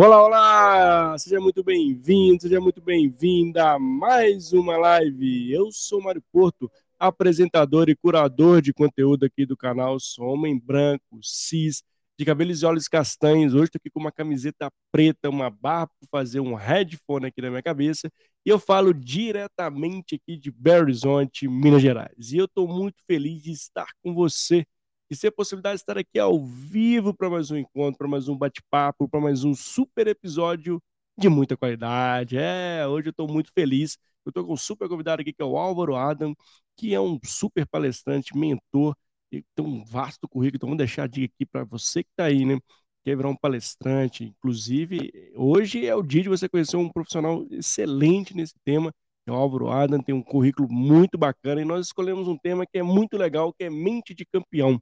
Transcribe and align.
Olá, 0.00 0.24
olá! 0.24 1.18
Seja 1.18 1.40
muito 1.40 1.64
bem-vindo, 1.64 2.42
seja 2.42 2.60
muito 2.60 2.80
bem-vinda 2.80 3.72
a 3.72 3.80
mais 3.80 4.52
uma 4.52 4.76
live. 4.76 5.50
Eu 5.50 5.72
sou 5.72 6.00
Mário 6.00 6.22
Porto, 6.30 6.70
apresentador 6.96 7.88
e 7.88 7.96
curador 7.96 8.62
de 8.62 8.72
conteúdo 8.72 9.26
aqui 9.26 9.44
do 9.44 9.56
canal. 9.56 9.98
Sou 9.98 10.26
homem 10.26 10.56
branco, 10.56 11.18
cis, 11.20 11.82
de 12.16 12.24
cabelos 12.24 12.62
e 12.62 12.66
olhos 12.66 12.86
castanhos. 12.86 13.54
Hoje 13.54 13.64
estou 13.64 13.80
aqui 13.80 13.90
com 13.90 13.98
uma 13.98 14.12
camiseta 14.12 14.70
preta, 14.92 15.28
uma 15.28 15.50
barra 15.50 15.88
para 15.88 16.08
fazer 16.12 16.38
um 16.38 16.54
headphone 16.54 17.26
aqui 17.26 17.42
na 17.42 17.50
minha 17.50 17.62
cabeça. 17.62 18.08
E 18.46 18.50
eu 18.50 18.60
falo 18.60 18.94
diretamente 18.94 20.14
aqui 20.14 20.36
de 20.36 20.52
Belo 20.52 20.82
Horizonte, 20.82 21.48
Minas 21.48 21.82
Gerais. 21.82 22.30
E 22.30 22.36
eu 22.36 22.44
estou 22.44 22.68
muito 22.68 23.02
feliz 23.04 23.42
de 23.42 23.50
estar 23.50 23.88
com 24.00 24.14
você 24.14 24.64
e 25.10 25.16
ter 25.16 25.28
a 25.28 25.32
possibilidade 25.32 25.76
de 25.76 25.82
estar 25.82 25.98
aqui 25.98 26.18
ao 26.18 26.44
vivo 26.44 27.14
para 27.14 27.30
mais 27.30 27.50
um 27.50 27.56
encontro, 27.56 27.98
para 27.98 28.08
mais 28.08 28.28
um 28.28 28.36
bate-papo, 28.36 29.08
para 29.08 29.20
mais 29.20 29.44
um 29.44 29.54
super 29.54 30.06
episódio 30.06 30.82
de 31.16 31.28
muita 31.28 31.56
qualidade. 31.56 32.36
É, 32.36 32.86
hoje 32.86 33.08
eu 33.08 33.10
estou 33.10 33.28
muito 33.28 33.50
feliz. 33.52 33.98
Eu 34.24 34.30
estou 34.30 34.44
com 34.44 34.52
um 34.52 34.56
super 34.56 34.88
convidado 34.88 35.22
aqui, 35.22 35.32
que 35.32 35.42
é 35.42 35.44
o 35.44 35.56
Álvaro 35.56 35.96
Adam, 35.96 36.34
que 36.76 36.94
é 36.94 37.00
um 37.00 37.18
super 37.24 37.66
palestrante, 37.66 38.36
mentor, 38.36 38.94
e 39.32 39.42
tem 39.54 39.64
um 39.64 39.84
vasto 39.84 40.28
currículo. 40.28 40.56
Então, 40.56 40.68
vamos 40.68 40.78
deixar 40.78 41.04
a 41.04 41.06
dica 41.06 41.32
aqui 41.34 41.46
para 41.46 41.64
você 41.64 42.02
que 42.04 42.10
está 42.10 42.24
aí, 42.24 42.44
né? 42.44 42.58
Quer 43.04 43.16
virar 43.16 43.30
um 43.30 43.36
palestrante. 43.36 44.24
Inclusive, 44.24 45.32
hoje 45.34 45.86
é 45.86 45.94
o 45.94 46.02
dia 46.02 46.22
de 46.22 46.28
você 46.28 46.48
conhecer 46.48 46.76
um 46.76 46.90
profissional 46.90 47.46
excelente 47.50 48.34
nesse 48.34 48.54
tema. 48.64 48.92
É 49.26 49.32
o 49.32 49.34
Álvaro 49.34 49.70
Adam, 49.70 50.02
tem 50.02 50.14
um 50.14 50.22
currículo 50.22 50.68
muito 50.70 51.18
bacana 51.18 51.60
e 51.60 51.64
nós 51.64 51.86
escolhemos 51.86 52.28
um 52.28 52.36
tema 52.36 52.64
que 52.66 52.78
é 52.78 52.82
muito 52.82 53.16
legal, 53.16 53.52
que 53.52 53.64
é 53.64 53.70
mente 53.70 54.14
de 54.14 54.24
campeão. 54.26 54.80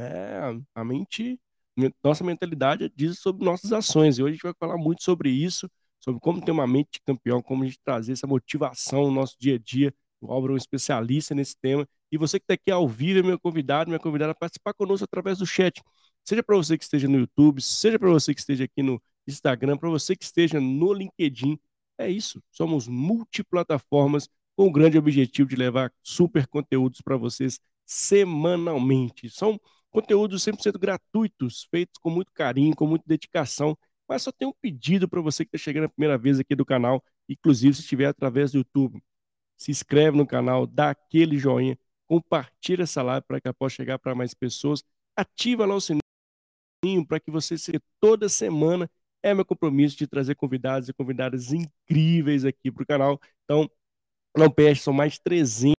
É, 0.00 0.40
a 0.74 0.82
mente, 0.82 1.38
nossa 2.02 2.24
mentalidade 2.24 2.90
diz 2.96 3.18
sobre 3.18 3.44
nossas 3.44 3.72
ações. 3.72 4.18
E 4.18 4.22
hoje 4.22 4.30
a 4.30 4.34
gente 4.34 4.42
vai 4.42 4.54
falar 4.58 4.78
muito 4.78 5.02
sobre 5.02 5.30
isso, 5.30 5.70
sobre 6.00 6.20
como 6.20 6.42
ter 6.42 6.50
uma 6.52 6.66
mente 6.66 6.92
de 6.94 7.00
campeão, 7.04 7.42
como 7.42 7.62
a 7.62 7.66
gente 7.66 7.78
trazer 7.84 8.12
essa 8.12 8.26
motivação 8.26 9.02
no 9.04 9.10
nosso 9.12 9.36
dia 9.38 9.56
a 9.56 9.58
dia. 9.58 9.94
O 10.20 10.32
Álvaro 10.32 10.54
é 10.54 10.54
um 10.54 10.56
especialista 10.56 11.34
nesse 11.34 11.54
tema. 11.60 11.86
E 12.10 12.16
você 12.18 12.38
que 12.38 12.44
está 12.44 12.54
aqui 12.54 12.70
ao 12.70 12.88
vivo 12.88 13.20
é 13.20 13.22
meu 13.22 13.38
convidado, 13.38 13.88
minha 13.90 14.00
convidada 14.00 14.32
a 14.32 14.34
participar 14.34 14.72
conosco 14.74 15.04
através 15.04 15.38
do 15.38 15.46
chat. 15.46 15.82
Seja 16.24 16.42
para 16.42 16.56
você 16.56 16.76
que 16.78 16.84
esteja 16.84 17.06
no 17.08 17.18
YouTube, 17.18 17.60
seja 17.62 17.98
para 17.98 18.10
você 18.10 18.34
que 18.34 18.40
esteja 18.40 18.64
aqui 18.64 18.82
no 18.82 19.00
Instagram, 19.26 19.76
para 19.76 19.88
você 19.88 20.16
que 20.16 20.24
esteja 20.24 20.60
no 20.60 20.92
LinkedIn. 20.92 21.58
É 21.98 22.10
isso. 22.10 22.42
Somos 22.50 22.88
multiplataformas 22.88 24.28
com 24.56 24.66
o 24.66 24.72
grande 24.72 24.98
objetivo 24.98 25.48
de 25.48 25.56
levar 25.56 25.92
super 26.02 26.46
conteúdos 26.46 27.00
para 27.00 27.16
vocês 27.16 27.60
semanalmente. 27.86 29.28
São 29.30 29.60
Conteúdos 29.90 30.42
100% 30.44 30.78
gratuitos, 30.78 31.66
feitos 31.70 31.98
com 32.00 32.10
muito 32.10 32.32
carinho, 32.32 32.74
com 32.76 32.86
muita 32.86 33.04
dedicação. 33.06 33.76
Mas 34.08 34.22
só 34.22 34.32
tem 34.32 34.46
um 34.46 34.52
pedido 34.60 35.08
para 35.08 35.20
você 35.20 35.44
que 35.44 35.48
está 35.54 35.58
chegando 35.58 35.84
a 35.84 35.88
primeira 35.88 36.18
vez 36.18 36.38
aqui 36.38 36.54
do 36.54 36.64
canal, 36.64 37.02
inclusive 37.28 37.74
se 37.74 37.82
estiver 37.82 38.06
através 38.06 38.52
do 38.52 38.58
YouTube. 38.58 39.02
Se 39.56 39.70
inscreve 39.70 40.16
no 40.16 40.26
canal, 40.26 40.66
dá 40.66 40.90
aquele 40.90 41.38
joinha, 41.38 41.78
compartilha 42.06 42.82
essa 42.82 43.02
live 43.02 43.24
para 43.26 43.40
que 43.40 43.46
ela 43.48 43.54
possa 43.54 43.76
chegar 43.76 43.98
para 43.98 44.14
mais 44.14 44.34
pessoas. 44.34 44.82
Ativa 45.16 45.66
lá 45.66 45.74
o 45.74 45.80
sininho 45.80 47.06
para 47.06 47.20
que 47.20 47.30
você 47.30 47.58
se 47.58 47.80
toda 48.00 48.28
semana 48.28 48.90
é 49.22 49.34
meu 49.34 49.44
compromisso 49.44 49.96
de 49.96 50.06
trazer 50.06 50.34
convidados 50.34 50.88
e 50.88 50.92
convidadas 50.92 51.52
incríveis 51.52 52.44
aqui 52.44 52.70
para 52.70 52.82
o 52.82 52.86
canal. 52.86 53.20
Então, 53.44 53.70
não 54.36 54.50
perde, 54.50 54.80
são 54.80 54.92
mais 54.92 55.18
300 55.18 55.74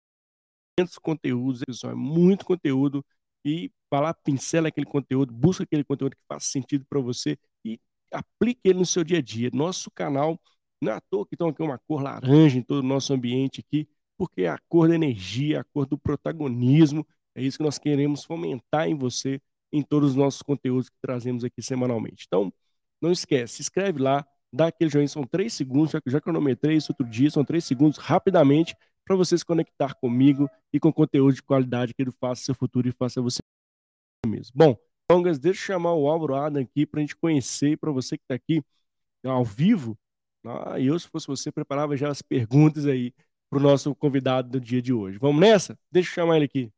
conteúdos, 1.00 1.62
é 1.84 1.94
muito 1.94 2.44
conteúdo 2.44 3.04
e 3.44 3.70
vai 3.90 4.00
lá, 4.00 4.14
pincela 4.14 4.68
aquele 4.68 4.86
conteúdo, 4.86 5.32
busca 5.32 5.64
aquele 5.64 5.84
conteúdo 5.84 6.16
que 6.16 6.22
faça 6.28 6.46
sentido 6.46 6.84
para 6.88 7.00
você 7.00 7.38
e 7.64 7.78
aplique 8.12 8.60
ele 8.64 8.78
no 8.78 8.86
seu 8.86 9.02
dia 9.04 9.18
a 9.18 9.22
dia. 9.22 9.50
Nosso 9.52 9.90
canal, 9.90 10.40
não 10.80 10.92
é 10.92 10.96
à 10.96 11.00
toa 11.00 11.26
que 11.26 11.34
estão 11.34 11.48
aqui 11.48 11.62
uma 11.62 11.78
cor 11.78 12.02
laranja 12.02 12.58
em 12.58 12.62
todo 12.62 12.80
o 12.80 12.86
nosso 12.86 13.12
ambiente 13.12 13.60
aqui, 13.60 13.88
porque 14.16 14.42
é 14.42 14.48
a 14.48 14.58
cor 14.68 14.88
da 14.88 14.94
energia, 14.94 15.60
a 15.60 15.64
cor 15.64 15.86
do 15.86 15.98
protagonismo, 15.98 17.06
é 17.34 17.42
isso 17.42 17.58
que 17.58 17.64
nós 17.64 17.78
queremos 17.78 18.24
fomentar 18.24 18.88
em 18.88 18.94
você, 18.94 19.40
em 19.72 19.82
todos 19.82 20.10
os 20.10 20.16
nossos 20.16 20.42
conteúdos 20.42 20.88
que 20.88 20.96
trazemos 21.00 21.44
aqui 21.44 21.62
semanalmente. 21.62 22.24
Então, 22.26 22.52
não 23.00 23.12
esquece, 23.12 23.54
se 23.54 23.62
inscreve 23.62 24.00
lá, 24.00 24.26
dá 24.52 24.66
aquele 24.66 24.90
joinha, 24.90 25.08
são 25.08 25.24
três 25.24 25.54
segundos, 25.54 25.92
já, 25.92 26.00
já 26.06 26.20
cronometrei 26.20 26.76
isso 26.76 26.92
outro 26.92 27.06
dia, 27.08 27.30
são 27.30 27.44
três 27.44 27.64
segundos, 27.64 27.98
rapidamente, 27.98 28.76
para 29.10 29.16
você 29.16 29.36
se 29.36 29.44
conectar 29.44 29.94
comigo 29.94 30.48
e 30.72 30.78
com 30.78 30.92
conteúdo 30.92 31.34
de 31.34 31.42
qualidade 31.42 31.92
que 31.92 32.00
ele 32.00 32.12
faça 32.12 32.44
seu 32.44 32.54
futuro 32.54 32.88
e 32.88 32.92
faça 32.92 33.20
você 33.20 33.40
mesmo. 34.24 34.52
Bom, 34.54 34.76
longas, 35.10 35.36
deixa 35.36 35.60
eu 35.60 35.66
chamar 35.66 35.94
o 35.94 36.06
Álvaro 36.08 36.36
Adam 36.36 36.62
aqui 36.62 36.86
para 36.86 37.00
a 37.00 37.02
gente 37.02 37.16
conhecer, 37.16 37.76
para 37.76 37.90
você 37.90 38.16
que 38.16 38.22
está 38.22 38.36
aqui 38.36 38.62
ao 39.24 39.44
vivo. 39.44 39.98
Ah, 40.46 40.78
eu, 40.78 40.96
se 40.96 41.08
fosse 41.08 41.26
você, 41.26 41.50
preparava 41.50 41.96
já 41.96 42.08
as 42.08 42.22
perguntas 42.22 42.86
aí 42.86 43.12
para 43.50 43.58
o 43.58 43.62
nosso 43.62 43.92
convidado 43.96 44.48
do 44.48 44.60
dia 44.60 44.80
de 44.80 44.92
hoje. 44.92 45.18
Vamos 45.18 45.40
nessa? 45.40 45.76
Deixa 45.90 46.10
eu 46.10 46.14
chamar 46.14 46.36
ele 46.36 46.44
aqui. 46.44 46.72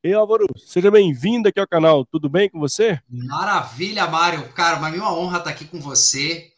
Ei, 0.00 0.12
Álvaro, 0.12 0.46
seja 0.56 0.92
bem-vindo 0.92 1.48
aqui 1.48 1.58
ao 1.58 1.66
canal. 1.66 2.06
Tudo 2.06 2.28
bem 2.28 2.48
com 2.48 2.60
você? 2.60 3.00
Maravilha, 3.08 4.06
Mário. 4.06 4.48
Cara, 4.52 4.78
uma 4.78 5.12
honra 5.12 5.38
estar 5.38 5.50
aqui 5.50 5.64
com 5.64 5.80
você 5.80 6.52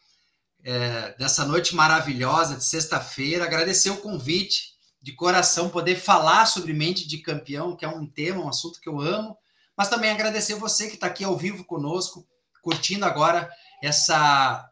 é, 0.63 1.15
dessa 1.17 1.45
noite 1.45 1.75
maravilhosa 1.75 2.55
de 2.55 2.63
sexta-feira. 2.63 3.43
Agradecer 3.43 3.89
o 3.89 3.97
convite 3.97 4.73
de 5.01 5.13
coração, 5.13 5.69
poder 5.69 5.95
falar 5.95 6.45
sobre 6.45 6.73
mente 6.73 7.07
de 7.07 7.19
campeão, 7.19 7.75
que 7.75 7.85
é 7.85 7.87
um 7.87 8.05
tema, 8.05 8.43
um 8.43 8.49
assunto 8.49 8.79
que 8.81 8.89
eu 8.89 8.99
amo, 8.99 9.37
mas 9.77 9.89
também 9.89 10.11
agradecer 10.11 10.55
você 10.55 10.87
que 10.87 10.95
está 10.95 11.07
aqui 11.07 11.23
ao 11.23 11.37
vivo 11.37 11.63
conosco, 11.63 12.27
curtindo 12.61 13.05
agora 13.05 13.49
essa 13.81 14.65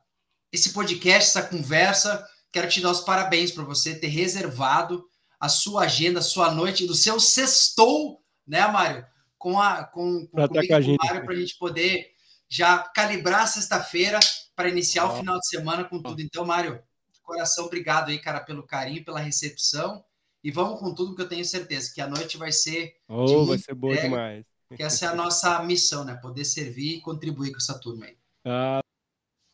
esse 0.52 0.72
podcast, 0.74 1.30
essa 1.30 1.48
conversa. 1.48 2.26
Quero 2.52 2.70
te 2.70 2.82
dar 2.82 2.92
os 2.92 3.02
parabéns 3.02 3.52
por 3.52 3.66
você 3.66 3.96
ter 3.96 4.08
reservado 4.08 5.06
a 5.40 5.48
sua 5.50 5.84
agenda, 5.84 6.20
a 6.20 6.24
sua 6.24 6.52
noite, 6.52 6.88
do 6.88 6.96
seu 6.96 7.20
sextou, 7.20 8.22
né, 8.46 8.66
Mário? 8.68 9.06
Com 9.38 9.60
a 9.60 9.84
com, 9.86 10.26
com, 10.28 10.48
pra 10.48 10.48
com 10.48 10.76
a 10.76 10.82
gente. 10.82 10.98
para 10.98 11.34
a 11.34 11.36
gente 11.36 11.58
poder 11.58 12.08
já 12.50 12.80
calibrar 12.80 13.48
sexta-feira 13.48 14.20
para 14.58 14.70
iniciar 14.70 15.06
o 15.06 15.18
final 15.18 15.40
de 15.40 15.48
semana 15.48 15.84
com 15.84 16.02
tudo. 16.02 16.20
Então, 16.20 16.44
Mário, 16.44 16.82
coração, 17.22 17.66
obrigado 17.66 18.10
aí, 18.10 18.18
cara, 18.18 18.40
pelo 18.40 18.64
carinho, 18.64 19.06
pela 19.06 19.20
recepção. 19.20 20.04
E 20.44 20.50
vamos 20.50 20.80
com 20.80 20.96
tudo, 20.96 21.16
que 21.16 21.22
eu 21.22 21.30
tenho 21.30 21.46
certeza 21.46 21.92
que 21.94 22.02
a 22.02 22.08
noite 22.08 22.38
vai 22.38 22.52
ser. 22.52 22.96
Oh, 23.08 23.46
vai 23.46 23.60
ser 23.60 23.76
boa 23.76 23.96
demais. 23.96 24.44
Que 24.76 24.82
essa 24.82 25.06
é 25.06 25.10
a 25.10 25.16
nossa 25.16 25.62
missão, 25.62 26.04
né? 26.04 26.16
Poder 26.16 26.44
servir 26.44 26.98
e 26.98 27.02
contribuir 27.02 27.52
com 27.52 27.58
essa 27.58 27.78
turma 27.80 28.06
aí. 28.06 28.18
Ah, 28.44 28.80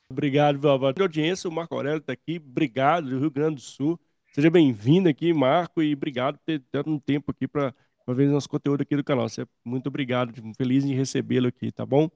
obrigado. 0.09 0.57
De 0.93 1.01
audiência, 1.01 1.49
o 1.49 1.53
Marco 1.53 1.75
Aurélio 1.75 1.97
está 1.97 2.13
aqui. 2.13 2.37
Obrigado, 2.37 3.09
do 3.09 3.19
Rio 3.19 3.29
Grande 3.29 3.55
do 3.55 3.61
Sul. 3.61 3.99
Seja 4.31 4.49
bem-vindo 4.49 5.09
aqui, 5.09 5.33
Marco, 5.33 5.83
e 5.83 5.93
obrigado 5.93 6.37
por 6.37 6.45
ter 6.45 6.63
dado 6.71 6.89
um 6.89 6.97
tempo 6.97 7.31
aqui 7.31 7.45
para 7.45 7.75
uma 8.05 8.15
vez 8.15 8.29
nosso 8.29 8.49
conteúdo 8.49 8.81
aqui 8.81 8.95
do 8.95 9.03
canal. 9.03 9.27
Você, 9.27 9.45
muito 9.63 9.87
obrigado, 9.87 10.33
feliz 10.57 10.83
em 10.83 10.93
recebê-lo 10.93 11.47
aqui, 11.47 11.71
tá 11.71 11.85
bom? 11.85 12.09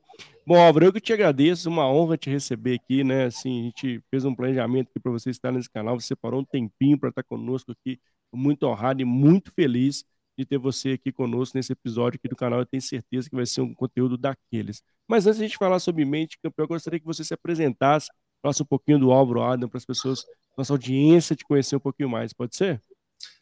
Bom, 0.46 0.56
Álvaro, 0.56 0.86
eu 0.86 0.94
que 0.94 1.00
te 1.00 1.14
agradeço, 1.14 1.70
uma 1.70 1.90
honra 1.90 2.18
te 2.18 2.30
receber 2.30 2.76
aqui, 2.76 3.04
né? 3.04 3.26
Assim, 3.26 3.62
a 3.62 3.64
gente 3.64 4.04
fez 4.10 4.26
um 4.26 4.36
planejamento 4.36 4.90
aqui 4.90 5.00
para 5.00 5.12
você 5.12 5.30
estar 5.30 5.52
nesse 5.52 5.70
canal, 5.70 6.00
você 6.00 6.08
separou 6.08 6.42
um 6.42 6.46
tempinho 6.46 7.00
para 7.00 7.10
estar 7.10 7.24
conosco 7.24 7.72
aqui, 7.72 8.00
muito 8.34 8.64
honrado 8.68 9.02
e 9.02 9.06
muito 9.06 9.52
feliz 9.54 10.04
de 10.38 10.46
ter 10.46 10.58
você 10.58 10.92
aqui 10.92 11.12
conosco 11.12 11.58
nesse 11.58 11.72
episódio 11.74 12.18
aqui 12.18 12.28
do 12.28 12.36
canal. 12.36 12.60
Eu 12.60 12.66
tenho 12.66 12.82
certeza 12.82 13.30
que 13.30 13.36
vai 13.36 13.46
ser 13.46 13.62
um 13.62 13.74
conteúdo 13.74 14.18
daqueles. 14.18 14.84
Mas 15.08 15.26
antes 15.26 15.40
de 15.40 15.46
a 15.46 15.48
gente 15.48 15.58
falar 15.58 15.80
sobre 15.80 16.06
mente 16.06 16.38
campeão, 16.42 16.66
eu 16.66 16.68
gostaria 16.68 17.00
que 17.00 17.06
você 17.06 17.24
se 17.24 17.34
apresentasse, 17.34 18.10
falasse 18.42 18.62
um 18.62 18.66
pouquinho 18.66 19.00
do 19.00 19.12
Álvaro 19.12 19.42
Adam 19.42 19.68
para 19.68 19.78
as 19.78 19.86
pessoas, 19.86 20.24
nossa 20.56 20.74
audiência, 20.74 21.36
te 21.36 21.44
conhecer 21.44 21.76
um 21.76 21.80
pouquinho 21.80 22.10
mais. 22.10 22.34
Pode 22.34 22.56
ser? 22.56 22.82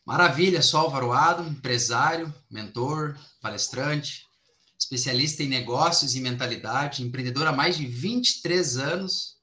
Maravilha, 0.06 0.62
sou 0.62 0.82
Álvaro 0.82 1.12
Adam, 1.12 1.48
empresário, 1.48 2.32
mentor, 2.48 3.18
palestrante, 3.42 4.28
especialista 4.78 5.42
em 5.42 5.48
negócios 5.48 6.14
e 6.14 6.22
mentalidade, 6.22 7.02
empreendedor 7.02 7.48
há 7.48 7.52
mais 7.52 7.76
de 7.76 7.88
23 7.88 8.78
anos. 8.78 9.38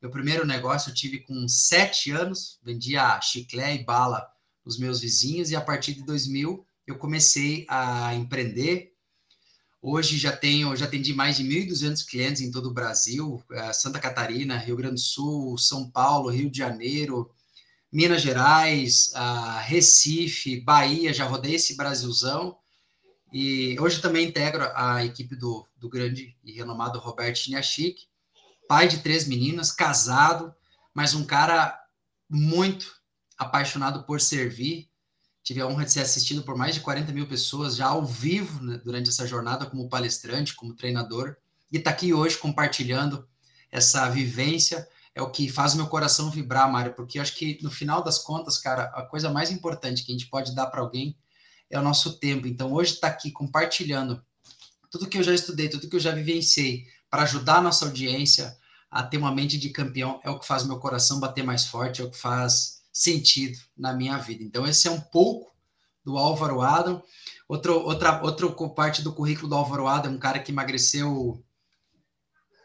Meu 0.00 0.10
primeiro 0.10 0.46
negócio 0.46 0.88
eu 0.88 0.94
tive 0.94 1.18
com 1.18 1.46
7 1.46 2.12
anos, 2.12 2.58
vendia 2.62 3.20
chiclé 3.20 3.74
e 3.74 3.84
bala 3.84 4.26
os 4.64 4.78
meus 4.78 5.00
vizinhos, 5.00 5.50
e 5.50 5.56
a 5.56 5.60
partir 5.60 5.92
de 5.92 6.02
2000 6.02 6.66
eu 6.86 6.96
comecei 6.96 7.66
a 7.68 8.14
empreender. 8.14 8.94
Hoje 9.82 10.16
já 10.16 10.34
tenho, 10.34 10.74
já 10.74 10.86
atendi 10.86 11.12
mais 11.12 11.36
de 11.36 11.44
1.200 11.44 12.06
clientes 12.08 12.40
em 12.40 12.50
todo 12.50 12.70
o 12.70 12.74
Brasil, 12.74 13.44
eh, 13.52 13.72
Santa 13.74 14.00
Catarina, 14.00 14.56
Rio 14.56 14.76
Grande 14.76 14.94
do 14.94 15.00
Sul, 15.00 15.58
São 15.58 15.90
Paulo, 15.90 16.30
Rio 16.30 16.50
de 16.50 16.56
Janeiro, 16.56 17.30
Minas 17.96 18.20
Gerais, 18.20 19.10
Recife, 19.64 20.60
Bahia, 20.60 21.14
já 21.14 21.24
rodei 21.24 21.54
esse 21.54 21.78
Brasilzão. 21.78 22.58
E 23.32 23.74
hoje 23.80 24.02
também 24.02 24.28
integro 24.28 24.70
a 24.74 25.02
equipe 25.02 25.34
do, 25.34 25.66
do 25.78 25.88
grande 25.88 26.36
e 26.44 26.52
renomado 26.52 26.98
Roberto 26.98 27.38
Chiniachik, 27.38 28.02
pai 28.68 28.86
de 28.86 28.98
três 28.98 29.26
meninas, 29.26 29.72
casado, 29.72 30.54
mas 30.92 31.14
um 31.14 31.24
cara 31.24 31.74
muito 32.28 33.00
apaixonado 33.38 34.04
por 34.04 34.20
servir. 34.20 34.90
Tive 35.42 35.62
a 35.62 35.66
honra 35.66 35.86
de 35.86 35.92
ser 35.92 36.00
assistido 36.00 36.42
por 36.42 36.54
mais 36.54 36.74
de 36.74 36.82
40 36.82 37.10
mil 37.12 37.26
pessoas 37.26 37.76
já 37.76 37.86
ao 37.86 38.04
vivo 38.04 38.62
né, 38.62 38.78
durante 38.84 39.08
essa 39.08 39.26
jornada 39.26 39.64
como 39.64 39.88
palestrante, 39.88 40.54
como 40.54 40.76
treinador, 40.76 41.34
e 41.72 41.78
está 41.78 41.92
aqui 41.92 42.12
hoje 42.12 42.36
compartilhando 42.36 43.26
essa 43.72 44.06
vivência 44.10 44.86
é 45.16 45.22
o 45.22 45.30
que 45.30 45.48
faz 45.48 45.74
meu 45.74 45.86
coração 45.86 46.30
vibrar, 46.30 46.70
Mário, 46.70 46.92
porque 46.92 47.18
eu 47.18 47.22
acho 47.22 47.34
que 47.34 47.58
no 47.62 47.70
final 47.70 48.04
das 48.04 48.18
contas, 48.18 48.58
cara, 48.58 48.84
a 48.94 49.02
coisa 49.02 49.30
mais 49.30 49.50
importante 49.50 50.04
que 50.04 50.12
a 50.12 50.14
gente 50.14 50.28
pode 50.28 50.54
dar 50.54 50.66
para 50.66 50.82
alguém 50.82 51.16
é 51.70 51.80
o 51.80 51.82
nosso 51.82 52.18
tempo. 52.18 52.46
Então, 52.46 52.70
hoje 52.74 52.92
estar 52.92 53.08
tá 53.08 53.14
aqui 53.14 53.30
compartilhando 53.30 54.22
tudo 54.90 55.08
que 55.08 55.16
eu 55.16 55.22
já 55.22 55.32
estudei, 55.32 55.70
tudo 55.70 55.88
que 55.88 55.96
eu 55.96 56.00
já 56.00 56.10
vivenciei, 56.10 56.86
para 57.08 57.22
ajudar 57.22 57.56
a 57.56 57.62
nossa 57.62 57.86
audiência 57.86 58.58
a 58.90 59.02
ter 59.02 59.16
uma 59.16 59.34
mente 59.34 59.56
de 59.56 59.70
campeão, 59.70 60.20
é 60.22 60.28
o 60.28 60.38
que 60.38 60.46
faz 60.46 60.64
meu 60.64 60.78
coração 60.78 61.18
bater 61.18 61.42
mais 61.42 61.64
forte, 61.64 62.02
é 62.02 62.04
o 62.04 62.10
que 62.10 62.18
faz 62.18 62.82
sentido 62.92 63.58
na 63.74 63.94
minha 63.94 64.18
vida. 64.18 64.44
Então, 64.44 64.66
esse 64.66 64.86
é 64.86 64.90
um 64.90 65.00
pouco 65.00 65.50
do 66.04 66.18
Álvaro 66.18 66.60
Adam. 66.60 67.02
Outro, 67.48 67.80
outra, 67.80 68.22
outra 68.22 68.50
parte 68.68 69.00
do 69.00 69.14
currículo 69.14 69.48
do 69.48 69.54
Álvaro 69.54 69.86
Adam, 69.86 70.12
um 70.12 70.18
cara 70.18 70.38
que 70.38 70.52
emagreceu. 70.52 71.42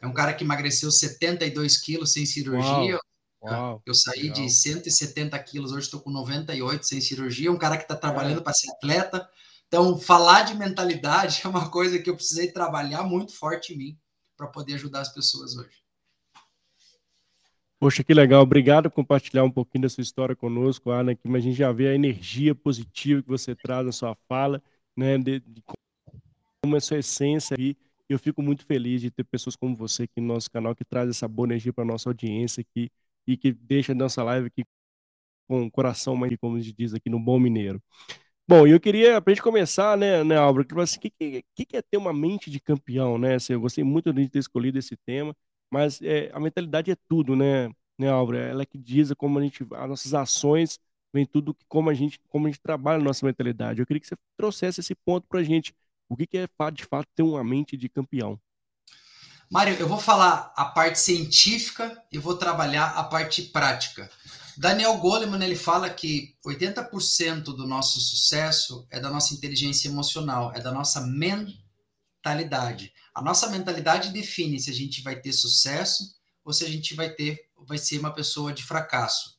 É 0.01 0.07
um 0.07 0.13
cara 0.13 0.33
que 0.33 0.43
emagreceu 0.43 0.89
72 0.89 1.77
quilos 1.77 2.11
sem 2.11 2.25
cirurgia. 2.25 2.95
Uau. 2.95 3.01
Uau, 3.43 3.81
eu 3.85 3.93
saí 3.93 4.23
legal. 4.23 4.35
de 4.35 4.49
170 4.49 5.39
quilos, 5.39 5.71
hoje 5.71 5.85
estou 5.85 5.99
com 5.99 6.11
98 6.11 6.85
sem 6.85 7.01
cirurgia. 7.01 7.51
Um 7.51 7.57
cara 7.57 7.77
que 7.77 7.83
está 7.83 7.95
trabalhando 7.95 8.39
é. 8.39 8.43
para 8.43 8.53
ser 8.53 8.69
atleta. 8.71 9.27
Então, 9.67 9.97
falar 9.97 10.43
de 10.43 10.53
mentalidade 10.55 11.41
é 11.45 11.47
uma 11.47 11.69
coisa 11.69 11.99
que 11.99 12.09
eu 12.09 12.15
precisei 12.15 12.51
trabalhar 12.51 13.03
muito 13.03 13.33
forte 13.33 13.73
em 13.73 13.77
mim 13.77 13.99
para 14.35 14.47
poder 14.47 14.75
ajudar 14.75 15.01
as 15.01 15.13
pessoas 15.13 15.55
hoje. 15.55 15.81
Poxa, 17.79 18.03
que 18.03 18.13
legal. 18.13 18.43
Obrigado 18.43 18.89
por 18.89 18.97
compartilhar 18.97 19.43
um 19.43 19.51
pouquinho 19.51 19.83
da 19.83 19.89
sua 19.89 20.03
história 20.03 20.35
conosco, 20.35 20.91
Ana, 20.91 21.15
que 21.15 21.27
a 21.27 21.39
gente 21.39 21.55
já 21.55 21.71
vê 21.71 21.87
a 21.87 21.95
energia 21.95 22.53
positiva 22.53 23.23
que 23.23 23.27
você 23.27 23.55
traz 23.55 23.85
na 23.85 23.91
sua 23.91 24.15
fala, 24.27 24.61
né, 24.95 25.17
de, 25.17 25.39
de 25.39 25.63
como 26.63 26.75
é 26.75 26.77
a 26.77 26.81
sua 26.81 26.99
essência 26.99 27.55
e 27.57 27.75
eu 28.13 28.19
fico 28.19 28.41
muito 28.41 28.65
feliz 28.65 29.01
de 29.01 29.11
ter 29.11 29.23
pessoas 29.23 29.55
como 29.55 29.75
você 29.75 30.03
aqui 30.03 30.19
no 30.21 30.27
nosso 30.33 30.49
canal 30.51 30.75
que 30.75 30.85
traz 30.85 31.09
essa 31.09 31.27
boa 31.27 31.47
energia 31.47 31.73
para 31.73 31.85
nossa 31.85 32.09
audiência 32.09 32.61
aqui 32.61 32.89
e 33.27 33.37
que 33.37 33.51
deixa 33.51 33.91
a 33.93 33.95
nossa 33.95 34.23
live 34.23 34.47
aqui 34.47 34.63
com 35.47 35.65
o 35.65 35.71
coração, 35.71 36.17
como 36.39 36.59
gente 36.59 36.75
diz 36.75 36.93
aqui 36.93 37.09
no 37.09 37.19
Bom 37.19 37.39
Mineiro. 37.39 37.81
Bom, 38.47 38.67
eu 38.67 38.79
queria, 38.79 39.21
para 39.21 39.31
a 39.31 39.35
gente 39.35 39.43
começar, 39.43 39.97
né, 39.97 40.23
né 40.23 40.35
Álvaro, 40.37 40.65
que 40.65 40.79
assim, 40.79 40.99
que, 40.99 41.11
que, 41.55 41.65
que 41.65 41.77
é 41.77 41.81
ter 41.81 41.97
uma 41.97 42.13
mente 42.13 42.49
de 42.49 42.59
campeão, 42.59 43.17
né? 43.17 43.35
Assim, 43.35 43.53
eu 43.53 43.61
gostei 43.61 43.83
muito 43.83 44.11
de 44.13 44.27
ter 44.29 44.39
escolhido 44.39 44.77
esse 44.77 44.97
tema, 45.05 45.35
mas 45.71 46.01
é, 46.01 46.29
a 46.33 46.39
mentalidade 46.39 46.91
é 46.91 46.95
tudo, 47.07 47.35
né, 47.35 47.69
né, 47.97 48.09
Álvaro? 48.09 48.37
Ela 48.37 48.63
é 48.63 48.65
que 48.65 48.77
diz 48.77 49.13
como 49.13 49.39
a 49.39 49.41
gente, 49.41 49.63
as 49.71 49.89
nossas 49.89 50.13
ações, 50.13 50.79
vem 51.13 51.25
tudo 51.25 51.55
como 51.67 51.89
a 51.89 51.93
gente, 51.93 52.19
como 52.29 52.47
a 52.47 52.49
gente 52.49 52.61
trabalha 52.61 52.99
a 52.99 53.03
nossa 53.03 53.25
mentalidade. 53.25 53.79
Eu 53.79 53.85
queria 53.85 53.99
que 53.99 54.07
você 54.07 54.17
trouxesse 54.37 54.79
esse 54.81 54.95
ponto 54.95 55.27
para 55.27 55.39
a 55.39 55.43
gente. 55.43 55.73
O 56.11 56.17
que, 56.17 56.27
que 56.27 56.37
é, 56.39 56.45
de 56.73 56.83
fato, 56.83 57.07
ter 57.15 57.23
uma 57.23 57.41
mente 57.41 57.77
de 57.77 57.87
campeão? 57.87 58.37
Mário, 59.49 59.73
eu 59.75 59.87
vou 59.87 59.97
falar 59.97 60.51
a 60.57 60.65
parte 60.65 60.99
científica 60.99 62.03
e 62.11 62.17
vou 62.17 62.35
trabalhar 62.35 62.87
a 62.97 63.03
parte 63.05 63.43
prática. 63.43 64.11
Daniel 64.57 64.97
Goleman 64.97 65.41
ele 65.41 65.55
fala 65.55 65.89
que 65.89 66.35
80% 66.45 67.43
do 67.43 67.65
nosso 67.65 68.01
sucesso 68.01 68.85
é 68.91 68.99
da 68.99 69.09
nossa 69.09 69.33
inteligência 69.33 69.87
emocional, 69.87 70.51
é 70.53 70.59
da 70.59 70.69
nossa 70.69 70.99
mentalidade. 70.99 72.91
A 73.15 73.21
nossa 73.21 73.47
mentalidade 73.47 74.09
define 74.09 74.59
se 74.59 74.69
a 74.69 74.73
gente 74.73 75.01
vai 75.01 75.15
ter 75.15 75.31
sucesso 75.31 76.13
ou 76.43 76.51
se 76.51 76.65
a 76.65 76.67
gente 76.67 76.93
vai 76.93 77.09
ter 77.09 77.39
vai 77.65 77.77
ser 77.77 77.99
uma 77.99 78.13
pessoa 78.13 78.51
de 78.51 78.63
fracasso. 78.63 79.37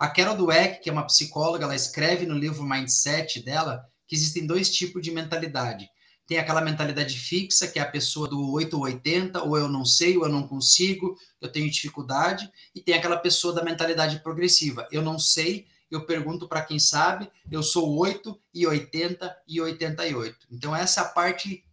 A 0.00 0.08
Carol 0.08 0.36
Dweck, 0.36 0.82
que 0.82 0.90
é 0.90 0.92
uma 0.92 1.06
psicóloga, 1.06 1.64
ela 1.64 1.76
escreve 1.76 2.26
no 2.26 2.36
livro 2.36 2.64
Mindset 2.64 3.40
dela 3.44 3.88
que 4.08 4.16
existem 4.16 4.44
dois 4.44 4.68
tipos 4.68 5.00
de 5.00 5.12
mentalidade. 5.12 5.88
Tem 6.28 6.38
aquela 6.38 6.60
mentalidade 6.60 7.18
fixa, 7.18 7.66
que 7.66 7.78
é 7.78 7.82
a 7.82 7.90
pessoa 7.90 8.28
do 8.28 8.52
8 8.52 8.76
ou 8.76 8.82
80, 8.82 9.42
ou 9.42 9.56
eu 9.56 9.66
não 9.66 9.82
sei, 9.82 10.14
ou 10.18 10.24
eu 10.24 10.28
não 10.28 10.46
consigo, 10.46 11.18
eu 11.40 11.50
tenho 11.50 11.70
dificuldade, 11.70 12.52
e 12.74 12.82
tem 12.82 12.94
aquela 12.94 13.16
pessoa 13.16 13.54
da 13.54 13.64
mentalidade 13.64 14.20
progressiva. 14.20 14.86
Eu 14.92 15.00
não 15.00 15.18
sei, 15.18 15.66
eu 15.90 16.04
pergunto 16.04 16.46
para 16.46 16.60
quem 16.60 16.78
sabe, 16.78 17.30
eu 17.50 17.62
sou 17.62 17.96
8 17.96 18.38
e 18.52 18.66
80 18.66 19.38
e 19.48 19.58
88. 19.58 20.36
Então 20.50 20.76
essa 20.76 21.00
é 21.00 21.04
a 21.04 21.08
parte 21.08 21.64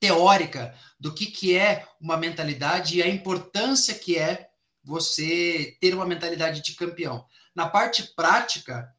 teórica 0.00 0.74
do 0.98 1.12
que, 1.12 1.26
que 1.26 1.54
é 1.54 1.86
uma 2.00 2.16
mentalidade 2.16 2.96
e 2.96 3.02
a 3.02 3.08
importância 3.08 3.94
que 3.94 4.16
é 4.16 4.48
você 4.82 5.76
ter 5.82 5.94
uma 5.94 6.06
mentalidade 6.06 6.62
de 6.62 6.74
campeão. 6.74 7.26
Na 7.54 7.68
parte 7.68 8.14
prática, 8.14 8.90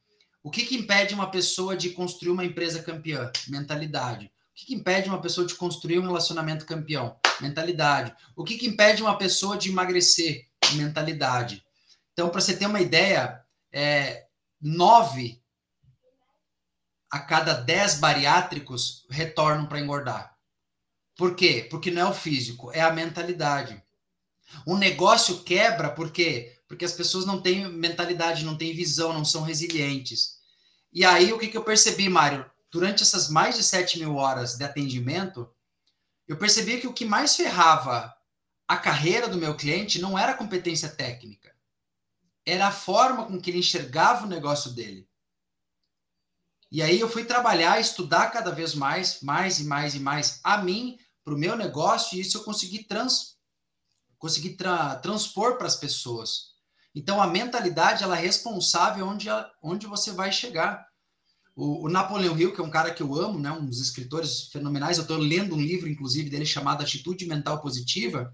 o 0.44 0.51
que, 0.51 0.68
que 0.68 0.75
impede 0.75 1.15
uma 1.15 1.31
pessoa 1.31 1.75
de 1.75 1.89
construir 1.89 2.31
uma 2.31 2.45
empresa 2.45 2.83
campeã? 2.83 3.31
Mentalidade. 3.47 4.31
O 4.57 4.59
que, 4.59 4.65
que 4.65 4.74
impede 4.74 5.07
uma 5.07 5.21
pessoa 5.21 5.45
de 5.45 5.54
construir 5.54 6.00
um 6.00 6.07
relacionamento 6.07 6.65
campeão? 6.65 7.19
Mentalidade. 7.39 8.12
O 8.36 8.44
que, 8.44 8.57
que 8.57 8.65
impede 8.65 9.04
uma 9.04 9.15
pessoa 9.15 9.56
de 9.56 9.69
emagrecer? 9.69 10.48
Mentalidade. 10.74 11.63
Então, 12.12 12.30
para 12.30 12.42
você 12.42 12.57
ter 12.57 12.65
uma 12.65 12.81
ideia, 12.81 13.39
é, 13.71 14.25
nove 14.59 15.39
a 17.07 17.19
cada 17.19 17.54
dez 17.54 18.00
bariátricos 18.00 19.06
retornam 19.12 19.68
para 19.68 19.80
engordar. 19.80 20.35
Por 21.16 21.35
quê? 21.35 21.68
Porque 21.69 21.92
não 21.92 22.02
é 22.02 22.09
o 22.09 22.14
físico, 22.14 22.71
é 22.71 22.81
a 22.81 22.92
mentalidade. 22.92 23.80
Um 24.66 24.76
negócio 24.76 25.44
quebra 25.44 25.92
por 25.92 26.11
quê? 26.11 26.57
Porque 26.68 26.83
as 26.83 26.94
pessoas 26.94 27.28
não 27.28 27.40
têm 27.40 27.71
mentalidade, 27.71 28.44
não 28.44 28.57
têm 28.57 28.73
visão, 28.73 29.14
não 29.14 29.23
são 29.23 29.44
resilientes. 29.44 30.40
E 30.92 31.06
aí, 31.06 31.31
o 31.31 31.37
que, 31.37 31.47
que 31.47 31.57
eu 31.57 31.64
percebi, 31.64 32.09
Mário? 32.09 32.49
Durante 32.71 33.04
essas 33.04 33.30
mais 33.30 33.56
de 33.56 33.64
7 33.64 34.00
mil 34.00 34.16
horas 34.16 34.57
de 34.57 34.64
atendimento, 34.64 35.50
eu 36.28 36.38
percebi 36.38 36.80
que 36.80 36.88
o 36.88 36.94
que 36.94 37.06
mais 37.06 37.36
ferrava 37.36 38.14
a 38.68 38.76
carreira 38.76 39.30
do 39.30 39.38
meu 39.38 39.56
cliente 39.56 40.00
não 40.00 40.19
era 40.19 40.33
a 40.33 40.38
competência 40.38 40.90
técnica, 40.90 41.56
era 42.45 42.68
a 42.68 42.71
forma 42.71 43.26
com 43.26 43.40
que 43.40 43.50
ele 43.50 43.59
enxergava 43.59 44.26
o 44.26 44.30
negócio 44.30 44.71
dele. 44.71 45.09
E 46.69 46.81
aí 46.81 47.00
eu 47.00 47.09
fui 47.09 47.24
trabalhar, 47.24 47.80
estudar 47.80 48.30
cada 48.30 48.52
vez 48.52 48.76
mais, 48.76 49.21
mais 49.21 49.59
e 49.59 49.64
mais 49.64 49.95
e 49.95 50.00
mais 50.00 50.42
a 50.44 50.57
mim, 50.57 51.00
para 51.24 51.33
o 51.33 51.38
meu 51.38 51.56
negócio, 51.56 52.18
e 52.18 52.21
isso 52.21 52.38
eu 52.38 52.44
consegui 52.44 52.83
trans, 52.83 53.38
conseguir 54.18 54.56
tra 54.56 54.95
transpor 54.95 55.57
para 55.57 55.68
as 55.68 55.76
pessoas. 55.76 56.57
Então, 56.94 57.21
a 57.21 57.28
mentalidade 57.28 58.04
ela 58.04 58.18
é 58.18 58.21
responsável 58.21 59.06
onde, 59.06 59.28
onde 59.62 59.86
você 59.86 60.12
vai 60.12 60.31
chegar. 60.31 60.86
O, 61.57 61.87
o 61.87 61.90
Napoleão 61.90 62.37
Hill, 62.37 62.54
que 62.54 62.61
é 62.61 62.64
um 62.64 62.69
cara 62.69 62.92
que 62.92 63.02
eu 63.02 63.16
amo, 63.16 63.40
né, 63.40 63.52
um 63.52 63.66
dos 63.66 63.81
escritores 63.81 64.44
fenomenais, 64.52 64.97
eu 64.97 65.02
estou 65.02 65.18
lendo 65.18 65.56
um 65.56 65.59
livro, 65.59 65.90
inclusive, 65.90 66.30
dele 66.30 66.45
chamado 66.45 66.83
Atitude 66.83 67.26
Mental 67.26 67.59
Positiva. 67.59 68.31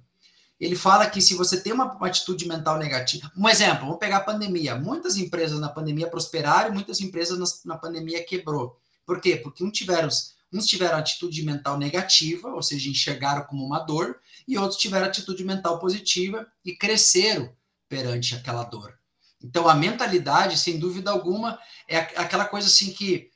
Ele 0.59 0.75
fala 0.75 1.09
que 1.09 1.21
se 1.21 1.33
você 1.33 1.61
tem 1.61 1.71
uma, 1.71 1.93
uma 1.93 2.07
atitude 2.07 2.45
mental 2.45 2.77
negativa. 2.77 3.31
Um 3.37 3.47
exemplo, 3.47 3.85
vamos 3.85 3.97
pegar 3.97 4.17
a 4.17 4.23
pandemia. 4.23 4.75
Muitas 4.75 5.15
empresas 5.15 5.57
na 5.57 5.69
pandemia 5.69 6.09
prosperaram, 6.09 6.73
muitas 6.73 6.99
empresas 6.99 7.39
na, 7.39 7.73
na 7.73 7.79
pandemia 7.79 8.21
quebrou. 8.25 8.77
Por 9.05 9.21
quê? 9.21 9.37
Porque 9.37 9.63
um 9.63 9.71
tiveram 9.71 10.09
Uns 10.51 10.67
tiveram 10.67 10.99
atitude 10.99 11.43
mental 11.43 11.79
negativa, 11.79 12.49
ou 12.49 12.61
seja, 12.61 12.87
enxergaram 12.87 13.43
como 13.45 13.65
uma 13.65 13.79
dor, 13.79 14.19
e 14.47 14.55
outros 14.55 14.79
tiveram 14.79 15.07
atitude 15.07 15.43
mental 15.43 15.79
positiva 15.79 16.45
e 16.63 16.75
cresceram 16.75 17.51
perante 17.89 18.35
aquela 18.35 18.63
dor. 18.63 18.93
Então, 19.43 19.67
a 19.67 19.75
mentalidade, 19.75 20.57
sem 20.57 20.79
dúvida 20.79 21.11
alguma, 21.11 21.59
é 21.87 21.97
aquela 21.97 22.45
coisa 22.45 22.67
assim 22.67 22.93
que. 22.93 23.29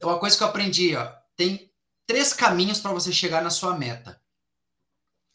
É 0.00 0.06
uma 0.06 0.18
coisa 0.18 0.36
que 0.36 0.42
eu 0.42 0.48
aprendi, 0.48 0.96
ó. 0.96 1.10
Tem 1.36 1.72
três 2.06 2.32
caminhos 2.32 2.80
para 2.80 2.92
você 2.92 3.12
chegar 3.12 3.42
na 3.42 3.50
sua 3.50 3.76
meta. 3.76 4.20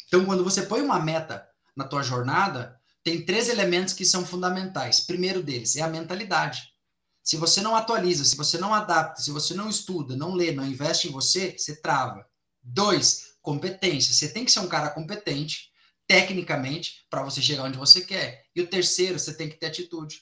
Então, 0.08 0.25
quando 0.25 0.43
você 0.43 0.63
põe 0.63 0.82
uma 0.82 1.00
meta 1.00 1.48
na 1.75 1.86
tua 1.86 2.03
jornada, 2.03 2.79
tem 3.03 3.25
três 3.25 3.50
elementos 3.50 3.93
que 3.93 4.05
são 4.05 4.25
fundamentais. 4.25 5.00
Primeiro 5.01 5.41
deles 5.41 5.75
é 5.75 5.82
a 5.82 5.88
mentalidade. 5.88 6.74
Se 7.24 7.38
você 7.38 7.62
não 7.62 7.75
atualiza, 7.75 8.25
se 8.25 8.36
você 8.36 8.58
não 8.58 8.74
adapta, 8.74 9.22
se 9.22 9.32
você 9.32 9.53
não 9.53 9.70
estuda, 9.70 10.15
não 10.15 10.34
lê, 10.34 10.51
não 10.51 10.65
investe 10.65 11.08
em 11.08 11.12
você, 11.12 11.58
você 11.58 11.82
trava. 11.82 12.25
Dois, 12.62 13.36
competência. 13.41 14.13
Você 14.13 14.29
tem 14.29 14.43
que 14.43 14.51
ser 14.51 14.60
um 14.60 14.67
cara 14.67 14.89
competente, 14.89 15.72
tecnicamente, 16.08 17.06
para 17.10 17.24
você 17.24 17.42
chegar 17.42 17.64
onde 17.64 17.78
você 17.78 18.02
quer. 18.02 18.46
E 18.56 18.62
o 18.62 18.68
terceiro, 18.68 19.20
você 19.20 19.36
tem 19.36 19.50
que 19.50 19.58
ter 19.58 19.68
atitude. 19.68 20.22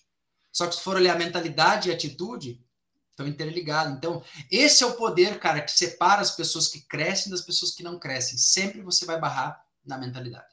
Só 0.51 0.67
que 0.67 0.75
se 0.75 0.81
for 0.81 0.95
olhar 0.95 1.17
mentalidade 1.17 1.89
e 1.89 1.93
atitude, 1.93 2.63
estão 3.09 3.27
interligados. 3.27 3.93
Então, 3.93 4.23
esse 4.49 4.83
é 4.83 4.87
o 4.87 4.95
poder, 4.95 5.39
cara, 5.39 5.61
que 5.61 5.71
separa 5.71 6.21
as 6.21 6.31
pessoas 6.31 6.67
que 6.67 6.81
crescem 6.87 7.31
das 7.31 7.41
pessoas 7.41 7.71
que 7.73 7.83
não 7.83 7.99
crescem. 7.99 8.37
Sempre 8.37 8.81
você 8.81 9.05
vai 9.05 9.19
barrar 9.19 9.63
na 9.85 9.97
mentalidade. 9.97 10.51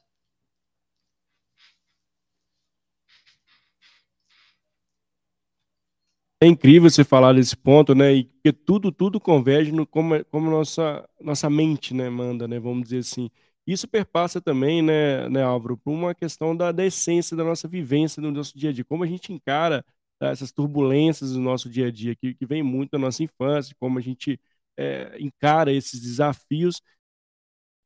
É 6.41 6.47
incrível 6.47 6.89
você 6.89 7.03
falar 7.03 7.33
desse 7.33 7.55
ponto, 7.55 7.93
né? 7.93 8.13
E 8.13 8.23
porque 8.23 8.53
tudo, 8.53 8.93
tudo 8.93 9.19
converge 9.19 9.73
no 9.73 9.85
como, 9.85 10.23
como 10.25 10.49
nossa, 10.49 11.07
nossa 11.19 11.49
mente, 11.49 11.93
né, 11.93 12.09
manda, 12.09 12.47
né? 12.47 12.57
Vamos 12.57 12.83
dizer 12.83 12.99
assim. 12.99 13.29
Isso 13.69 13.87
perpassa 13.87 14.41
também, 14.41 14.81
né, 14.81 15.29
né 15.29 15.43
Álvaro, 15.43 15.77
por 15.77 15.91
uma 15.91 16.15
questão 16.15 16.55
da, 16.57 16.71
da 16.71 16.83
essência 16.85 17.37
da 17.37 17.43
nossa 17.43 17.67
vivência 17.67 18.19
no 18.21 18.31
nosso 18.31 18.57
dia 18.57 18.71
a 18.71 18.73
dia. 18.73 18.83
Como 18.83 19.03
a 19.03 19.07
gente 19.07 19.31
encara 19.31 19.85
tá, 20.17 20.29
essas 20.29 20.51
turbulências 20.51 21.33
do 21.33 21.39
nosso 21.39 21.69
dia 21.69 21.87
a 21.87 21.91
dia, 21.91 22.15
que, 22.15 22.33
que 22.33 22.45
vem 22.47 22.63
muito 22.63 22.91
da 22.91 22.97
nossa 22.97 23.23
infância, 23.23 23.75
como 23.79 23.99
a 23.99 24.01
gente 24.01 24.39
é, 24.75 25.15
encara 25.19 25.71
esses 25.71 26.01
desafios. 26.01 26.81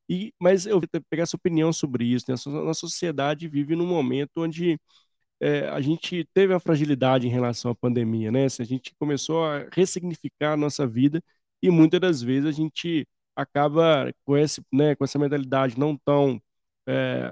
E, 0.10 0.34
mas 0.40 0.66
eu 0.66 0.80
vou 0.80 0.88
pegar 1.10 1.24
essa 1.24 1.36
opinião 1.36 1.74
sobre 1.74 2.06
isso. 2.06 2.25
Né? 2.30 2.36
A 2.46 2.50
nossa 2.50 2.82
sociedade 2.82 3.48
vive 3.50 3.75
num 3.75 3.88
momento 3.88 4.32
onde 4.38 4.80
é, 5.42 5.68
a 5.70 5.82
gente 5.82 6.25
teve 6.34 6.54
a 6.54 6.60
fragilidade 6.60 7.28
em 7.28 7.32
relação 7.32 7.72
à 7.72 7.75
pandemia, 7.75 8.32
né? 8.32 8.46
A 8.46 8.63
gente 8.63 8.96
começou 8.96 9.46
a 9.46 9.68
ressignificar 9.74 10.54
a 10.54 10.58
nossa 10.58 10.88
vida 10.88 11.22
e 11.62 11.70
muitas 11.72 12.00
das 12.00 12.22
vezes 12.22 12.48
a 12.48 12.52
gente 12.54 13.08
acaba 13.36 14.13
com, 14.25 14.38
esse, 14.38 14.62
né, 14.72 14.96
com 14.96 15.04
essa 15.04 15.20
mentalidade 15.20 15.80
não 15.80 15.98
tão, 15.98 16.42
é, 16.88 17.32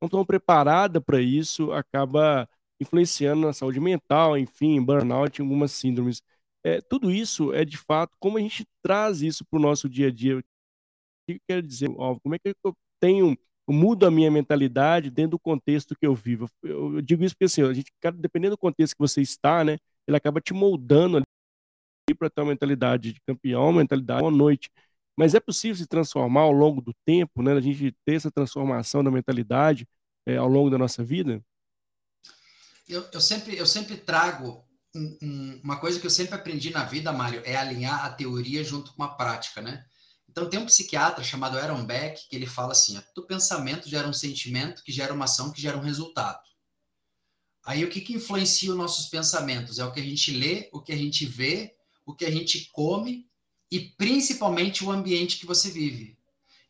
não 0.00 0.08
tão 0.08 0.24
preparada 0.24 1.00
para 1.00 1.20
isso, 1.20 1.72
acaba 1.72 2.48
influenciando 2.80 3.46
na 3.46 3.52
saúde 3.52 3.80
mental, 3.80 4.38
enfim, 4.38 4.82
burnout, 4.82 5.40
algumas 5.40 5.72
síndromes. 5.72 6.22
É, 6.64 6.80
tudo 6.80 7.10
isso 7.10 7.52
é 7.52 7.64
de 7.64 7.76
fato 7.76 8.16
como 8.18 8.38
a 8.38 8.40
gente 8.40 8.66
traz 8.82 9.22
isso 9.22 9.44
para 9.44 9.58
o 9.58 9.62
nosso 9.62 9.88
dia 9.88 10.08
a 10.08 10.10
dia. 10.10 10.38
O 10.38 10.42
que 11.28 11.40
quer 11.48 11.62
dizer, 11.62 11.90
ó, 11.96 12.18
como 12.20 12.34
é 12.34 12.38
que 12.38 12.54
eu 12.64 12.74
tenho, 13.00 13.36
eu 13.68 13.74
mudo 13.74 14.06
a 14.06 14.10
minha 14.10 14.30
mentalidade 14.30 15.10
dentro 15.10 15.32
do 15.32 15.38
contexto 15.38 15.94
que 15.96 16.06
eu 16.06 16.14
vivo? 16.14 16.48
Eu, 16.62 16.96
eu 16.96 17.02
digo 17.02 17.24
isso 17.24 17.34
porque 17.34 17.44
assim, 17.46 17.62
a 17.62 17.72
gente, 17.72 17.92
dependendo 18.16 18.56
do 18.56 18.58
contexto 18.58 18.94
que 18.94 19.00
você 19.00 19.20
está, 19.22 19.64
né, 19.64 19.78
ele 20.06 20.16
acaba 20.16 20.40
te 20.40 20.52
moldando 20.52 21.18
ali 21.18 21.26
para 22.18 22.30
ter 22.30 22.40
uma 22.40 22.50
mentalidade 22.50 23.12
de 23.12 23.20
campeão, 23.26 23.64
uma 23.64 23.80
mentalidade 23.80 24.24
à 24.24 24.30
noite. 24.30 24.70
Mas 25.16 25.34
é 25.34 25.40
possível 25.40 25.76
se 25.76 25.86
transformar 25.86 26.42
ao 26.42 26.52
longo 26.52 26.80
do 26.80 26.94
tempo, 27.04 27.42
né? 27.42 27.52
A 27.52 27.60
gente 27.60 27.94
ter 28.04 28.14
essa 28.14 28.30
transformação 28.30 29.04
da 29.04 29.10
mentalidade 29.10 29.86
é, 30.26 30.36
ao 30.36 30.48
longo 30.48 30.70
da 30.70 30.78
nossa 30.78 31.04
vida? 31.04 31.44
Eu, 32.88 33.06
eu, 33.12 33.20
sempre, 33.20 33.56
eu 33.56 33.66
sempre 33.66 33.96
trago 33.96 34.64
um, 34.94 35.18
um, 35.22 35.60
uma 35.62 35.78
coisa 35.78 36.00
que 36.00 36.06
eu 36.06 36.10
sempre 36.10 36.34
aprendi 36.34 36.70
na 36.70 36.84
vida, 36.84 37.12
Mário, 37.12 37.42
é 37.44 37.56
alinhar 37.56 38.04
a 38.04 38.10
teoria 38.10 38.64
junto 38.64 38.92
com 38.94 39.02
a 39.02 39.08
prática, 39.08 39.60
né? 39.60 39.84
Então 40.28 40.48
tem 40.48 40.60
um 40.60 40.66
psiquiatra 40.66 41.24
chamado 41.24 41.58
Aaron 41.58 41.84
Beck 41.84 42.28
que 42.28 42.36
ele 42.36 42.46
fala 42.46 42.72
assim: 42.72 43.00
o 43.16 43.22
pensamento 43.22 43.88
gera 43.88 44.08
um 44.08 44.12
sentimento, 44.12 44.82
que 44.82 44.92
gera 44.92 45.12
uma 45.12 45.24
ação, 45.24 45.52
que 45.52 45.60
gera 45.60 45.76
um 45.76 45.82
resultado. 45.82 46.40
Aí 47.64 47.84
o 47.84 47.90
que, 47.90 48.00
que 48.00 48.14
influencia 48.14 48.70
os 48.70 48.76
nossos 48.76 49.06
pensamentos? 49.06 49.78
É 49.78 49.84
o 49.84 49.92
que 49.92 50.00
a 50.00 50.04
gente 50.04 50.30
lê, 50.32 50.68
o 50.72 50.80
que 50.80 50.92
a 50.92 50.96
gente 50.96 51.26
vê, 51.26 51.74
o 52.06 52.14
que 52.14 52.24
a 52.24 52.30
gente 52.30 52.70
come 52.72 53.29
e 53.70 53.80
principalmente 53.80 54.84
o 54.84 54.90
ambiente 54.90 55.38
que 55.38 55.46
você 55.46 55.70
vive. 55.70 56.18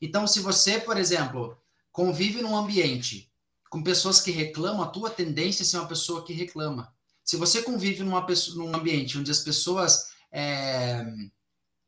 Então, 0.01 0.27
se 0.27 0.41
você, 0.41 0.79
por 0.79 0.97
exemplo, 0.97 1.57
convive 1.93 2.43
num 2.43 2.57
ambiente 2.57 3.31
com 3.69 3.83
pessoas 3.83 4.21
que 4.21 4.31
reclamam, 4.31 4.83
a 4.83 4.89
tua 4.89 5.11
tendência 5.11 5.63
é 5.63 5.67
ser 5.67 5.79
uma 5.79 5.89
pessoa 5.89 6.25
que 6.25 6.33
reclama. 6.33 6.93
Se 7.25 7.37
você 7.37 7.63
convive 7.63 8.03
numa 8.03 8.27
pessoa, 8.27 8.57
num 8.57 8.75
ambiente 8.75 9.17
onde 9.17 9.31
as 9.31 9.41
pessoas 9.41 10.11
é, 10.33 11.07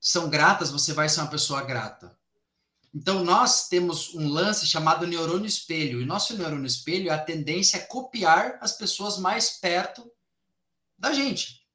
são 0.01 0.31
gratas, 0.31 0.71
você 0.71 0.93
vai 0.93 1.09
ser 1.09 1.21
uma 1.21 1.31
pessoa 1.31 1.63
grata. 1.63 2.17
Então, 2.95 3.25
nós 3.25 3.69
temos 3.69 4.15
um 4.15 4.29
lance 4.29 4.67
chamado 4.67 5.07
neurônio 5.07 5.47
espelho. 5.47 6.01
E 6.01 6.05
nosso 6.05 6.37
neurônio 6.37 6.67
espelho, 6.67 7.13
a 7.13 7.19
tendência 7.19 7.79
é 7.79 7.81
copiar 7.81 8.59
as 8.61 8.73
pessoas 8.73 9.19
mais 9.19 9.51
perto 9.51 10.11
da 10.99 11.13
gente. 11.13 11.67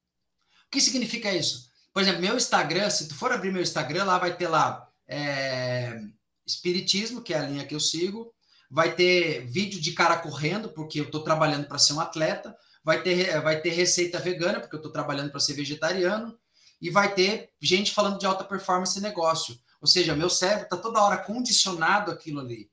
O 0.66 0.70
que 0.70 0.80
significa 0.80 1.34
isso? 1.34 1.67
Por 1.98 2.02
exemplo, 2.02 2.20
meu 2.20 2.36
Instagram, 2.36 2.88
se 2.90 3.08
tu 3.08 3.16
for 3.16 3.32
abrir 3.32 3.50
meu 3.50 3.60
Instagram, 3.60 4.04
lá 4.04 4.18
vai 4.18 4.36
ter 4.36 4.46
lá 4.46 4.88
é, 5.08 6.00
Espiritismo, 6.46 7.20
que 7.20 7.34
é 7.34 7.38
a 7.38 7.42
linha 7.42 7.66
que 7.66 7.74
eu 7.74 7.80
sigo, 7.80 8.32
vai 8.70 8.94
ter 8.94 9.44
vídeo 9.48 9.80
de 9.80 9.90
cara 9.90 10.16
correndo, 10.16 10.68
porque 10.68 11.00
eu 11.00 11.06
estou 11.06 11.24
trabalhando 11.24 11.66
para 11.66 11.76
ser 11.76 11.94
um 11.94 12.00
atleta, 12.00 12.56
vai 12.84 13.02
ter, 13.02 13.40
vai 13.40 13.60
ter 13.60 13.70
receita 13.70 14.20
vegana, 14.20 14.60
porque 14.60 14.76
eu 14.76 14.78
estou 14.78 14.92
trabalhando 14.92 15.32
para 15.32 15.40
ser 15.40 15.54
vegetariano, 15.54 16.38
e 16.80 16.88
vai 16.88 17.12
ter 17.12 17.50
gente 17.60 17.90
falando 17.90 18.20
de 18.20 18.26
alta 18.26 18.44
performance 18.44 18.96
e 18.96 19.02
negócio. 19.02 19.58
Ou 19.80 19.88
seja, 19.88 20.14
meu 20.14 20.30
cérebro 20.30 20.66
está 20.66 20.76
toda 20.76 21.02
hora 21.02 21.18
condicionado 21.18 22.12
aquilo 22.12 22.38
ali. 22.38 22.70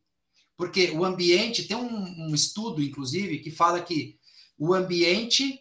Porque 0.56 0.92
o 0.92 1.04
ambiente, 1.04 1.68
tem 1.68 1.76
um, 1.76 2.28
um 2.28 2.36
estudo, 2.36 2.80
inclusive, 2.80 3.40
que 3.40 3.50
fala 3.50 3.82
que 3.82 4.20
o 4.56 4.72
ambiente 4.72 5.60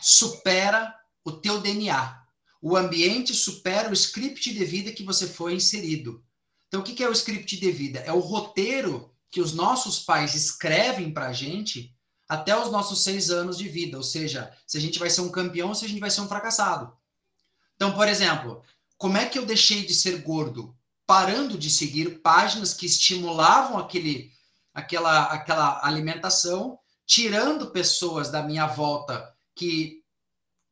supera 0.00 0.96
o 1.22 1.32
teu 1.32 1.60
DNA. 1.60 2.19
O 2.60 2.76
ambiente 2.76 3.34
supera 3.34 3.88
o 3.88 3.94
script 3.94 4.52
de 4.52 4.64
vida 4.64 4.92
que 4.92 5.02
você 5.02 5.26
foi 5.26 5.54
inserido. 5.54 6.22
Então, 6.68 6.80
o 6.80 6.84
que 6.84 7.02
é 7.02 7.08
o 7.08 7.12
script 7.12 7.58
de 7.58 7.70
vida? 7.70 8.00
É 8.00 8.12
o 8.12 8.20
roteiro 8.20 9.10
que 9.30 9.40
os 9.40 9.52
nossos 9.52 9.98
pais 9.98 10.34
escrevem 10.34 11.12
para 11.12 11.28
a 11.28 11.32
gente 11.32 11.94
até 12.28 12.56
os 12.56 12.70
nossos 12.70 13.02
seis 13.02 13.30
anos 13.30 13.58
de 13.58 13.68
vida. 13.68 13.96
Ou 13.96 14.02
seja, 14.02 14.54
se 14.66 14.78
a 14.78 14.80
gente 14.80 14.98
vai 14.98 15.10
ser 15.10 15.22
um 15.22 15.30
campeão 15.30 15.68
ou 15.70 15.74
se 15.74 15.84
a 15.84 15.88
gente 15.88 16.00
vai 16.00 16.10
ser 16.10 16.20
um 16.20 16.28
fracassado. 16.28 16.92
Então, 17.74 17.92
por 17.92 18.06
exemplo, 18.06 18.62
como 18.96 19.16
é 19.16 19.26
que 19.26 19.38
eu 19.38 19.46
deixei 19.46 19.84
de 19.84 19.94
ser 19.94 20.20
gordo? 20.20 20.76
Parando 21.06 21.56
de 21.56 21.70
seguir 21.70 22.20
páginas 22.20 22.74
que 22.74 22.86
estimulavam 22.86 23.78
aquele, 23.78 24.30
aquela, 24.74 25.24
aquela 25.24 25.84
alimentação, 25.84 26.78
tirando 27.06 27.70
pessoas 27.70 28.30
da 28.30 28.42
minha 28.42 28.66
volta 28.66 29.34
que 29.56 29.99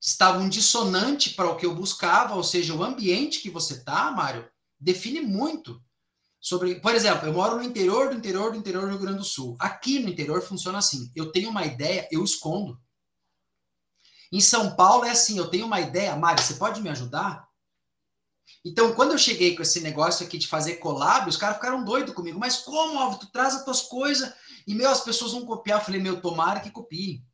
estavam 0.01 0.49
dissonante 0.49 1.31
para 1.31 1.51
o 1.51 1.57
que 1.57 1.67
eu 1.67 1.75
buscava, 1.75 2.35
ou 2.35 2.45
seja, 2.45 2.75
o 2.75 2.83
ambiente 2.83 3.41
que 3.41 3.51
você 3.51 3.75
está, 3.75 4.11
Mário, 4.11 4.49
define 4.79 5.21
muito 5.21 5.83
sobre, 6.41 6.77
por 6.77 6.95
exemplo, 6.95 7.27
eu 7.27 7.33
moro 7.33 7.57
no 7.57 7.63
interior 7.63 8.11
do 8.11 8.17
interior 8.17 8.53
do 8.53 8.59
interior 8.59 8.83
do 8.83 8.91
Rio 8.91 8.99
Grande 8.99 9.19
do 9.19 9.25
Sul. 9.25 9.57
Aqui 9.59 9.99
no 9.99 10.09
interior 10.09 10.41
funciona 10.41 10.79
assim: 10.79 11.11
eu 11.15 11.33
tenho 11.33 11.51
uma 11.51 11.65
ideia, 11.67 12.09
eu 12.13 12.23
escondo. 12.23 12.81
Em 14.31 14.41
São 14.41 14.77
Paulo 14.77 15.05
é 15.05 15.11
assim: 15.11 15.37
eu 15.37 15.49
tenho 15.49 15.67
uma 15.67 15.81
ideia, 15.81 16.15
Mari, 16.15 16.43
você 16.43 16.55
pode 16.55 16.81
me 16.81 16.89
ajudar? 16.91 17.49
Então, 18.65 18.95
quando 18.95 19.13
eu 19.13 19.19
cheguei 19.19 19.55
com 19.57 19.63
esse 19.63 19.81
negócio 19.81 20.27
aqui 20.27 20.39
de 20.39 20.49
fazer 20.49 20.77
collab, 20.77 21.29
os 21.29 21.37
caras 21.37 21.57
ficaram 21.57 21.85
doidos 21.85 22.15
comigo. 22.15 22.39
Mas 22.39 22.59
como, 22.59 22.99
Alvo, 22.99 23.19
tu 23.19 23.31
traz 23.31 23.55
as 23.55 23.65
tuas 23.65 23.83
coisas 23.83 24.33
e, 24.67 24.75
meu, 24.75 24.91
as 24.91 25.01
pessoas 25.01 25.33
vão 25.33 25.45
copiar? 25.45 25.81
Eu 25.81 25.85
falei, 25.85 26.01
meu, 26.01 26.21
tomara 26.21 26.61
que 26.61 26.71
copiem. 26.71 27.25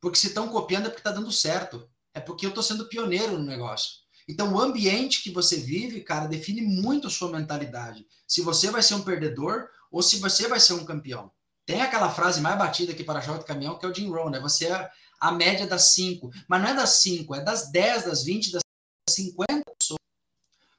Porque 0.00 0.18
se 0.18 0.28
estão 0.28 0.48
copiando 0.48 0.86
é 0.86 0.88
porque 0.88 1.00
está 1.00 1.12
dando 1.12 1.30
certo. 1.30 1.88
É 2.14 2.20
porque 2.20 2.44
eu 2.44 2.50
estou 2.50 2.62
sendo 2.62 2.88
pioneiro 2.88 3.38
no 3.38 3.44
negócio. 3.44 4.00
Então, 4.28 4.52
o 4.54 4.60
ambiente 4.60 5.22
que 5.22 5.30
você 5.30 5.56
vive, 5.56 6.02
cara, 6.02 6.26
define 6.26 6.62
muito 6.62 7.08
a 7.08 7.10
sua 7.10 7.30
mentalidade. 7.30 8.06
Se 8.26 8.40
você 8.40 8.70
vai 8.70 8.82
ser 8.82 8.94
um 8.94 9.02
perdedor 9.02 9.68
ou 9.90 10.02
se 10.02 10.18
você 10.18 10.46
vai 10.46 10.60
ser 10.60 10.74
um 10.74 10.84
campeão. 10.84 11.30
Tem 11.66 11.82
aquela 11.82 12.10
frase 12.10 12.40
mais 12.40 12.58
batida 12.58 12.92
aqui 12.92 13.04
para 13.04 13.20
jogo 13.20 13.40
de 13.40 13.44
caminhão, 13.44 13.78
que 13.78 13.84
é 13.84 13.88
o 13.88 13.94
Jim 13.94 14.08
Rohn, 14.08 14.30
né? 14.30 14.40
Você 14.40 14.66
é 14.66 14.90
a 15.20 15.32
média 15.32 15.66
das 15.66 15.92
cinco. 15.92 16.30
Mas 16.48 16.62
não 16.62 16.68
é 16.68 16.74
das 16.74 16.90
cinco, 16.90 17.34
é 17.34 17.40
das 17.40 17.70
10, 17.70 18.04
das 18.04 18.24
20, 18.24 18.52
das 18.52 18.62
50 19.08 19.64
pessoas 19.78 20.00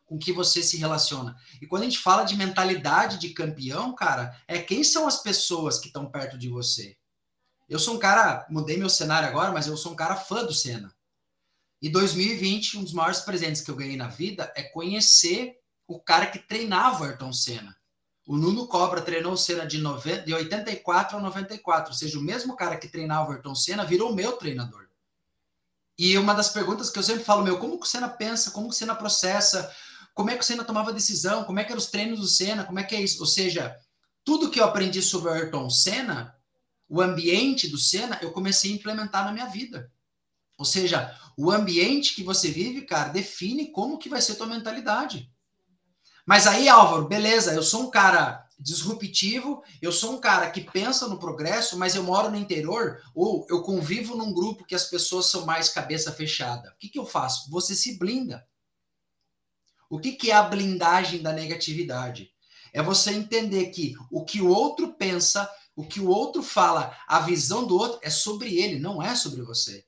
com 0.06 0.18
que 0.18 0.34
você 0.34 0.62
se 0.62 0.78
relaciona. 0.78 1.38
E 1.62 1.68
quando 1.68 1.84
a 1.84 1.86
gente 1.86 2.00
fala 2.00 2.24
de 2.24 2.36
mentalidade 2.36 3.18
de 3.18 3.30
campeão, 3.30 3.96
cara, 3.96 4.36
é 4.48 4.60
quem 4.60 4.84
são 4.84 5.08
as 5.08 5.22
pessoas 5.22 5.80
que 5.80 5.88
estão 5.88 6.06
perto 6.10 6.38
de 6.38 6.50
você. 6.50 6.98
Eu 7.72 7.80
sou 7.80 7.96
um 7.96 8.00
cara, 8.00 8.46
mudei 8.50 8.76
meu 8.76 8.90
cenário 8.90 9.30
agora, 9.30 9.50
mas 9.50 9.66
eu 9.66 9.78
sou 9.78 9.94
um 9.94 9.96
cara 9.96 10.18
fã 10.18 10.44
do 10.44 10.54
Senna. 10.54 10.94
E 11.82 11.88
2020, 11.88 12.78
um 12.78 12.84
dos 12.84 12.92
maiores 12.92 13.22
presentes 13.22 13.62
que 13.62 13.72
eu 13.72 13.78
ganhei 13.78 13.96
na 13.96 14.10
vida 14.10 14.52
é 14.58 14.62
conhecer 14.62 15.58
o 15.88 15.98
cara 15.98 16.26
que 16.26 16.38
treinava 16.38 17.02
o 17.02 17.08
Ayrton 17.08 17.32
Senna. 17.32 17.74
O 18.28 18.36
Nuno 18.36 18.68
Cobra 18.68 19.00
treinou 19.00 19.32
o 19.32 19.38
Senna 19.38 19.66
de, 19.66 19.78
90, 19.78 20.26
de 20.26 20.34
84 20.34 21.18
a 21.18 21.22
94, 21.22 21.94
ou 21.94 21.98
seja, 21.98 22.20
o 22.20 22.22
mesmo 22.22 22.58
cara 22.58 22.76
que 22.76 22.90
treinava 22.90 23.30
o 23.30 23.32
Ayrton 23.32 23.56
Senna 23.56 23.86
virou 23.86 24.14
meu 24.14 24.34
treinador. 24.34 24.90
E 25.98 26.18
uma 26.18 26.34
das 26.34 26.50
perguntas 26.50 26.90
que 26.90 27.00
eu 27.00 27.04
sempre 27.04 27.24
falo, 27.24 27.42
meu, 27.42 27.58
como 27.58 27.80
que 27.80 27.86
o 27.86 27.90
Senna 27.90 28.10
pensa, 28.10 28.52
como 28.52 28.68
que 28.68 28.76
o 28.76 28.78
Senna 28.78 28.96
processa, 28.96 29.74
como 30.14 30.30
é 30.30 30.36
que 30.36 30.44
o 30.44 30.46
Senna 30.46 30.66
tomava 30.66 30.92
decisão, 30.92 31.46
como 31.46 31.58
é 31.58 31.64
que 31.64 31.72
eram 31.72 31.80
os 31.80 31.88
treinos 31.88 32.20
do 32.20 32.28
Senna, 32.28 32.66
como 32.66 32.80
é 32.80 32.84
que 32.84 32.96
é 32.96 33.02
isso? 33.02 33.22
Ou 33.22 33.26
seja, 33.26 33.74
tudo 34.26 34.52
que 34.52 34.60
eu 34.60 34.66
aprendi 34.66 35.02
sobre 35.02 35.30
o 35.30 35.34
Ayrton 35.34 35.70
Senna, 35.70 36.36
o 36.92 37.02
ambiente 37.02 37.70
do 37.70 37.78
Senna, 37.78 38.20
eu 38.22 38.34
comecei 38.34 38.70
a 38.70 38.76
implementar 38.76 39.24
na 39.24 39.32
minha 39.32 39.46
vida. 39.46 39.90
Ou 40.58 40.66
seja, 40.66 41.18
o 41.38 41.50
ambiente 41.50 42.14
que 42.14 42.22
você 42.22 42.52
vive, 42.52 42.82
cara, 42.82 43.08
define 43.08 43.72
como 43.72 43.98
que 43.98 44.10
vai 44.10 44.22
ser 44.22 44.36
tua 44.36 44.46
mentalidade. 44.46 45.32
Mas 46.26 46.48
aí, 46.48 46.68
Álvaro, 46.68 47.08
beleza, 47.08 47.54
eu 47.54 47.64
sou 47.64 47.84
um 47.84 47.90
cara 47.90 48.46
disruptivo, 48.60 49.64
eu 49.82 49.90
sou 49.90 50.16
um 50.16 50.20
cara 50.20 50.52
que 50.52 50.60
pensa 50.60 51.08
no 51.08 51.18
progresso, 51.18 51.78
mas 51.78 51.96
eu 51.96 52.04
moro 52.04 52.30
no 52.30 52.36
interior 52.36 53.02
ou 53.16 53.48
eu 53.50 53.62
convivo 53.64 54.18
num 54.18 54.34
grupo 54.34 54.66
que 54.66 54.76
as 54.76 54.84
pessoas 54.84 55.28
são 55.28 55.46
mais 55.46 55.70
cabeça 55.70 56.12
fechada. 56.12 56.72
O 56.72 56.78
que, 56.78 56.90
que 56.90 57.00
eu 57.00 57.06
faço? 57.06 57.50
Você 57.50 57.74
se 57.74 57.98
blinda. 57.98 58.46
O 59.90 59.98
que, 59.98 60.12
que 60.12 60.30
é 60.30 60.36
a 60.36 60.44
blindagem 60.44 61.22
da 61.22 61.32
negatividade? 61.32 62.34
É 62.74 62.84
você 62.84 63.12
entender 63.12 63.68
que 63.68 63.96
o 64.12 64.26
que 64.26 64.42
o 64.42 64.50
outro 64.50 64.94
pensa, 64.94 65.50
o 65.82 65.88
que 65.88 66.00
o 66.00 66.08
outro 66.08 66.44
fala, 66.44 66.96
a 67.08 67.20
visão 67.22 67.66
do 67.66 67.76
outro 67.76 68.00
é 68.04 68.10
sobre 68.12 68.60
ele, 68.60 68.80
não 68.80 69.02
é 69.02 69.16
sobre 69.16 69.42
você. 69.42 69.84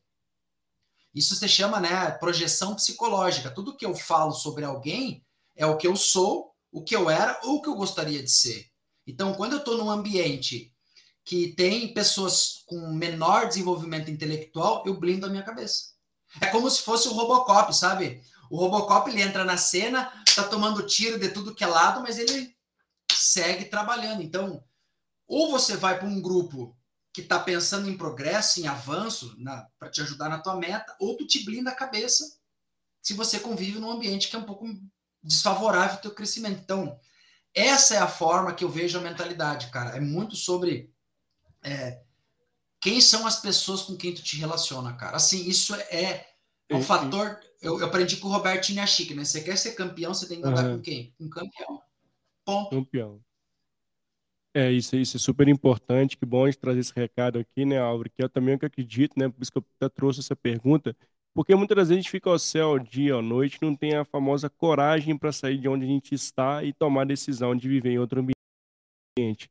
Isso 1.13 1.35
se 1.35 1.47
chama, 1.47 1.79
né, 1.79 2.09
projeção 2.09 2.73
psicológica. 2.73 3.51
Tudo 3.51 3.77
que 3.77 3.85
eu 3.85 3.93
falo 3.93 4.31
sobre 4.31 4.65
alguém 4.65 5.23
é 5.55 5.67
o 5.67 5.77
que 5.77 5.85
eu 5.85 5.95
sou, 5.95 6.51
o 6.71 6.83
que 6.83 6.95
eu 6.95 7.12
era 7.12 7.39
ou 7.43 7.57
o 7.57 7.62
que 7.62 7.69
eu 7.69 7.75
gostaria 7.75 8.23
de 8.23 8.31
ser. 8.31 8.71
Então, 9.05 9.35
quando 9.35 9.53
eu 9.53 9.59
estou 9.59 9.77
num 9.77 9.91
ambiente 9.91 10.73
que 11.23 11.53
tem 11.53 11.93
pessoas 11.93 12.63
com 12.65 12.91
menor 12.91 13.47
desenvolvimento 13.47 14.09
intelectual, 14.09 14.81
eu 14.88 15.00
blindo 15.00 15.27
a 15.27 15.29
minha 15.29 15.43
cabeça. 15.43 15.93
É 16.41 16.47
como 16.47 16.67
se 16.71 16.81
fosse 16.81 17.07
o 17.07 17.13
Robocop, 17.13 17.71
sabe? 17.75 18.23
O 18.50 18.57
Robocop 18.57 19.12
ele 19.12 19.21
entra 19.21 19.45
na 19.45 19.57
cena, 19.57 20.12
tá 20.35 20.43
tomando 20.43 20.88
tiro 20.88 21.19
de 21.19 21.29
tudo 21.29 21.53
que 21.53 21.63
é 21.63 21.67
lado, 21.67 22.01
mas 22.01 22.17
ele 22.17 22.57
segue 23.12 23.65
trabalhando. 23.65 24.23
Então, 24.23 24.63
ou 25.33 25.49
você 25.49 25.75
vai 25.75 25.97
para 25.97 26.07
um 26.07 26.21
grupo 26.21 26.77
que 27.11 27.21
está 27.21 27.39
pensando 27.39 27.89
em 27.89 27.97
progresso, 27.97 28.59
em 28.59 28.67
avanço, 28.67 29.35
para 29.79 29.89
te 29.89 29.99
ajudar 30.01 30.29
na 30.29 30.39
tua 30.39 30.55
meta, 30.55 30.95
ou 30.99 31.17
tu 31.17 31.25
te 31.25 31.43
blinda 31.43 31.71
a 31.71 31.75
cabeça 31.75 32.23
se 33.01 33.15
você 33.15 33.39
convive 33.39 33.79
num 33.79 33.89
ambiente 33.89 34.29
que 34.29 34.35
é 34.35 34.39
um 34.39 34.45
pouco 34.45 34.67
desfavorável 35.23 35.95
ao 35.95 36.01
teu 36.01 36.11
crescimento. 36.11 36.61
Então, 36.61 36.99
essa 37.51 37.95
é 37.95 37.97
a 37.97 38.07
forma 38.07 38.53
que 38.53 38.63
eu 38.63 38.69
vejo 38.69 38.99
a 38.99 39.01
mentalidade, 39.01 39.71
cara. 39.71 39.97
É 39.97 39.99
muito 39.99 40.35
sobre 40.35 40.93
é, 41.63 41.99
quem 42.79 43.01
são 43.01 43.25
as 43.25 43.41
pessoas 43.41 43.81
com 43.81 43.97
quem 43.97 44.13
tu 44.13 44.21
te 44.21 44.37
relaciona, 44.37 44.93
cara. 44.93 45.17
Assim, 45.17 45.47
isso 45.49 45.73
é, 45.73 46.27
é 46.69 46.75
um 46.75 46.83
fator. 46.83 47.39
Eu, 47.59 47.79
eu, 47.79 47.85
aprendi 47.87 48.17
com 48.17 48.27
o 48.27 48.31
Roberto 48.31 48.69
Inhachique, 48.69 49.15
né? 49.15 49.25
Você 49.25 49.41
quer 49.41 49.57
ser 49.57 49.73
campeão, 49.73 50.13
você 50.13 50.27
tem 50.27 50.39
que 50.39 50.47
andar 50.47 50.65
uhum. 50.65 50.75
com 50.77 50.81
quem? 50.83 51.11
Com 51.17 51.25
um 51.25 51.29
campeão. 51.29 51.81
Ponto. 52.45 52.69
Campeão. 52.69 53.19
É, 54.55 54.72
isso, 54.72 54.95
isso 54.95 55.17
é 55.17 55.19
super 55.19 55.48
importante. 55.48 56.15
Que 56.17 56.25
bom 56.25 56.43
a 56.43 56.48
gente 56.48 56.60
trazer 56.60 56.79
esse 56.79 56.93
recado 56.95 57.39
aqui, 57.39 57.65
né, 57.65 57.79
Álvaro? 57.79 58.10
Que 58.10 58.24
eu 58.24 58.29
também 58.29 58.53
acredito, 58.55 59.17
né? 59.17 59.27
Por 59.29 59.41
isso 59.41 59.51
que 59.51 59.57
eu 59.57 59.65
até 59.77 59.89
trouxe 59.89 60.19
essa 60.19 60.36
pergunta. 60.36 60.95
Porque 61.33 61.55
muitas 61.55 61.75
vezes 61.77 61.91
a 61.91 61.95
gente 61.95 62.12
fica 62.12 62.29
ao 62.29 62.38
céu, 62.38 62.77
dia, 62.77 63.15
à 63.15 63.22
noite, 63.22 63.57
não 63.62 63.75
tem 63.75 63.95
a 63.95 64.05
famosa 64.05 64.50
coragem 64.50 65.17
para 65.17 65.31
sair 65.31 65.57
de 65.57 65.67
onde 65.67 65.86
a 65.86 65.88
gente 65.88 66.13
está 66.13 66.63
e 66.63 66.72
tomar 66.72 67.01
a 67.01 67.05
decisão 67.05 67.55
de 67.55 67.67
viver 67.67 67.91
em 67.91 67.98
outro 68.00 68.19
ambiente. 68.19 69.50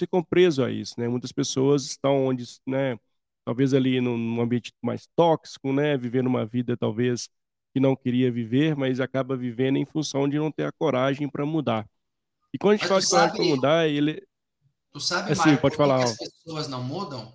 Ficam 0.00 0.22
preso 0.24 0.64
a 0.64 0.70
isso, 0.70 0.98
né? 0.98 1.08
Muitas 1.08 1.30
pessoas 1.30 1.84
estão 1.84 2.26
onde, 2.26 2.44
né? 2.66 2.98
Talvez 3.44 3.72
ali 3.74 4.00
num 4.00 4.40
ambiente 4.40 4.72
mais 4.82 5.06
tóxico, 5.14 5.72
né? 5.72 5.96
Vivendo 5.96 6.26
uma 6.26 6.44
vida 6.44 6.76
talvez 6.76 7.28
que 7.72 7.80
não 7.80 7.94
queria 7.94 8.32
viver, 8.32 8.74
mas 8.74 8.98
acaba 8.98 9.36
vivendo 9.36 9.76
em 9.76 9.84
função 9.84 10.28
de 10.28 10.38
não 10.38 10.50
ter 10.50 10.64
a 10.64 10.72
coragem 10.72 11.28
para 11.28 11.46
mudar. 11.46 11.88
E 12.52 12.58
quando 12.58 12.74
a 12.74 12.76
gente 12.76 12.88
fala 12.88 13.00
de 13.00 13.08
coragem 13.08 13.36
para 13.36 13.44
mudar, 13.44 13.88
ele. 13.88 14.20
Tu 14.92 15.00
sabe, 15.00 15.34
pode 15.58 15.76
falar. 15.76 16.04
Que 16.04 16.24
as 16.24 16.32
pessoas 16.32 16.68
não 16.68 16.82
mudam? 16.82 17.32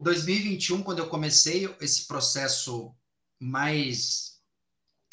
2021, 0.00 0.82
quando 0.82 0.98
eu 0.98 1.08
comecei 1.08 1.72
esse 1.80 2.06
processo 2.06 2.94
mais 3.38 4.40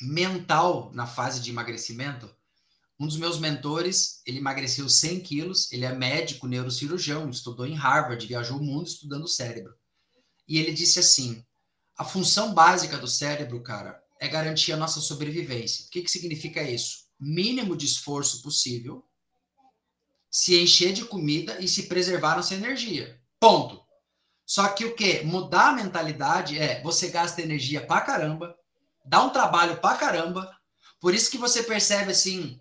mental 0.01 0.91
na 0.93 1.05
fase 1.05 1.39
de 1.39 1.51
emagrecimento, 1.51 2.29
um 2.99 3.07
dos 3.07 3.17
meus 3.17 3.39
mentores, 3.39 4.21
ele 4.25 4.39
emagreceu 4.39 4.89
100 4.89 5.21
quilos, 5.21 5.71
ele 5.71 5.85
é 5.85 5.93
médico, 5.93 6.47
neurocirurgião, 6.47 7.29
estudou 7.29 7.65
em 7.65 7.75
Harvard, 7.75 8.25
viajou 8.25 8.57
o 8.57 8.63
mundo 8.63 8.87
estudando 8.87 9.23
o 9.23 9.27
cérebro. 9.27 9.73
E 10.47 10.57
ele 10.57 10.73
disse 10.73 10.99
assim, 10.99 11.45
a 11.97 12.03
função 12.03 12.53
básica 12.53 12.97
do 12.97 13.07
cérebro, 13.07 13.61
cara, 13.61 14.03
é 14.19 14.27
garantir 14.27 14.73
a 14.73 14.77
nossa 14.77 14.99
sobrevivência. 14.99 15.85
O 15.85 15.89
que, 15.89 16.01
que 16.01 16.11
significa 16.11 16.61
isso? 16.61 17.05
Mínimo 17.17 17.75
de 17.75 17.85
esforço 17.85 18.41
possível, 18.41 19.05
se 20.29 20.59
encher 20.59 20.93
de 20.93 21.05
comida 21.05 21.59
e 21.59 21.67
se 21.67 21.83
preservar 21.83 22.35
nossa 22.35 22.53
energia. 22.53 23.19
Ponto. 23.39 23.83
Só 24.45 24.67
que 24.69 24.85
o 24.85 24.95
que? 24.95 25.21
Mudar 25.21 25.69
a 25.69 25.73
mentalidade 25.73 26.57
é 26.57 26.81
você 26.81 27.09
gasta 27.09 27.41
energia 27.41 27.85
pra 27.85 28.01
caramba, 28.01 28.55
dá 29.05 29.23
um 29.23 29.29
trabalho 29.29 29.77
pra 29.77 29.95
caramba. 29.95 30.51
Por 30.99 31.13
isso 31.13 31.29
que 31.29 31.37
você 31.37 31.63
percebe 31.63 32.11
assim, 32.11 32.59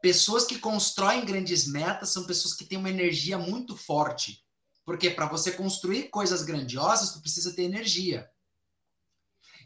pessoas 0.00 0.44
que 0.44 0.58
constroem 0.58 1.24
grandes 1.24 1.66
metas 1.66 2.10
são 2.10 2.26
pessoas 2.26 2.54
que 2.54 2.64
têm 2.64 2.78
uma 2.78 2.90
energia 2.90 3.36
muito 3.36 3.76
forte. 3.76 4.44
Porque 4.84 5.10
para 5.10 5.26
você 5.26 5.50
construir 5.50 6.10
coisas 6.10 6.44
grandiosas, 6.44 7.12
tu 7.12 7.20
precisa 7.20 7.54
ter 7.54 7.64
energia. 7.64 8.30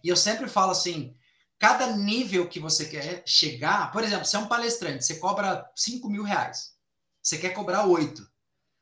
E 0.02 0.08
eu 0.08 0.16
sempre 0.16 0.48
falo 0.48 0.72
assim, 0.72 1.14
cada 1.58 1.94
nível 1.94 2.48
que 2.48 2.58
você 2.58 2.86
quer 2.86 3.22
chegar, 3.26 3.92
por 3.92 4.02
exemplo, 4.02 4.24
você 4.24 4.36
é 4.36 4.38
um 4.38 4.48
palestrante, 4.48 5.04
você 5.04 5.16
cobra 5.16 5.70
5 5.76 6.08
mil 6.08 6.22
reais. 6.22 6.74
Você 7.22 7.38
quer 7.38 7.50
cobrar 7.50 7.86
8. 7.86 8.26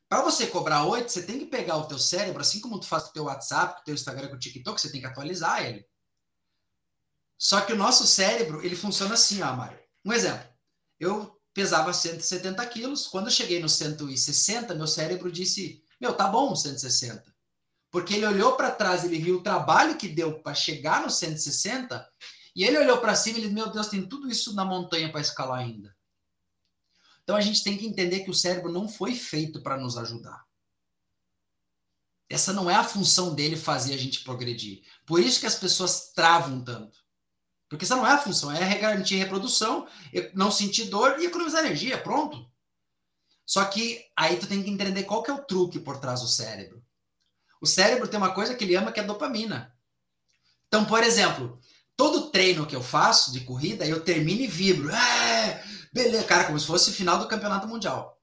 Para 0.08 0.22
você 0.22 0.46
cobrar 0.46 0.84
8, 0.84 1.10
você 1.10 1.22
tem 1.22 1.38
que 1.38 1.46
pegar 1.46 1.76
o 1.76 1.86
teu 1.86 1.98
cérebro, 1.98 2.40
assim 2.40 2.60
como 2.60 2.80
tu 2.80 2.86
faz 2.86 3.04
com 3.04 3.10
o 3.10 3.12
teu 3.12 3.24
WhatsApp, 3.24 3.74
com 3.74 3.80
o 3.80 3.84
teu 3.84 3.94
Instagram, 3.94 4.28
com 4.28 4.36
o 4.36 4.38
TikTok, 4.38 4.80
você 4.80 4.90
tem 4.90 5.00
que 5.00 5.06
atualizar 5.06 5.64
ele. 5.64 5.86
Só 7.38 7.60
que 7.60 7.72
o 7.72 7.76
nosso 7.76 8.06
cérebro, 8.06 8.64
ele 8.64 8.74
funciona 8.74 9.14
assim, 9.14 9.42
ó, 9.42 9.52
Mário. 9.54 9.78
Um 10.04 10.12
exemplo. 10.12 10.48
Eu 10.98 11.38
pesava 11.52 11.92
170 11.92 12.64
quilos. 12.66 13.06
Quando 13.06 13.26
eu 13.26 13.32
cheguei 13.32 13.60
no 13.60 13.68
160, 13.68 14.74
meu 14.74 14.86
cérebro 14.86 15.30
disse, 15.30 15.84
meu, 16.00 16.14
tá 16.14 16.26
bom 16.26 16.54
160. 16.56 17.24
Porque 17.90 18.14
ele 18.14 18.26
olhou 18.26 18.56
para 18.56 18.70
trás, 18.70 19.04
ele 19.04 19.18
viu 19.18 19.36
o 19.36 19.42
trabalho 19.42 19.96
que 19.96 20.08
deu 20.08 20.40
para 20.40 20.54
chegar 20.54 21.02
no 21.02 21.10
160, 21.10 22.08
e 22.54 22.64
ele 22.64 22.78
olhou 22.78 22.98
para 22.98 23.14
cima 23.14 23.38
e 23.38 23.42
ele, 23.42 23.52
meu 23.52 23.70
Deus, 23.70 23.88
tem 23.88 24.06
tudo 24.06 24.28
isso 24.28 24.54
na 24.54 24.64
montanha 24.64 25.10
para 25.10 25.20
escalar 25.20 25.60
ainda. 25.60 25.96
Então 27.28 27.36
a 27.36 27.42
gente 27.42 27.62
tem 27.62 27.76
que 27.76 27.86
entender 27.86 28.20
que 28.20 28.30
o 28.30 28.34
cérebro 28.34 28.72
não 28.72 28.88
foi 28.88 29.14
feito 29.14 29.60
para 29.60 29.76
nos 29.76 29.98
ajudar. 29.98 30.46
Essa 32.26 32.54
não 32.54 32.70
é 32.70 32.74
a 32.74 32.82
função 32.82 33.34
dele 33.34 33.54
fazer 33.54 33.92
a 33.92 33.98
gente 33.98 34.24
progredir. 34.24 34.82
Por 35.04 35.20
isso 35.20 35.38
que 35.38 35.46
as 35.46 35.54
pessoas 35.54 36.10
travam 36.14 36.64
tanto. 36.64 36.96
Porque 37.68 37.84
essa 37.84 37.96
não 37.96 38.06
é 38.06 38.12
a 38.12 38.18
função, 38.18 38.50
é 38.50 38.78
garantir 38.78 39.16
reprodução, 39.16 39.86
não 40.32 40.50
sentir 40.50 40.86
dor 40.86 41.20
e 41.20 41.26
economizar 41.26 41.66
energia, 41.66 41.98
pronto. 41.98 42.50
Só 43.44 43.62
que 43.66 44.06
aí 44.16 44.38
tu 44.38 44.46
tem 44.46 44.62
que 44.62 44.70
entender 44.70 45.02
qual 45.02 45.22
que 45.22 45.30
é 45.30 45.34
o 45.34 45.44
truque 45.44 45.78
por 45.78 46.00
trás 46.00 46.22
do 46.22 46.28
cérebro. 46.28 46.82
O 47.60 47.66
cérebro 47.66 48.08
tem 48.08 48.16
uma 48.16 48.32
coisa 48.32 48.54
que 48.54 48.64
ele 48.64 48.74
ama 48.74 48.90
que 48.90 49.00
é 49.00 49.04
dopamina. 49.04 49.76
Então, 50.66 50.86
por 50.86 51.04
exemplo, 51.04 51.60
todo 51.94 52.30
treino 52.30 52.64
que 52.64 52.74
eu 52.74 52.82
faço 52.82 53.30
de 53.32 53.40
corrida, 53.40 53.84
eu 53.84 54.02
termino 54.02 54.40
e 54.40 54.46
vibro. 54.46 54.90
É, 54.90 55.62
beleza, 55.92 56.24
cara, 56.24 56.44
como 56.44 56.58
se 56.58 56.66
fosse 56.66 56.92
final 56.92 57.18
do 57.18 57.28
campeonato 57.28 57.66
mundial. 57.66 58.18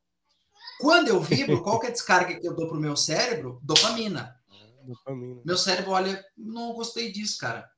Quando 0.79 1.07
eu 1.07 1.21
vibro, 1.21 1.63
qual 1.63 1.79
que 1.79 1.87
é 1.87 1.89
a 1.89 1.93
descarga 1.93 2.39
que 2.39 2.47
eu 2.47 2.55
dou 2.55 2.67
pro 2.67 2.79
meu 2.79 2.95
cérebro? 2.95 3.59
Dopamina. 3.63 4.35
Dopamina. 4.83 5.41
Meu 5.45 5.57
cérebro 5.57 5.91
olha, 5.91 6.23
não 6.37 6.73
gostei 6.73 7.11
disso, 7.11 7.37
cara. 7.37 7.69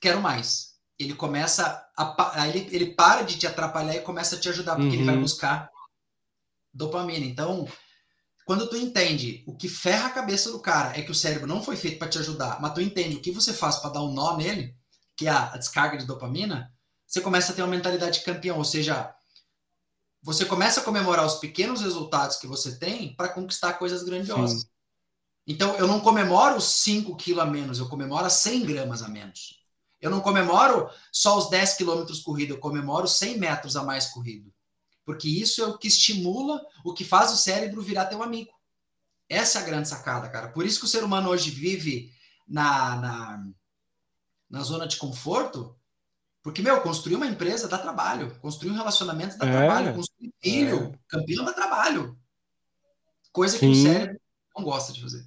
Quero 0.00 0.20
mais. 0.20 0.70
Ele 0.98 1.14
começa 1.14 1.86
a, 1.96 2.48
ele, 2.48 2.68
ele 2.72 2.94
para 2.94 3.22
de 3.22 3.38
te 3.38 3.46
atrapalhar 3.46 3.94
e 3.94 4.00
começa 4.00 4.36
a 4.36 4.40
te 4.40 4.48
ajudar, 4.48 4.76
porque 4.76 4.88
uhum. 4.88 4.94
ele 4.94 5.04
vai 5.04 5.14
uhum. 5.14 5.22
buscar 5.22 5.70
dopamina. 6.72 7.24
Então, 7.24 7.68
quando 8.44 8.68
tu 8.68 8.76
entende 8.76 9.44
o 9.46 9.56
que 9.56 9.68
ferra 9.68 10.08
a 10.08 10.12
cabeça 10.12 10.50
do 10.50 10.60
cara 10.60 10.98
é 10.98 11.02
que 11.02 11.10
o 11.10 11.14
cérebro 11.14 11.46
não 11.46 11.62
foi 11.62 11.76
feito 11.76 11.98
para 11.98 12.08
te 12.08 12.18
ajudar, 12.18 12.60
mas 12.60 12.74
tu 12.74 12.80
entende 12.80 13.16
o 13.16 13.20
que 13.20 13.30
você 13.30 13.52
faz 13.52 13.76
para 13.76 13.90
dar 13.90 14.02
um 14.02 14.12
nó 14.12 14.36
nele, 14.36 14.74
que 15.16 15.26
é 15.26 15.30
a 15.30 15.56
descarga 15.56 15.96
de 15.96 16.06
dopamina, 16.06 16.72
você 17.06 17.20
começa 17.20 17.52
a 17.52 17.54
ter 17.54 17.62
uma 17.62 17.68
mentalidade 17.68 18.18
de 18.18 18.24
campeão, 18.24 18.58
ou 18.58 18.64
seja, 18.64 19.14
você 20.22 20.44
começa 20.44 20.80
a 20.80 20.84
comemorar 20.84 21.24
os 21.24 21.36
pequenos 21.36 21.80
resultados 21.80 22.36
que 22.36 22.46
você 22.46 22.78
tem 22.78 23.14
para 23.14 23.28
conquistar 23.28 23.74
coisas 23.74 24.02
grandiosas. 24.02 24.62
Sim. 24.62 24.68
Então, 25.46 25.74
eu 25.76 25.86
não 25.86 26.00
comemoro 26.00 26.56
os 26.56 26.64
5 26.82 27.16
quilos 27.16 27.42
a 27.42 27.46
menos, 27.46 27.78
eu 27.78 27.88
comemoro 27.88 28.28
100 28.28 28.66
gramas 28.66 29.02
a 29.02 29.08
menos. 29.08 29.58
Eu 30.00 30.10
não 30.10 30.20
comemoro 30.20 30.88
só 31.12 31.36
os 31.36 31.50
10 31.50 31.74
quilômetros 31.74 32.20
corrido, 32.20 32.54
eu 32.54 32.58
comemoro 32.58 33.08
100 33.08 33.38
metros 33.38 33.76
a 33.76 33.82
mais 33.82 34.06
corrido. 34.06 34.52
Porque 35.04 35.28
isso 35.28 35.62
é 35.62 35.66
o 35.66 35.76
que 35.76 35.88
estimula, 35.88 36.60
o 36.84 36.94
que 36.94 37.04
faz 37.04 37.32
o 37.32 37.36
cérebro 37.36 37.82
virar 37.82 38.06
teu 38.06 38.22
amigo. 38.22 38.52
Essa 39.28 39.58
é 39.58 39.62
a 39.62 39.64
grande 39.64 39.88
sacada, 39.88 40.28
cara. 40.28 40.48
Por 40.48 40.64
isso 40.64 40.78
que 40.78 40.84
o 40.84 40.88
ser 40.88 41.02
humano 41.02 41.30
hoje 41.30 41.50
vive 41.50 42.12
na, 42.46 42.96
na 42.96 43.44
na 44.50 44.62
zona 44.64 44.86
de 44.86 44.96
conforto, 44.96 45.76
porque, 46.50 46.62
meu, 46.62 46.82
construir 46.82 47.14
uma 47.14 47.28
empresa 47.28 47.68
dá 47.68 47.78
trabalho, 47.78 48.36
construir 48.40 48.72
um 48.72 48.76
relacionamento 48.76 49.38
dá 49.38 49.46
é, 49.46 49.52
trabalho, 49.52 49.94
construir 49.94 50.34
filho, 50.42 50.78
é. 50.78 50.98
campeão 51.06 51.44
dá 51.44 51.52
trabalho. 51.52 52.18
Coisa 53.30 53.56
sim. 53.56 53.72
que 53.72 53.78
o 53.78 53.82
cérebro 53.82 54.20
não 54.56 54.64
gosta 54.64 54.92
de 54.92 55.00
fazer. 55.00 55.24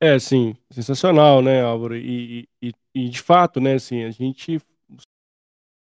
É, 0.00 0.18
sim, 0.18 0.56
sensacional, 0.70 1.42
né, 1.42 1.60
Álvaro? 1.60 1.94
E, 1.94 2.48
e, 2.62 2.72
e 2.94 3.08
de 3.10 3.20
fato, 3.20 3.60
né, 3.60 3.74
assim, 3.74 4.02
a 4.02 4.10
gente, 4.10 4.56
o 4.56 4.96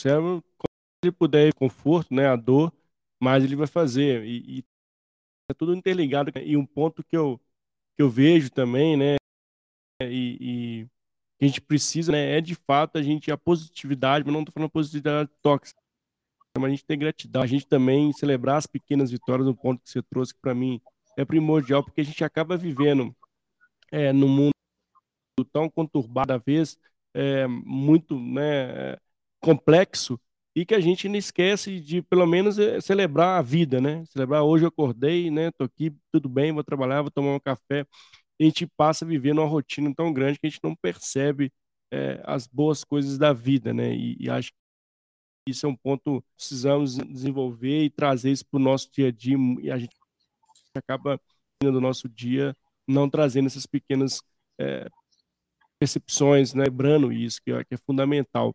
cérebro, 0.01 0.45
quando 0.59 1.03
ele 1.03 1.13
puder 1.13 1.55
conforto, 1.55 2.13
né, 2.13 2.29
a 2.29 2.37
dor, 2.37 2.71
mais 3.19 3.43
ele 3.43 3.57
vai 3.57 3.67
fazer. 3.67 4.23
E, 4.23 4.59
e 4.59 4.65
é 5.51 5.55
tudo 5.55 5.75
interligado. 5.75 6.31
E 6.39 6.59
um 6.59 6.67
ponto 6.67 7.03
que 7.03 7.17
eu, 7.17 7.41
que 7.97 8.03
eu 8.03 8.11
vejo 8.11 8.51
também, 8.51 8.99
né, 8.99 9.17
e, 10.03 10.37
e 10.83 10.87
que 11.39 11.45
a 11.45 11.49
gente 11.49 11.61
precisa, 11.61 12.13
né, 12.13 12.39
é 12.39 12.41
de 12.41 12.55
fato 12.55 12.99
a 12.99 13.03
gente 13.03 13.31
a 13.31 13.37
positividade, 13.37 14.25
mas 14.25 14.33
não 14.33 14.41
estou 14.41 14.53
falando 14.53 14.71
positividade 14.71 15.31
tóxica, 15.43 15.81
mas 16.57 16.67
a 16.67 16.71
gente 16.71 16.85
tem 16.85 16.99
gratidão, 16.99 17.43
a 17.43 17.47
gente 17.47 17.67
também 17.67 18.13
celebrar 18.13 18.57
as 18.57 18.67
pequenas 18.67 19.11
vitórias, 19.11 19.49
um 19.49 19.55
ponto 19.55 19.83
que 19.83 19.91
você 19.91 20.03
trouxe 20.03 20.35
que 20.35 20.41
para 20.41 20.55
mim 20.55 20.81
é 21.17 21.25
primordial, 21.25 21.83
porque 21.83 22.01
a 22.01 22.05
gente 22.05 22.23
acaba 22.25 22.57
vivendo 22.57 23.15
é, 23.91 24.13
num 24.13 24.29
mundo 24.29 24.53
tão 25.53 25.69
conturbado 25.69 26.33
às 26.33 26.43
vezes, 26.45 26.79
é, 27.13 27.47
muito 27.47 28.19
né, 28.19 28.97
complexo, 29.41 30.19
e 30.57 30.65
que 30.65 30.75
a 30.75 30.81
gente 30.81 31.09
não 31.09 31.17
esquece 31.17 31.81
de 31.81 32.01
pelo 32.03 32.27
menos 32.27 32.59
é, 32.59 32.81
celebrar 32.81 33.39
a 33.39 33.43
vida, 33.43 33.81
né? 33.81 34.05
Celebrar 34.07 34.45
hoje 34.45 34.65
eu 34.65 34.69
acordei, 34.69 35.31
né? 35.31 35.51
Tô 35.51 35.65
aqui, 35.65 35.93
tudo 36.13 36.29
bem, 36.29 36.53
vou 36.53 36.63
trabalhar, 36.63 37.03
vou 37.03 37.11
tomar 37.11 37.35
um 37.35 37.41
café 37.41 37.85
a 38.41 38.45
gente 38.45 38.67
passa 38.67 39.05
a 39.05 39.09
viver 39.09 39.35
numa 39.35 39.47
rotina 39.47 39.93
tão 39.95 40.13
grande 40.13 40.39
que 40.39 40.47
a 40.47 40.51
gente 40.51 40.61
não 40.63 40.75
percebe 40.75 41.53
é, 41.93 42.21
as 42.25 42.47
boas 42.47 42.85
coisas 42.85 43.19
da 43.19 43.33
vida, 43.33 43.73
né? 43.73 43.95
E, 43.95 44.17
e 44.19 44.31
acho 44.31 44.51
isso 45.49 45.67
é 45.67 45.69
um 45.69 45.77
ponto 45.77 46.23
que 46.23 46.29
precisamos 46.37 46.97
desenvolver 46.97 47.85
e 47.85 47.91
trazer 47.91 48.33
isso 48.33 48.47
para 48.47 48.59
o 48.59 48.63
nosso 48.63 48.91
dia 48.91 49.09
a 49.09 49.13
dia, 49.13 49.37
e 49.61 49.71
a 49.71 49.79
gente 49.79 49.95
acaba, 50.75 51.21
no 51.63 51.81
nosso 51.81 52.09
dia, 52.09 52.57
não 52.89 53.09
trazendo 53.09 53.47
essas 53.47 53.67
pequenas 53.67 54.21
é, 54.59 54.89
percepções, 55.79 56.55
né? 56.55 56.65
lembrando 56.65 57.13
isso, 57.13 57.41
que 57.43 57.53
é, 57.53 57.65
que 57.65 57.75
é 57.75 57.79
fundamental. 57.79 58.55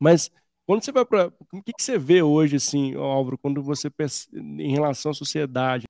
Mas 0.00 0.30
quando 0.66 0.84
você 0.84 0.92
vai 0.92 1.04
para. 1.04 1.32
O 1.52 1.62
que, 1.62 1.72
que 1.72 1.82
você 1.82 1.98
vê 1.98 2.22
hoje, 2.22 2.56
assim, 2.56 2.94
Álvaro, 2.94 3.38
quando 3.38 3.62
você 3.62 3.90
em 4.32 4.70
relação 4.72 5.12
à 5.12 5.14
sociedade, 5.14 5.86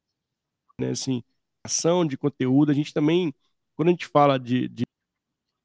né? 0.81 0.90
Assim, 0.90 1.23
ação 1.69 2.07
de 2.07 2.17
conteúdo, 2.17 2.71
a 2.73 2.75
gente 2.75 2.93
também, 2.93 3.33
quando 3.77 3.89
a 3.89 3.91
gente 3.93 4.07
fala 4.07 4.39
de, 4.39 4.69
de, 4.69 4.85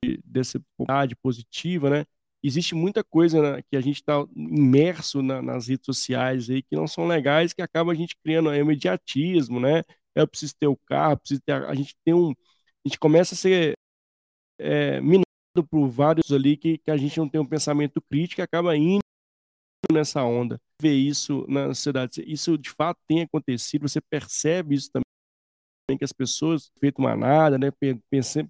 de 0.03 0.17
dessa 0.25 0.61
positiva, 1.21 1.89
né? 1.89 2.05
Existe 2.43 2.75
muita 2.75 3.03
coisa 3.03 3.41
né, 3.41 3.61
que 3.63 3.77
a 3.77 3.81
gente 3.81 3.97
está 3.97 4.25
imerso 4.35 5.21
na, 5.21 5.41
nas 5.41 5.67
redes 5.67 5.85
sociais 5.85 6.49
aí 6.49 6.61
que 6.61 6.75
não 6.75 6.87
são 6.87 7.07
legais, 7.07 7.53
que 7.53 7.61
acaba 7.61 7.93
a 7.93 7.95
gente 7.95 8.17
criando 8.21 8.49
um 8.49 8.53
imediatismo, 8.53 9.61
né? 9.61 9.83
Eu 10.13 10.27
preciso 10.27 10.53
ter 10.59 10.67
o 10.67 10.75
carro, 10.75 11.17
preciso 11.17 11.41
ter. 11.41 11.53
A 11.53 11.73
gente 11.73 11.95
tem 12.05 12.13
um. 12.13 12.31
A 12.31 12.87
gente 12.89 12.99
começa 12.99 13.33
a 13.33 13.37
ser 13.37 13.73
é, 14.59 14.99
minado 15.01 15.23
por 15.69 15.87
vários 15.87 16.31
ali 16.31 16.57
que, 16.57 16.77
que 16.77 16.91
a 16.91 16.97
gente 16.97 17.17
não 17.17 17.29
tem 17.29 17.39
um 17.39 17.45
pensamento 17.45 18.01
crítico 18.01 18.41
e 18.41 18.43
acaba 18.43 18.75
indo 18.75 19.01
nessa 19.91 20.23
onda. 20.23 20.59
Ver 20.81 20.93
isso 20.93 21.45
na 21.47 21.67
sociedade, 21.67 22.23
isso 22.27 22.57
de 22.57 22.69
fato 22.69 22.99
tem 23.07 23.21
acontecido, 23.23 23.87
você 23.87 24.01
percebe 24.01 24.75
isso 24.75 24.89
também, 24.91 25.02
que 25.97 26.03
as 26.03 26.13
pessoas, 26.13 26.71
feito 26.79 27.01
manada, 27.01 27.57
né, 27.57 27.69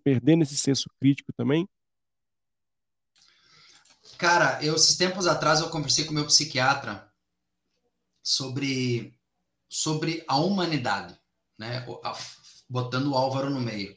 perdendo 0.03 0.43
esse 0.43 0.55
senso 0.55 0.89
crítico 0.99 1.33
também? 1.33 1.67
Cara, 4.17 4.63
eu, 4.63 4.75
esses 4.75 4.95
tempos 4.95 5.25
atrás, 5.25 5.59
eu 5.59 5.69
conversei 5.69 6.05
com 6.05 6.13
meu 6.13 6.25
psiquiatra 6.25 7.11
sobre, 8.21 9.19
sobre 9.67 10.23
a 10.27 10.37
humanidade, 10.37 11.19
né, 11.57 11.85
botando 12.69 13.07
o 13.07 13.15
Álvaro 13.15 13.49
no 13.49 13.59
meio. 13.59 13.95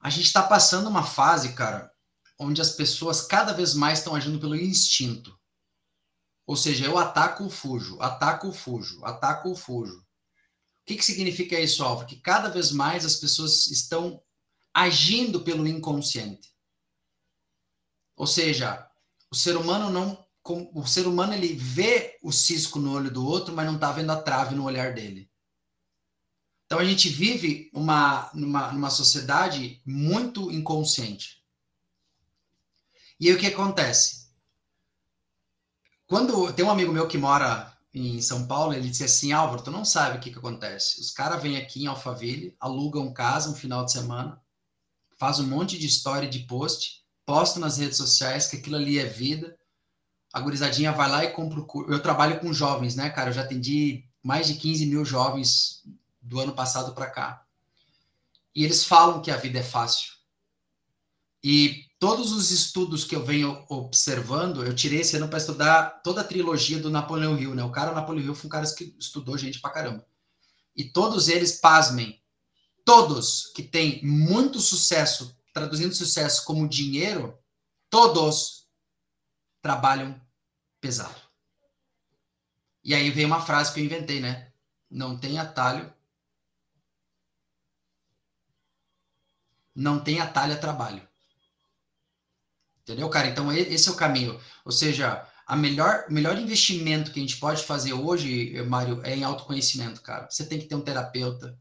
A 0.00 0.08
gente 0.08 0.26
está 0.26 0.42
passando 0.42 0.88
uma 0.88 1.02
fase, 1.02 1.52
cara, 1.52 1.92
onde 2.38 2.62
as 2.62 2.70
pessoas 2.70 3.20
cada 3.20 3.52
vez 3.52 3.74
mais 3.74 3.98
estão 3.98 4.14
agindo 4.14 4.40
pelo 4.40 4.56
instinto. 4.56 5.38
Ou 6.46 6.56
seja, 6.56 6.86
eu 6.86 6.96
ataco 6.96 7.44
o 7.44 7.50
fujo, 7.50 8.00
ataco 8.00 8.48
o 8.48 8.52
fujo, 8.52 9.04
ataco 9.04 9.50
o 9.50 9.54
fujo. 9.54 10.04
Que, 10.90 10.96
que 10.96 11.04
significa 11.04 11.60
isso, 11.60 11.84
Álvaro? 11.84 12.08
Que 12.08 12.16
cada 12.16 12.48
vez 12.48 12.72
mais 12.72 13.04
as 13.04 13.14
pessoas 13.14 13.68
estão 13.68 14.20
agindo 14.74 15.40
pelo 15.40 15.68
inconsciente. 15.68 16.52
Ou 18.16 18.26
seja, 18.26 18.90
o 19.30 19.36
ser 19.36 19.56
humano 19.56 19.88
não. 19.88 20.26
O 20.74 20.84
ser 20.84 21.06
humano 21.06 21.32
ele 21.32 21.54
vê 21.54 22.18
o 22.24 22.32
cisco 22.32 22.80
no 22.80 22.92
olho 22.92 23.08
do 23.08 23.24
outro, 23.24 23.54
mas 23.54 23.66
não 23.66 23.76
está 23.76 23.92
vendo 23.92 24.10
a 24.10 24.20
trave 24.20 24.56
no 24.56 24.64
olhar 24.64 24.92
dele. 24.92 25.30
Então 26.66 26.80
a 26.80 26.84
gente 26.84 27.08
vive 27.08 27.70
uma, 27.72 28.28
numa, 28.34 28.72
numa 28.72 28.90
sociedade 28.90 29.80
muito 29.86 30.50
inconsciente. 30.50 31.40
E 33.20 33.28
aí 33.28 33.34
o 33.34 33.38
que 33.38 33.46
acontece? 33.46 34.28
Quando 36.08 36.52
tem 36.52 36.64
um 36.64 36.70
amigo 36.70 36.92
meu 36.92 37.06
que 37.06 37.16
mora 37.16 37.69
em 37.92 38.20
São 38.20 38.46
Paulo, 38.46 38.72
ele 38.72 38.88
disse 38.88 39.04
assim: 39.04 39.32
Álvaro, 39.32 39.62
tu 39.62 39.70
não 39.70 39.84
sabe 39.84 40.16
o 40.16 40.20
que, 40.20 40.30
que 40.30 40.38
acontece. 40.38 41.00
Os 41.00 41.10
caras 41.10 41.42
vêm 41.42 41.56
aqui 41.56 41.82
em 41.82 41.86
Alphaville, 41.86 42.56
alugam 42.60 43.12
casa 43.12 43.50
um 43.50 43.54
final 43.54 43.84
de 43.84 43.92
semana, 43.92 44.40
faz 45.18 45.40
um 45.40 45.46
monte 45.46 45.78
de 45.78 45.86
história 45.86 46.28
de 46.28 46.40
post, 46.40 47.04
postam 47.26 47.60
nas 47.60 47.78
redes 47.78 47.96
sociais 47.96 48.46
que 48.46 48.56
aquilo 48.56 48.76
ali 48.76 48.98
é 48.98 49.06
vida. 49.06 49.58
A 50.32 50.40
gurizadinha 50.40 50.92
vai 50.92 51.10
lá 51.10 51.24
e 51.24 51.32
compra 51.32 51.60
o 51.60 51.92
Eu 51.92 52.00
trabalho 52.00 52.38
com 52.38 52.52
jovens, 52.52 52.94
né, 52.94 53.10
cara? 53.10 53.30
Eu 53.30 53.34
já 53.34 53.42
atendi 53.42 54.04
mais 54.22 54.46
de 54.46 54.54
15 54.54 54.86
mil 54.86 55.04
jovens 55.04 55.82
do 56.22 56.38
ano 56.38 56.54
passado 56.54 56.94
para 56.94 57.10
cá. 57.10 57.44
E 58.54 58.64
eles 58.64 58.84
falam 58.84 59.20
que 59.20 59.30
a 59.30 59.36
vida 59.36 59.58
é 59.58 59.62
fácil. 59.62 60.12
E 61.42 61.79
todos 62.00 62.32
os 62.32 62.50
estudos 62.50 63.04
que 63.04 63.14
eu 63.14 63.22
venho 63.22 63.62
observando, 63.68 64.64
eu 64.64 64.74
tirei 64.74 65.02
esse 65.02 65.16
ano 65.16 65.28
para 65.28 65.38
estudar 65.38 66.02
toda 66.02 66.22
a 66.22 66.24
trilogia 66.24 66.78
do 66.78 66.90
Napoleão 66.90 67.38
Hill, 67.38 67.54
né? 67.54 67.62
O 67.62 67.70
cara 67.70 67.92
Napoleão 67.92 68.24
Hill 68.24 68.34
foi 68.34 68.46
um 68.46 68.50
cara 68.50 68.74
que 68.74 68.96
estudou 68.98 69.36
gente 69.36 69.60
pra 69.60 69.70
caramba. 69.70 70.04
E 70.74 70.84
todos 70.84 71.28
eles, 71.28 71.60
pasmem, 71.60 72.20
todos 72.86 73.52
que 73.54 73.62
têm 73.62 74.02
muito 74.02 74.60
sucesso, 74.60 75.36
traduzindo 75.52 75.94
sucesso 75.94 76.44
como 76.46 76.66
dinheiro, 76.66 77.38
todos 77.90 78.66
trabalham 79.60 80.18
pesado. 80.80 81.20
E 82.82 82.94
aí 82.94 83.10
vem 83.10 83.26
uma 83.26 83.42
frase 83.42 83.74
que 83.74 83.80
eu 83.80 83.84
inventei, 83.84 84.20
né? 84.20 84.50
Não 84.90 85.18
tem 85.18 85.38
atalho 85.38 85.92
não 89.74 90.02
tem 90.02 90.20
atalho 90.20 90.54
a 90.54 90.58
trabalho. 90.58 91.09
Entendeu, 92.90 93.08
cara? 93.08 93.28
Então, 93.28 93.52
esse 93.52 93.88
é 93.88 93.92
o 93.92 93.96
caminho. 93.96 94.40
Ou 94.64 94.72
seja, 94.72 95.24
a 95.46 95.54
melhor, 95.54 96.06
o 96.08 96.12
melhor 96.12 96.36
investimento 96.36 97.12
que 97.12 97.20
a 97.20 97.22
gente 97.22 97.36
pode 97.36 97.62
fazer 97.62 97.92
hoje, 97.92 98.60
Mário, 98.64 99.00
é 99.04 99.14
em 99.14 99.22
autoconhecimento, 99.22 100.02
cara. 100.02 100.28
Você 100.28 100.44
tem 100.44 100.58
que 100.58 100.66
ter 100.66 100.74
um 100.74 100.80
terapeuta, 100.80 101.56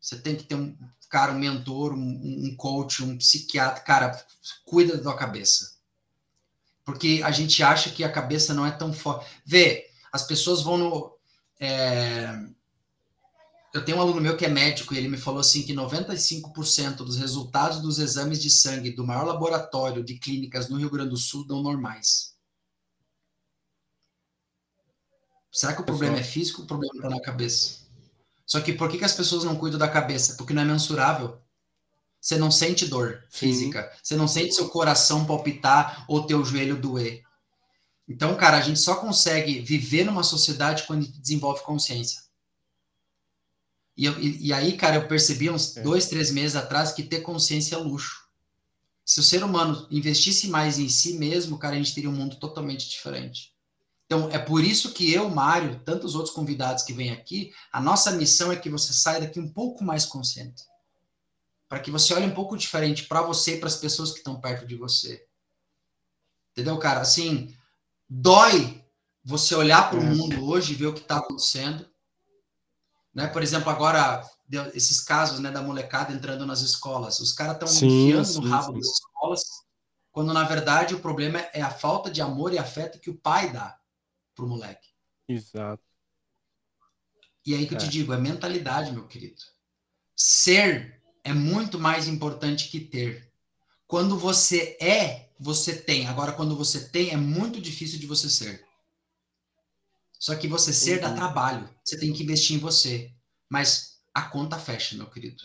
você 0.00 0.18
tem 0.18 0.34
que 0.34 0.44
ter 0.44 0.54
um 0.54 0.74
cara, 1.10 1.32
um 1.32 1.38
mentor, 1.38 1.92
um, 1.92 2.46
um 2.46 2.56
coach, 2.56 3.04
um 3.04 3.18
psiquiatra. 3.18 3.82
Cara, 3.82 4.24
cuida 4.64 4.96
da 4.96 5.02
tua 5.02 5.16
cabeça. 5.16 5.76
Porque 6.82 7.20
a 7.22 7.30
gente 7.30 7.62
acha 7.62 7.90
que 7.90 8.02
a 8.02 8.10
cabeça 8.10 8.54
não 8.54 8.64
é 8.64 8.70
tão 8.70 8.90
forte. 8.90 9.26
Vê, 9.44 9.90
as 10.10 10.22
pessoas 10.22 10.62
vão 10.62 10.78
no. 10.78 11.18
É 11.60 12.34
eu 13.72 13.84
tenho 13.84 13.96
um 13.96 14.00
aluno 14.00 14.20
meu 14.20 14.36
que 14.36 14.44
é 14.44 14.48
médico 14.48 14.92
e 14.92 14.98
ele 14.98 15.08
me 15.08 15.16
falou 15.16 15.40
assim 15.40 15.62
que 15.62 15.72
95% 15.74 16.96
dos 16.96 17.16
resultados 17.16 17.80
dos 17.80 17.98
exames 17.98 18.40
de 18.40 18.50
sangue 18.50 18.90
do 18.90 19.06
maior 19.06 19.24
laboratório 19.24 20.04
de 20.04 20.18
clínicas 20.18 20.68
no 20.68 20.76
Rio 20.76 20.90
Grande 20.90 21.10
do 21.10 21.16
Sul 21.16 21.46
dão 21.46 21.62
normais. 21.62 22.34
Será 25.50 25.74
que 25.74 25.82
o 25.82 25.84
problema 25.84 26.18
é 26.18 26.22
físico 26.22 26.60
ou 26.60 26.64
o 26.64 26.68
problema 26.68 26.94
está 26.96 27.08
na 27.08 27.20
cabeça? 27.20 27.82
Só 28.46 28.60
que 28.60 28.72
por 28.72 28.90
que, 28.90 28.98
que 28.98 29.04
as 29.04 29.14
pessoas 29.14 29.44
não 29.44 29.56
cuidam 29.56 29.78
da 29.78 29.88
cabeça? 29.88 30.34
Porque 30.34 30.52
não 30.52 30.62
é 30.62 30.64
mensurável. 30.64 31.40
Você 32.20 32.36
não 32.36 32.50
sente 32.50 32.86
dor 32.86 33.24
física. 33.30 33.82
Sim. 33.82 33.98
Você 34.02 34.16
não 34.16 34.28
sente 34.28 34.54
seu 34.54 34.68
coração 34.68 35.24
palpitar 35.24 36.04
ou 36.08 36.26
teu 36.26 36.44
joelho 36.44 36.80
doer. 36.80 37.22
Então, 38.08 38.36
cara, 38.36 38.58
a 38.58 38.60
gente 38.60 38.78
só 38.78 38.96
consegue 38.96 39.60
viver 39.60 40.04
numa 40.04 40.22
sociedade 40.22 40.84
quando 40.84 41.00
a 41.00 41.02
gente 41.02 41.18
desenvolve 41.18 41.62
consciência. 41.62 42.21
E, 43.96 44.06
eu, 44.06 44.18
e, 44.18 44.48
e, 44.48 44.52
aí, 44.52 44.76
cara, 44.76 44.96
eu 44.96 45.08
percebi 45.08 45.50
uns 45.50 45.76
é. 45.76 45.82
dois, 45.82 46.08
três 46.08 46.30
meses 46.30 46.56
atrás 46.56 46.92
que 46.92 47.02
ter 47.02 47.20
consciência 47.20 47.74
é 47.76 47.78
luxo. 47.78 48.22
Se 49.04 49.20
o 49.20 49.22
ser 49.22 49.42
humano 49.42 49.86
investisse 49.90 50.48
mais 50.48 50.78
em 50.78 50.88
si 50.88 51.14
mesmo, 51.18 51.58
cara, 51.58 51.74
a 51.74 51.78
gente 51.78 51.94
teria 51.94 52.08
um 52.08 52.14
mundo 52.14 52.36
totalmente 52.36 52.88
diferente. 52.88 53.52
Então, 54.06 54.30
é 54.30 54.38
por 54.38 54.62
isso 54.62 54.92
que 54.92 55.12
eu, 55.12 55.28
Mário, 55.28 55.80
tantos 55.84 56.14
outros 56.14 56.34
convidados 56.34 56.84
que 56.84 56.92
vêm 56.92 57.10
aqui, 57.10 57.52
a 57.72 57.80
nossa 57.80 58.12
missão 58.12 58.52
é 58.52 58.56
que 58.56 58.70
você 58.70 58.92
saia 58.92 59.20
daqui 59.20 59.40
um 59.40 59.50
pouco 59.50 59.82
mais 59.82 60.04
consciente. 60.04 60.64
Para 61.68 61.80
que 61.80 61.90
você 61.90 62.12
olhe 62.14 62.26
um 62.26 62.34
pouco 62.34 62.56
diferente 62.56 63.04
para 63.04 63.22
você 63.22 63.56
e 63.56 63.58
para 63.58 63.68
as 63.68 63.76
pessoas 63.76 64.12
que 64.12 64.18
estão 64.18 64.40
perto 64.40 64.66
de 64.66 64.76
você. 64.76 65.26
Entendeu, 66.52 66.78
cara? 66.78 67.00
Assim, 67.00 67.54
dói 68.08 68.84
você 69.24 69.54
olhar 69.54 69.88
para 69.88 69.98
o 69.98 70.02
é. 70.02 70.14
mundo 70.14 70.44
hoje 70.44 70.72
e 70.72 70.76
ver 70.76 70.86
o 70.86 70.94
que 70.94 71.00
está 71.00 71.16
acontecendo 71.16 71.90
né? 73.14 73.26
Por 73.26 73.42
exemplo, 73.42 73.70
agora, 73.70 74.26
esses 74.74 75.00
casos 75.00 75.38
né, 75.40 75.50
da 75.50 75.62
molecada 75.62 76.12
entrando 76.12 76.46
nas 76.46 76.60
escolas, 76.60 77.20
os 77.20 77.32
caras 77.32 77.54
estão 77.54 77.68
enfiando 77.68 78.24
sim, 78.24 78.40
no 78.40 78.48
rabo 78.48 78.66
sim. 78.66 78.78
das 78.78 78.86
escolas, 78.86 79.42
quando 80.10 80.32
na 80.32 80.44
verdade 80.44 80.94
o 80.94 81.00
problema 81.00 81.38
é 81.52 81.62
a 81.62 81.70
falta 81.70 82.10
de 82.10 82.20
amor 82.20 82.52
e 82.52 82.58
afeto 82.58 83.00
que 83.00 83.10
o 83.10 83.18
pai 83.18 83.52
dá 83.52 83.78
pro 84.34 84.46
moleque. 84.46 84.88
Exato. 85.28 85.82
E 87.44 87.54
aí 87.54 87.66
que 87.66 87.74
eu 87.74 87.78
te 87.78 87.86
é. 87.86 87.88
digo, 87.88 88.12
é 88.12 88.18
mentalidade, 88.18 88.92
meu 88.92 89.06
querido. 89.06 89.42
Ser 90.14 91.02
é 91.24 91.32
muito 91.32 91.78
mais 91.78 92.06
importante 92.06 92.68
que 92.68 92.80
ter. 92.80 93.32
Quando 93.86 94.18
você 94.18 94.76
é, 94.80 95.30
você 95.38 95.76
tem. 95.76 96.06
Agora, 96.06 96.32
quando 96.32 96.56
você 96.56 96.88
tem, 96.88 97.10
é 97.10 97.16
muito 97.16 97.60
difícil 97.60 97.98
de 97.98 98.06
você 98.06 98.30
ser. 98.30 98.64
Só 100.22 100.36
que 100.36 100.46
você 100.46 100.72
ser 100.72 101.00
dá 101.00 101.12
trabalho. 101.12 101.68
Você 101.82 101.98
tem 101.98 102.12
que 102.12 102.22
investir 102.22 102.54
em 102.54 102.60
você. 102.60 103.12
Mas 103.50 103.98
a 104.14 104.22
conta 104.22 104.56
fecha, 104.56 104.96
meu 104.96 105.10
querido. 105.10 105.42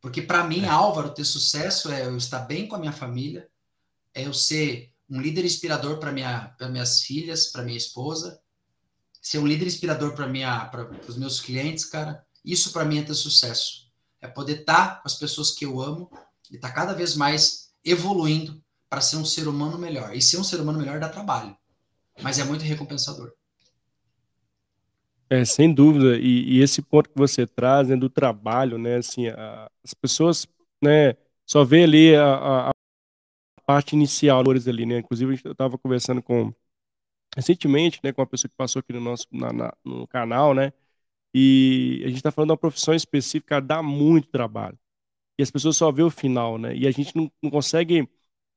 Porque 0.00 0.22
para 0.22 0.42
mim, 0.42 0.64
é. 0.64 0.68
Álvaro, 0.68 1.12
ter 1.12 1.26
sucesso 1.26 1.92
é 1.92 2.06
eu 2.06 2.16
estar 2.16 2.38
bem 2.38 2.66
com 2.66 2.74
a 2.74 2.78
minha 2.78 2.94
família, 2.94 3.46
é 4.14 4.26
eu 4.26 4.32
ser 4.32 4.90
um 5.06 5.20
líder 5.20 5.44
inspirador 5.44 5.98
para 5.98 6.12
minha, 6.12 6.56
minhas 6.70 7.02
filhas, 7.02 7.48
para 7.48 7.62
minha 7.62 7.76
esposa, 7.76 8.40
ser 9.20 9.38
um 9.38 9.46
líder 9.46 9.66
inspirador 9.66 10.14
para 10.14 10.26
os 11.06 11.18
meus 11.18 11.38
clientes, 11.38 11.84
cara. 11.84 12.24
Isso 12.42 12.72
para 12.72 12.86
mim 12.86 13.00
é 13.00 13.02
ter 13.02 13.12
sucesso. 13.12 13.92
É 14.18 14.26
poder 14.26 14.60
estar 14.60 14.94
tá 14.94 14.94
com 14.94 15.08
as 15.08 15.16
pessoas 15.16 15.50
que 15.50 15.66
eu 15.66 15.78
amo 15.78 16.10
e 16.50 16.56
estar 16.56 16.68
tá 16.68 16.74
cada 16.74 16.94
vez 16.94 17.14
mais 17.14 17.74
evoluindo 17.84 18.64
para 18.88 19.02
ser 19.02 19.16
um 19.16 19.26
ser 19.26 19.46
humano 19.46 19.76
melhor. 19.76 20.16
E 20.16 20.22
ser 20.22 20.38
um 20.38 20.44
ser 20.44 20.58
humano 20.58 20.78
melhor 20.78 20.98
dá 20.98 21.10
trabalho. 21.10 21.54
mas 22.22 22.38
é 22.38 22.44
muito 22.44 22.64
recompensador. 22.64 23.34
É, 25.32 25.44
sem 25.44 25.72
dúvida, 25.72 26.16
e, 26.18 26.58
e, 26.58 26.60
esse 26.60 26.82
ponto 26.82 27.08
que 27.08 27.16
você 27.16 27.46
traz 27.46 27.88
né, 27.88 27.96
do 27.96 28.10
trabalho, 28.10 28.76
né, 28.78 28.96
assim, 28.96 29.28
a, 29.28 29.70
as 29.84 29.94
pessoas, 29.94 30.44
né, 30.82 31.14
só 31.46 31.64
vê 31.64 31.84
ali 31.84 32.16
a, 32.16 32.70
a 32.70 32.72
parte 33.64 33.94
inicial 33.94 34.40
ali, 34.50 34.86
né, 34.86 34.98
inclusive 34.98 35.40
eu 35.44 35.52
estava 35.52 35.78
conversando 35.78 36.20
com, 36.22 36.52
recentemente, 37.36 38.00
né, 38.04 38.12
com 38.12 38.22
uma 38.22 38.26
pessoa 38.28 38.50
que 38.50 38.56
passou 38.56 38.80
aqui 38.80 38.92
no 38.92 39.00
nosso, 39.00 39.26
na, 39.32 39.52
na, 39.52 39.74
no 39.84 40.06
canal, 40.08 40.54
né, 40.54 40.72
e 41.34 42.02
a 42.04 42.08
gente 42.08 42.18
está 42.18 42.32
falando 42.32 42.50
de 42.50 42.52
uma 42.52 42.58
profissão 42.58 42.94
específica, 42.94 43.60
dá 43.60 43.82
muito 43.82 44.28
trabalho, 44.30 44.78
e 45.38 45.42
as 45.42 45.50
pessoas 45.50 45.76
só 45.76 45.92
vê 45.92 46.02
o 46.02 46.10
final, 46.10 46.58
né, 46.58 46.76
e 46.76 46.86
a 46.88 46.90
gente 46.92 47.16
não, 47.16 47.32
não 47.42 47.50
consegue, 47.50 48.08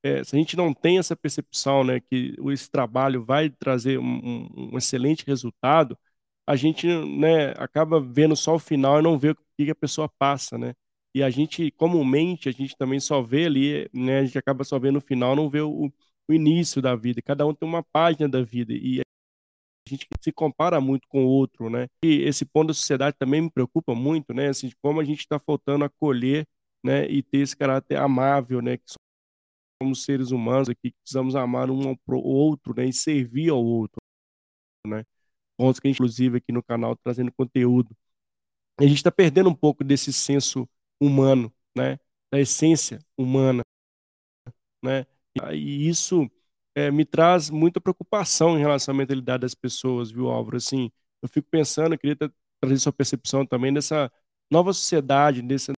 é, 0.04 0.24
se 0.24 0.36
a 0.36 0.40
gente 0.40 0.58
não 0.58 0.74
tem 0.74 1.00
essa 1.00 1.16
percepção, 1.16 1.84
né, 1.84 2.00
que 2.00 2.36
esse 2.54 2.70
trabalho 2.72 3.26
vai 3.26 3.50
trazer 3.50 4.00
um, 4.00 4.04
um, 4.06 4.72
um 4.74 4.78
excelente 4.78 5.26
resultado, 5.26 5.98
a 6.48 6.56
gente 6.56 6.88
né, 6.88 7.52
acaba 7.58 8.00
vendo 8.00 8.36
só 8.36 8.56
o 8.56 8.60
final 8.60 9.00
e 9.00 9.02
não 9.04 9.18
vê 9.18 9.32
o 9.32 9.38
que 9.58 9.72
a 9.72 9.76
pessoa 9.76 10.10
passa, 10.10 10.58
né? 10.58 10.74
E 11.16 11.22
a 11.24 11.30
gente, 11.30 11.70
comumente, 11.72 12.50
a 12.50 12.52
gente 12.52 12.76
também 12.76 13.00
só 13.00 13.22
vê 13.22 13.46
ali, 13.46 13.90
né? 13.94 14.20
A 14.20 14.26
gente 14.26 14.38
acaba 14.38 14.64
só 14.64 14.80
vendo 14.80 14.98
o 14.98 15.02
final, 15.02 15.36
não 15.36 15.50
vê 15.50 15.62
o, 15.62 15.92
o 16.28 16.34
início 16.34 16.82
da 16.82 16.96
vida. 16.96 17.22
Cada 17.22 17.46
um 17.46 17.54
tem 17.54 17.68
uma 17.70 17.84
página 17.84 18.28
da 18.28 18.42
vida 18.42 18.74
e 18.74 19.00
a 19.00 19.04
gente 19.90 20.08
se 20.22 20.32
compara 20.32 20.82
muito 20.82 21.08
com 21.08 21.26
o 21.26 21.28
outro, 21.28 21.70
né? 21.70 21.88
E 22.04 22.22
esse 22.24 22.46
ponto 22.46 22.70
da 22.70 22.74
sociedade 22.74 23.16
também 23.18 23.42
me 23.42 23.52
preocupa 23.52 23.94
muito, 23.94 24.34
né? 24.34 24.50
Assim, 24.50 24.72
como 24.82 25.00
a 25.00 25.04
gente 25.04 25.20
está 25.20 25.38
faltando 25.40 25.86
acolher, 25.86 26.48
né? 26.84 27.06
E 27.10 27.22
ter 27.22 27.40
esse 27.40 27.56
caráter 27.56 27.98
amável, 27.98 28.62
né? 28.62 28.78
Que 28.78 28.86
somos 29.82 30.04
seres 30.04 30.32
humanos 30.32 30.70
aqui, 30.70 30.92
que 30.92 30.98
precisamos 31.04 31.36
amar 31.36 31.70
um 31.70 31.90
ao 31.90 32.24
outro, 32.24 32.74
né? 32.76 32.86
E 32.86 32.94
servir 32.94 33.50
ao 33.50 33.64
outro, 33.64 33.98
né? 34.88 35.04
Pontos 35.58 35.80
que, 35.80 35.90
inclusive, 35.90 36.38
aqui 36.38 36.52
no 36.52 36.64
canal 36.64 36.96
trazendo 36.96 37.32
conteúdo. 37.32 37.96
A 38.80 38.84
gente 38.84 38.98
está 38.98 39.12
perdendo 39.12 39.50
um 39.50 39.56
pouco 39.56 39.84
desse 39.84 40.12
senso 40.14 40.68
humano, 41.00 41.54
né? 41.76 42.00
Da 42.32 42.40
essência 42.40 43.00
humana, 43.18 43.64
né? 44.84 45.06
E 45.54 45.88
isso 45.88 46.30
é, 46.76 46.92
me 46.92 47.06
traz 47.06 47.50
muita 47.50 47.82
preocupação 47.82 48.58
em 48.58 48.62
relação 48.62 48.94
à 48.94 48.98
mentalidade 48.98 49.42
das 49.42 49.56
pessoas, 49.56 50.12
viu, 50.12 50.30
Álvaro? 50.30 50.58
Assim, 50.58 50.92
eu 51.22 51.30
fico 51.30 51.48
pensando, 51.50 51.94
eu 51.94 52.00
queria 52.00 52.18
trazer 52.62 52.80
sua 52.80 52.94
percepção 52.94 53.46
também 53.46 53.74
dessa 53.74 54.12
nova 54.52 54.74
sociedade, 54.74 55.42
dessa 55.42 55.74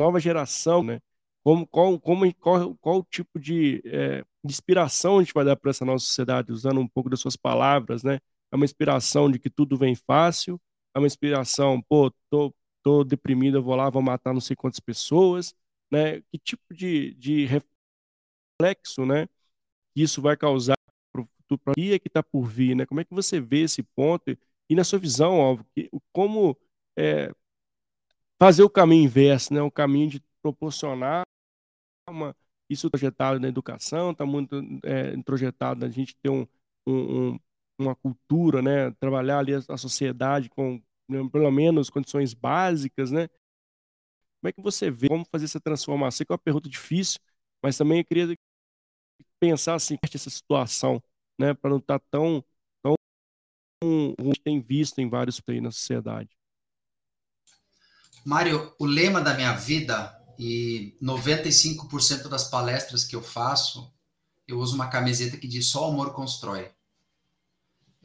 nova 0.00 0.20
geração, 0.20 0.82
né? 0.82 1.00
Como, 1.44 1.66
qual, 1.66 1.98
como, 2.00 2.34
qual, 2.36 2.74
qual 2.76 3.04
tipo 3.04 3.38
de, 3.38 3.80
é, 3.86 4.22
de 4.44 4.52
inspiração 4.52 5.18
a 5.18 5.22
gente 5.22 5.32
vai 5.34 5.44
dar 5.44 5.56
para 5.56 5.70
essa 5.70 5.84
nossa 5.84 6.04
sociedade, 6.06 6.52
usando 6.52 6.80
um 6.80 6.88
pouco 6.88 7.08
das 7.08 7.20
suas 7.20 7.36
palavras, 7.36 8.02
né? 8.02 8.18
É 8.52 8.56
uma 8.56 8.64
inspiração 8.64 9.30
de 9.30 9.38
que 9.38 9.50
tudo 9.50 9.76
vem 9.76 9.94
fácil, 9.94 10.60
é 10.94 10.98
uma 10.98 11.06
inspiração, 11.06 11.82
pô, 11.82 12.10
tô, 12.30 12.54
tô 12.82 13.04
deprimido, 13.04 13.58
eu 13.58 13.62
vou 13.62 13.76
lá, 13.76 13.90
vou 13.90 14.02
matar 14.02 14.32
não 14.32 14.40
sei 14.40 14.56
quantas 14.56 14.80
pessoas, 14.80 15.54
né? 15.90 16.20
Que 16.22 16.38
tipo 16.38 16.74
de, 16.74 17.14
de 17.14 17.46
reflexo, 17.46 19.04
né? 19.04 19.28
Isso 19.94 20.22
vai 20.22 20.36
causar 20.36 20.76
para 21.12 21.72
o 21.72 21.74
dia 21.76 21.98
que 21.98 22.08
está 22.08 22.22
por 22.22 22.46
vir, 22.46 22.74
né? 22.74 22.86
Como 22.86 23.00
é 23.00 23.04
que 23.04 23.14
você 23.14 23.40
vê 23.40 23.62
esse 23.62 23.82
ponto? 23.82 24.36
E 24.68 24.74
na 24.74 24.84
sua 24.84 24.98
visão, 24.98 25.38
óbvio, 25.38 25.66
que, 25.74 25.90
como 26.12 26.56
é, 26.98 27.30
fazer 28.40 28.62
o 28.62 28.70
caminho 28.70 29.04
inverso, 29.04 29.54
né? 29.54 29.62
O 29.62 29.70
caminho 29.70 30.10
de 30.10 30.22
proporcionar 30.42 31.24
uma, 32.08 32.34
isso 32.68 32.90
projetado 32.90 33.40
na 33.40 33.48
educação, 33.48 34.12
está 34.12 34.24
muito 34.24 34.62
é, 34.84 35.16
projetado 35.22 35.84
a 35.84 35.88
gente 35.88 36.16
ter 36.16 36.30
um, 36.30 36.46
um, 36.86 37.38
uma 37.78 37.94
cultura, 37.94 38.62
né? 38.62 38.90
Trabalhar 38.92 39.38
ali 39.38 39.52
a, 39.54 39.76
sociedade 39.76 40.48
com 40.48 40.82
né, 41.08 41.28
pelo 41.30 41.50
menos 41.50 41.90
condições 41.90 42.34
básicas, 42.34 43.10
né? 43.10 43.28
Como 44.40 44.48
é 44.48 44.52
que 44.52 44.62
você 44.62 44.90
vê 44.90 45.08
como 45.08 45.24
fazer 45.30 45.44
essa 45.44 45.60
transformação? 45.60 46.24
Que 46.24 46.32
é 46.32 46.34
uma 46.34 46.38
pergunta 46.38 46.68
difícil, 46.68 47.20
mas 47.62 47.76
também 47.76 47.98
eu 47.98 48.04
queria 48.04 48.36
pensar 49.40 49.74
assim 49.74 49.96
essa 50.02 50.30
situação, 50.30 51.02
né? 51.38 51.54
Para 51.54 51.70
não 51.70 51.78
estar 51.78 51.98
tá 51.98 52.06
tão 52.10 52.44
tão 52.82 52.94
ruim 54.20 54.34
tem 54.42 54.60
visto 54.60 54.98
em 55.00 55.08
vários 55.08 55.40
países 55.40 55.62
na 55.62 55.70
sociedade. 55.70 56.30
Mário, 58.24 58.74
o 58.78 58.86
lema 58.86 59.20
da 59.20 59.34
minha 59.34 59.52
vida 59.52 60.12
e 60.38 60.96
95% 61.00 62.28
das 62.28 62.50
palestras 62.50 63.04
que 63.04 63.14
eu 63.14 63.22
faço, 63.22 63.94
eu 64.48 64.58
uso 64.58 64.74
uma 64.74 64.88
camiseta 64.88 65.36
que 65.36 65.46
diz 65.46 65.68
só 65.68 65.88
o 65.88 65.92
amor 65.92 66.12
constrói 66.12 66.75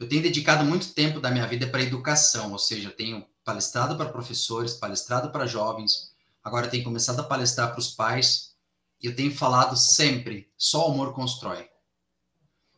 eu 0.02 0.08
tenho 0.08 0.22
dedicado 0.22 0.64
muito 0.64 0.92
tempo 0.92 1.20
da 1.20 1.30
minha 1.30 1.46
vida 1.46 1.66
para 1.68 1.80
educação, 1.80 2.50
ou 2.50 2.58
seja, 2.58 2.88
eu 2.88 2.96
tenho 2.96 3.24
palestrado 3.44 3.96
para 3.96 4.08
professores, 4.08 4.74
palestrado 4.74 5.30
para 5.30 5.46
jovens, 5.46 6.12
agora 6.42 6.66
eu 6.66 6.70
tenho 6.70 6.82
começado 6.82 7.20
a 7.20 7.24
palestrar 7.24 7.70
para 7.70 7.78
os 7.78 7.90
pais, 7.90 8.56
e 9.00 9.06
eu 9.06 9.14
tenho 9.14 9.32
falado 9.32 9.76
sempre: 9.76 10.50
só 10.56 10.88
o 10.88 10.92
amor 10.92 11.14
constrói. 11.14 11.68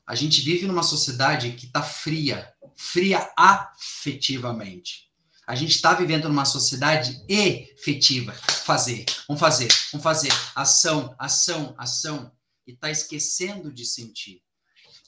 A 0.06 0.14
gente 0.14 0.42
vive 0.42 0.66
numa 0.66 0.82
sociedade 0.82 1.52
que 1.52 1.64
está 1.64 1.82
fria, 1.82 2.52
fria 2.76 3.32
afetivamente. 3.37 5.10
A 5.46 5.54
gente 5.54 5.74
está 5.74 5.94
vivendo 5.94 6.28
numa 6.28 6.44
sociedade 6.44 7.24
efetiva. 7.26 8.32
Fazer, 8.32 9.06
vamos 9.26 9.40
fazer, 9.40 9.68
vamos 9.92 10.04
fazer. 10.04 10.32
Ação, 10.54 11.14
ação, 11.18 11.74
ação. 11.78 12.32
E 12.66 12.72
está 12.72 12.90
esquecendo 12.90 13.72
de 13.72 13.87
sentir. 13.87 14.42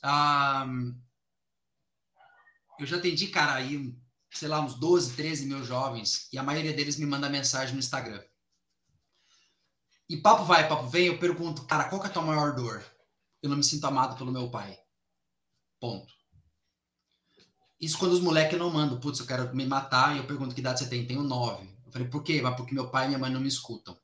Ah, 0.02 0.66
eu 2.79 2.87
já 2.87 2.97
atendi, 2.97 3.29
cara, 3.29 3.55
aí, 3.55 3.95
sei 4.31 4.49
lá, 4.49 4.61
uns 4.61 4.75
12, 4.75 5.15
13 5.15 5.47
mil 5.47 5.65
jovens, 5.65 6.29
e 6.33 6.39
a 6.39 6.43
maioria 6.43 6.73
deles 6.73 6.97
me 6.97 7.07
manda 7.07 7.29
mensagem 7.29 7.75
no 7.75 7.79
Instagram. 7.79 8.23
E 10.09 10.17
papo 10.17 10.45
vai, 10.45 10.69
papo 10.69 10.89
vem, 10.89 11.07
eu 11.07 11.19
pergunto, 11.19 11.65
cara, 11.67 11.89
qual 11.89 12.01
que 12.01 12.07
é 12.07 12.11
a 12.11 12.12
tua 12.12 12.23
maior 12.23 12.55
dor? 12.55 12.85
Eu 13.43 13.51
não 13.51 13.57
me 13.57 13.65
sinto 13.65 13.87
amado 13.87 14.17
pelo 14.17 14.33
meu 14.33 14.51
pai. 14.51 14.79
Ponto. 15.81 16.15
Isso 17.81 17.99
quando 17.99 18.12
os 18.12 18.21
moleques 18.21 18.59
não 18.59 18.71
mandam, 18.71 18.99
putz, 18.99 19.19
eu 19.19 19.27
quero 19.27 19.55
me 19.55 19.67
matar, 19.67 20.15
e 20.15 20.19
eu 20.19 20.27
pergunto 20.27 20.55
que 20.55 20.61
idade 20.61 20.81
você 20.81 20.89
tem? 20.89 21.07
Tenho 21.07 21.23
nove. 21.23 21.69
Eu 21.85 21.93
falei, 21.93 22.09
por 22.09 22.23
quê? 22.23 22.41
Mas 22.41 22.57
porque 22.57 22.75
meu 22.75 22.91
pai 22.91 23.05
e 23.05 23.09
minha 23.09 23.19
mãe 23.19 23.31
não 23.31 23.41
me 23.41 23.49
escutam. 23.49 23.99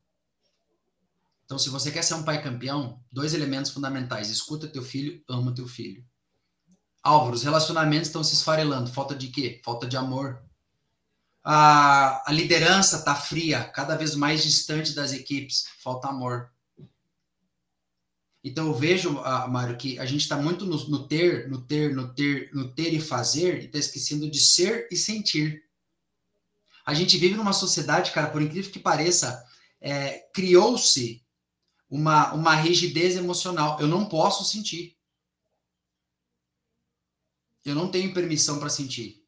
Então, 1.45 1.59
se 1.59 1.69
você 1.69 1.91
quer 1.91 2.03
ser 2.03 2.15
um 2.15 2.23
pai 2.23 2.43
campeão, 2.43 3.05
dois 3.13 3.35
elementos 3.35 3.71
fundamentais: 3.71 4.31
escuta 4.31 4.69
teu 4.69 4.83
filho, 4.83 5.23
ama 5.29 5.55
teu 5.55 5.69
filho. 5.69 6.03
Álvaro, 7.03 7.35
os 7.35 7.43
relacionamentos 7.43 8.09
estão 8.09 8.23
se 8.23 8.35
esfarelando. 8.35 8.93
Falta 8.93 9.15
de 9.15 9.29
quê? 9.29 9.61
Falta 9.65 9.87
de 9.87 9.97
amor. 9.97 10.43
A, 11.45 12.31
a 12.31 12.33
liderança 12.33 12.99
está 12.99 13.15
fria, 13.15 13.65
cada 13.65 13.97
vez 13.97 14.15
mais 14.15 14.43
distante 14.43 14.95
das 14.95 15.13
equipes. 15.13 15.67
Falta 15.83 16.09
amor. 16.09 16.51
Então 18.45 18.67
eu 18.67 18.75
vejo, 18.75 19.19
uh, 19.19 19.49
Mário, 19.49 19.77
que 19.77 19.99
a 19.99 20.07
gente 20.07 20.23
está 20.23 20.37
muito 20.37 20.65
no, 20.65 20.77
no, 20.89 21.07
ter, 21.07 21.49
no 21.49 21.61
ter, 21.63 21.95
no 21.95 22.13
ter, 22.13 22.51
no 22.53 22.73
ter 22.73 22.93
e 22.93 23.01
fazer, 23.01 23.63
e 23.63 23.67
está 23.67 23.79
esquecendo 23.79 24.31
de 24.31 24.41
ser 24.41 24.89
e 24.91 24.97
sentir. 24.97 25.63
A 26.85 26.95
gente 26.95 27.17
vive 27.17 27.37
numa 27.37 27.53
sociedade, 27.53 28.11
cara, 28.11 28.31
por 28.31 28.43
incrível 28.43 28.71
que 28.71 28.81
pareça, 28.81 29.45
é, 29.81 30.29
criou-se 30.35 31.25
uma, 31.89 32.33
uma 32.33 32.55
rigidez 32.55 33.17
emocional. 33.17 33.79
Eu 33.81 33.87
não 33.87 34.07
posso 34.07 34.45
sentir. 34.45 34.97
Eu 37.65 37.75
não 37.75 37.91
tenho 37.91 38.13
permissão 38.13 38.59
para 38.59 38.69
sentir. 38.69 39.25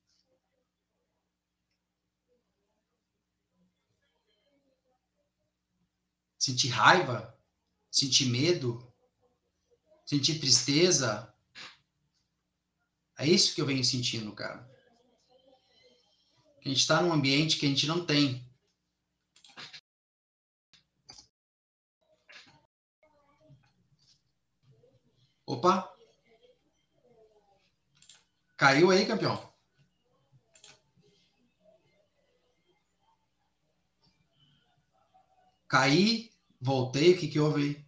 Sentir 6.39 6.69
raiva, 6.69 7.39
sentir 7.91 8.27
medo, 8.27 8.93
sentir 10.05 10.39
tristeza. 10.41 11.33
É 13.17 13.27
isso 13.27 13.55
que 13.55 13.61
eu 13.61 13.67
venho 13.67 13.85
sentindo, 13.85 14.33
cara. 14.33 14.69
A 16.65 16.69
gente 16.69 16.81
está 16.81 17.01
num 17.01 17.13
ambiente 17.13 17.59
que 17.59 17.67
a 17.67 17.69
gente 17.69 17.87
não 17.87 18.05
tem. 18.05 18.45
Opa! 25.47 25.94
Caiu 28.57 28.91
aí, 28.91 29.05
campeão? 29.07 29.53
Caí, 35.69 36.31
voltei, 36.61 37.15
o 37.15 37.19
que, 37.19 37.29
que 37.29 37.41
houve 37.41 37.63
aí? 37.63 37.85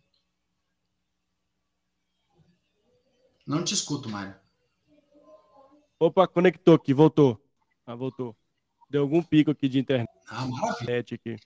Não 3.46 3.62
te 3.62 3.74
escuto, 3.74 4.08
Mário. 4.08 4.34
Opa, 6.00 6.26
conectou 6.26 6.74
aqui, 6.74 6.92
voltou. 6.92 7.40
Ah, 7.86 7.94
voltou. 7.94 8.36
Deu 8.90 9.02
algum 9.02 9.22
pico 9.22 9.52
aqui 9.52 9.68
de 9.68 9.78
internet. 9.78 10.10
Ah, 10.28 10.46
maravilha. 10.46 10.98
Aqui. 10.98 11.36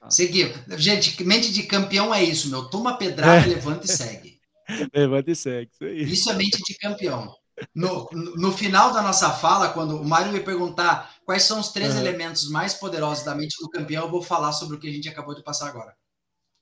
Ah. 0.00 0.10
Seguir. 0.10 0.52
Gente, 0.78 1.22
mente 1.24 1.52
de 1.52 1.64
campeão 1.64 2.14
é 2.14 2.24
isso, 2.24 2.48
meu. 2.48 2.68
Toma 2.70 2.96
pedrada, 2.96 3.46
é. 3.46 3.48
levanta 3.48 3.84
e 3.84 3.88
segue. 3.88 4.38
Levanta 4.94 5.30
e 5.30 5.36
segue. 5.36 5.70
Isso, 5.72 5.84
aí. 5.84 6.02
isso 6.02 6.30
é 6.30 6.34
mente 6.34 6.62
de 6.62 6.74
campeão. 6.76 7.34
No, 7.74 8.08
no 8.12 8.52
final 8.52 8.92
da 8.92 9.02
nossa 9.02 9.30
fala, 9.30 9.72
quando 9.72 10.00
o 10.00 10.04
Mário 10.04 10.32
me 10.32 10.40
perguntar 10.40 11.16
quais 11.24 11.42
são 11.42 11.60
os 11.60 11.68
três 11.68 11.94
uhum. 11.94 12.00
elementos 12.00 12.48
mais 12.48 12.74
poderosos 12.74 13.24
da 13.24 13.34
mente 13.34 13.56
do 13.60 13.68
campeão, 13.68 14.04
eu 14.04 14.10
vou 14.10 14.22
falar 14.22 14.52
sobre 14.52 14.76
o 14.76 14.80
que 14.80 14.88
a 14.88 14.92
gente 14.92 15.08
acabou 15.08 15.34
de 15.34 15.42
passar 15.42 15.68
agora. 15.68 15.96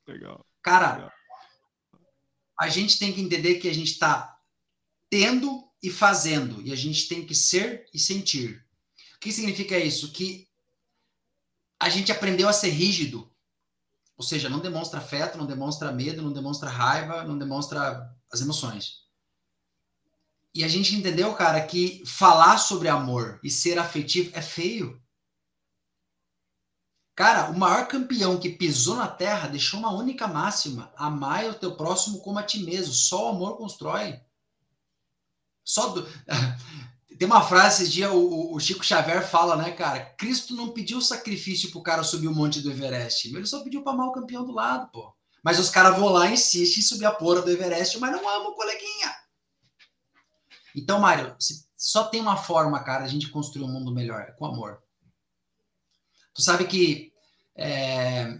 Legal. 0.07 0.45
Cara, 0.63 0.95
Legal. 0.95 1.13
a 2.61 2.69
gente 2.69 2.99
tem 2.99 3.13
que 3.13 3.21
entender 3.21 3.57
que 3.57 3.69
a 3.69 3.75
gente 3.75 3.93
está 3.93 4.39
tendo 5.11 5.65
e 5.83 5.91
fazendo, 5.91 6.63
e 6.63 6.73
a 6.73 6.77
gente 6.77 7.09
tem 7.09 7.27
que 7.27 7.35
ser 7.35 7.87
e 7.93 7.99
sentir. 7.99 8.65
O 9.17 9.19
que 9.21 9.33
significa 9.33 9.79
isso? 9.79 10.13
Que 10.13 10.49
a 11.79 11.89
gente 11.89 12.11
aprendeu 12.11 12.49
a 12.49 12.53
ser 12.53 12.71
rígido, 12.71 13.31
ou 14.17 14.25
seja, 14.25 14.49
não 14.49 14.61
demonstra 14.61 14.99
afeto, 14.99 15.37
não 15.37 15.47
demonstra 15.47 15.93
medo, 15.93 16.23
não 16.23 16.33
demonstra 16.33 16.71
raiva, 16.71 17.23
não 17.23 17.37
demonstra 17.37 18.11
as 18.33 18.41
emoções. 18.41 19.06
E 20.57 20.65
a 20.65 20.69
gente 20.69 20.95
entendeu, 20.95 21.35
cara, 21.35 21.61
que 21.61 22.03
falar 22.07 22.57
sobre 22.57 22.89
amor 22.89 23.39
e 23.45 23.51
ser 23.51 23.79
afetivo 23.79 24.31
é 24.33 24.41
feio. 24.41 24.99
Cara, 27.15 27.51
o 27.51 27.59
maior 27.59 27.87
campeão 27.87 28.41
que 28.41 28.49
pisou 28.49 28.97
na 28.97 29.07
terra 29.07 29.49
deixou 29.49 29.79
uma 29.79 29.93
única 29.93 30.27
máxima: 30.27 30.91
amar 30.97 31.45
o 31.45 31.55
teu 31.55 31.77
próximo 31.77 32.21
como 32.21 32.39
a 32.39 32.43
ti 32.43 32.61
mesmo. 32.61 32.95
Só 32.95 33.27
o 33.27 33.37
amor 33.37 33.59
constrói. 33.59 34.19
Só 35.63 35.89
do... 35.89 36.09
Tem 37.19 37.29
uma 37.29 37.43
frase 37.43 37.83
esse 37.83 37.93
dia, 37.93 38.11
o, 38.11 38.55
o, 38.55 38.61
Chico 38.61 38.85
Xavier 38.85 39.27
fala, 39.27 39.57
né, 39.57 39.73
cara? 39.73 40.01
Cristo 40.19 40.55
não 40.55 40.71
pediu 40.71 41.03
sacrifício 41.03 41.71
pro 41.71 41.83
cara 41.83 42.03
subir 42.03 42.29
o 42.29 42.35
monte 42.35 42.63
do 42.63 42.71
Everest. 42.71 43.29
Ele 43.29 43.47
só 43.47 43.63
pediu 43.63 43.83
para 43.83 43.93
amar 43.93 44.09
o 44.09 44.13
campeão 44.13 44.45
do 44.45 44.53
lado, 44.53 44.91
pô. 44.91 45.15
Mas 45.43 45.59
os 45.59 45.69
caras 45.69 45.99
vão 45.99 46.09
lá, 46.09 46.31
insistem 46.31 46.83
em 46.83 46.87
subir 46.87 47.05
a 47.05 47.13
porra 47.13 47.43
do 47.43 47.51
Everest, 47.51 47.99
mas 47.99 48.13
não 48.13 48.27
amam 48.29 48.53
o 48.53 48.55
coleguinha. 48.55 49.26
Então, 50.77 51.01
Mário, 51.01 51.35
só 51.77 52.05
tem 52.05 52.21
uma 52.21 52.37
forma, 52.37 52.85
cara, 52.85 53.05
a 53.05 53.09
gente 53.09 53.31
construir 53.31 53.65
um 53.65 53.73
mundo 53.73 53.93
melhor, 53.93 54.21
é 54.21 54.33
com 54.33 54.45
amor. 54.45 54.83
Tu 56.35 56.43
sabe 56.43 56.67
que 56.67 57.13
é, 57.57 58.39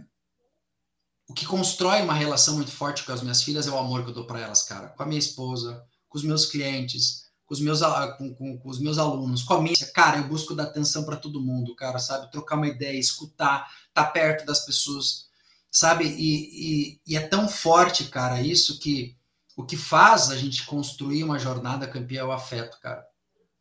o 1.27 1.33
que 1.33 1.47
constrói 1.47 2.03
uma 2.03 2.13
relação 2.13 2.55
muito 2.55 2.71
forte 2.71 3.05
com 3.05 3.13
as 3.13 3.23
minhas 3.23 3.43
filhas 3.43 3.67
é 3.67 3.71
o 3.71 3.79
amor 3.79 4.05
que 4.05 4.11
eu 4.11 4.15
dou 4.15 4.27
para 4.27 4.41
elas, 4.41 4.63
cara. 4.63 4.89
Com 4.89 5.03
a 5.03 5.07
minha 5.07 5.19
esposa, 5.19 5.83
com 6.09 6.19
os 6.19 6.25
meus 6.25 6.45
clientes, 6.45 7.25
com 7.47 7.55
os 7.55 7.61
meus, 7.61 7.81
com, 8.19 8.35
com, 8.35 8.59
com 8.59 8.69
os 8.69 8.79
meus 8.79 8.99
alunos, 8.99 9.43
com 9.43 9.55
a 9.55 9.63
minha. 9.63 9.75
Cara, 9.95 10.19
eu 10.19 10.29
busco 10.29 10.55
dar 10.55 10.65
atenção 10.65 11.05
para 11.05 11.17
todo 11.17 11.41
mundo, 11.43 11.75
cara, 11.75 11.99
sabe? 11.99 12.31
Trocar 12.31 12.57
uma 12.57 12.69
ideia, 12.69 12.99
escutar, 12.99 13.67
estar 13.89 14.05
tá 14.05 14.11
perto 14.11 14.45
das 14.45 14.65
pessoas, 14.67 15.27
sabe? 15.71 16.05
E, 16.05 16.91
e, 16.97 17.01
e, 17.07 17.17
é 17.17 17.27
tão 17.27 17.49
forte, 17.49 18.05
cara, 18.05 18.43
isso 18.43 18.79
que 18.79 19.16
o 19.57 19.65
que 19.65 19.77
faz 19.77 20.31
a 20.31 20.37
gente 20.37 20.65
construir 20.67 21.25
uma 21.25 21.39
jornada 21.39 21.89
campeã 21.89 22.21
é 22.21 22.25
o 22.25 22.33
afeto, 22.33 22.79
cara. 22.81 23.05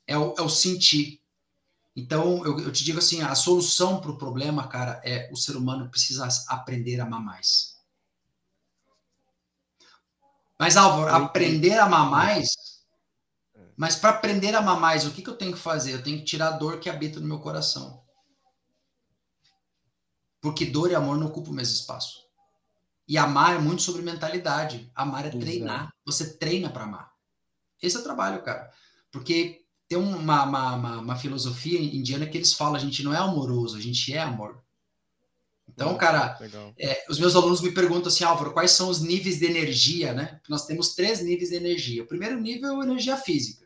É 0.06 0.18
o, 0.18 0.36
é 0.38 0.42
o 0.42 0.50
sentir. 0.50 1.22
Então, 1.96 2.46
eu, 2.46 2.60
eu 2.60 2.72
te 2.72 2.84
digo 2.84 3.00
assim: 3.00 3.22
a 3.22 3.34
solução 3.34 4.00
para 4.00 4.12
o 4.12 4.18
problema, 4.18 4.68
cara, 4.68 5.02
é 5.04 5.30
o 5.32 5.36
ser 5.36 5.56
humano 5.56 5.90
precisa 5.90 6.28
aprender 6.50 7.00
a 7.00 7.06
amar 7.06 7.22
mais. 7.22 7.74
Mas, 10.60 10.78
Álvaro, 10.78 11.14
aprender 11.16 11.80
a 11.80 11.86
amar 11.86 12.10
mais 12.10 12.76
mas 13.76 13.96
para 13.96 14.12
aprender 14.12 14.56
a 14.56 14.60
amar 14.60 14.80
mais, 14.80 15.06
o 15.06 15.12
que, 15.12 15.22
que 15.22 15.30
eu 15.30 15.38
tenho 15.38 15.54
que 15.54 15.60
fazer? 15.60 15.94
Eu 15.94 16.04
tenho 16.04 16.20
que 16.20 16.24
tirar 16.24 16.48
a 16.48 16.58
dor 16.58 16.80
que 16.80 16.90
habita 16.90 17.20
no 17.20 17.28
meu 17.28 17.40
coração. 17.40 18.04
Porque 20.40 20.66
dor 20.66 20.92
e 20.92 20.96
amor 20.96 21.18
não 21.18 21.28
ocupam 21.28 21.52
o 21.52 21.54
mesmo 21.54 21.76
espaço. 21.76 22.25
E 23.08 23.18
amar 23.18 23.56
é 23.56 23.60
muito 23.60 23.82
sobre 23.82 24.02
mentalidade. 24.02 24.92
Amar 24.96 25.26
é 25.26 25.30
treinar. 25.30 25.94
Você 26.06 26.38
treina 26.38 26.70
para 26.70 26.84
amar. 26.84 27.12
Esse 27.82 27.98
é 27.98 28.00
o 28.00 28.04
trabalho, 28.04 28.42
cara. 28.44 28.70
Porque 29.12 29.62
tem 29.88 29.98
uma, 29.98 30.44
uma, 30.44 30.76
uma, 30.76 30.98
uma, 31.00 31.16
filosofia 31.16 31.80
indiana 31.80 32.26
que 32.26 32.38
eles 32.38 32.54
falam: 32.54 32.76
a 32.76 32.80
gente 32.80 33.04
não 33.04 33.14
é 33.14 33.18
amoroso, 33.18 33.78
a 33.78 33.82
gente 33.82 34.12
é 34.12 34.20
amor. 34.20 34.64
Então, 35.68 35.98
cara, 35.98 36.38
é, 36.80 37.06
os 37.10 37.20
meus 37.20 37.36
alunos 37.36 37.60
me 37.62 37.72
perguntam 37.72 38.08
assim, 38.08 38.24
Álvaro, 38.24 38.54
quais 38.54 38.72
são 38.72 38.88
os 38.88 39.02
níveis 39.02 39.40
de 39.40 39.46
energia, 39.46 40.14
né? 40.14 40.40
Nós 40.48 40.66
temos 40.66 40.96
três 40.96 41.22
níveis 41.22 41.50
de 41.50 41.56
energia. 41.56 42.04
O 42.04 42.08
primeiro 42.08 42.40
nível 42.40 42.82
é 42.82 42.86
energia 42.86 43.18
física. 43.18 43.66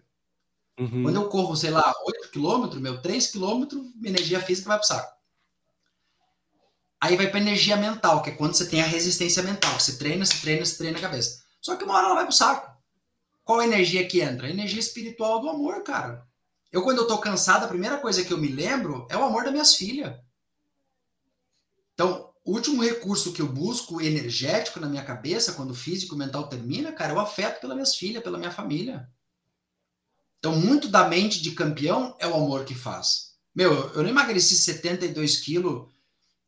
Uhum. 0.80 1.04
Quando 1.04 1.16
eu 1.16 1.30
corro, 1.30 1.56
sei 1.56 1.72
lá, 1.72 1.94
8 2.06 2.32
quilômetros, 2.32 2.82
meu, 2.82 3.02
3 3.02 3.28
quilômetros, 3.28 3.82
minha 3.96 4.14
energia 4.16 4.40
física 4.40 4.70
vai 4.70 4.78
para 4.78 4.86
o 4.86 4.88
saco. 4.88 5.19
Aí 7.02 7.16
vai 7.16 7.30
para 7.30 7.40
energia 7.40 7.78
mental, 7.78 8.22
que 8.22 8.30
é 8.30 8.36
quando 8.36 8.56
você 8.56 8.68
tem 8.68 8.82
a 8.82 8.86
resistência 8.86 9.42
mental. 9.42 9.80
Você 9.80 9.98
treina, 9.98 10.26
você 10.26 10.38
treina, 10.42 10.66
você 10.66 10.78
treina 10.78 10.98
a 10.98 11.02
cabeça. 11.02 11.44
Só 11.62 11.76
que 11.76 11.84
uma 11.86 11.96
hora 11.96 12.06
ela 12.08 12.16
vai 12.16 12.24
para 12.26 12.32
o 12.32 12.36
saco. 12.36 12.78
Qual 13.44 13.60
a 13.60 13.66
energia 13.66 14.06
que 14.08 14.22
entra? 14.22 14.48
A 14.48 14.50
energia 14.50 14.80
espiritual 14.80 15.40
do 15.40 15.50
amor, 15.50 15.82
cara. 15.84 16.28
Eu, 16.72 16.84
quando 16.84 17.00
eu 17.00 17.08
tô 17.08 17.18
cansado, 17.18 17.64
a 17.64 17.70
primeira 17.70 17.98
coisa 17.98 18.24
que 18.24 18.32
eu 18.32 18.38
me 18.38 18.50
lembro 18.50 19.08
é 19.10 19.18
o 19.18 19.24
amor 19.24 19.44
das 19.44 19.52
minhas 19.52 19.76
filhas. 19.76 20.16
Então, 21.94 22.32
o 22.46 22.52
último 22.52 22.84
recurso 22.84 23.34
que 23.34 23.42
eu 23.42 23.48
busco 23.48 24.02
energético 24.02 24.80
na 24.80 24.88
minha 24.88 25.04
cabeça, 25.04 25.54
quando 25.54 25.72
o 25.72 25.76
físico 25.76 26.16
e 26.16 26.18
mental 26.18 26.48
termina, 26.48 26.92
cara, 26.92 27.14
é 27.14 27.16
o 27.16 27.20
afeto 27.20 27.60
pelas 27.60 27.76
minhas 27.76 27.96
filhas, 27.96 28.24
pela 28.24 28.38
minha 28.38 28.52
família. 28.52 29.10
Então, 30.38 30.56
muito 30.56 30.88
da 30.88 31.08
mente 31.08 31.42
de 31.42 31.52
campeão 31.52 32.16
é 32.20 32.28
o 32.28 32.36
amor 32.36 32.66
que 32.66 32.76
faz. 32.76 33.36
Meu, 33.54 33.74
eu 33.94 34.04
não 34.04 34.10
emagreci 34.10 34.56
72 34.56 35.38
quilos 35.38 35.88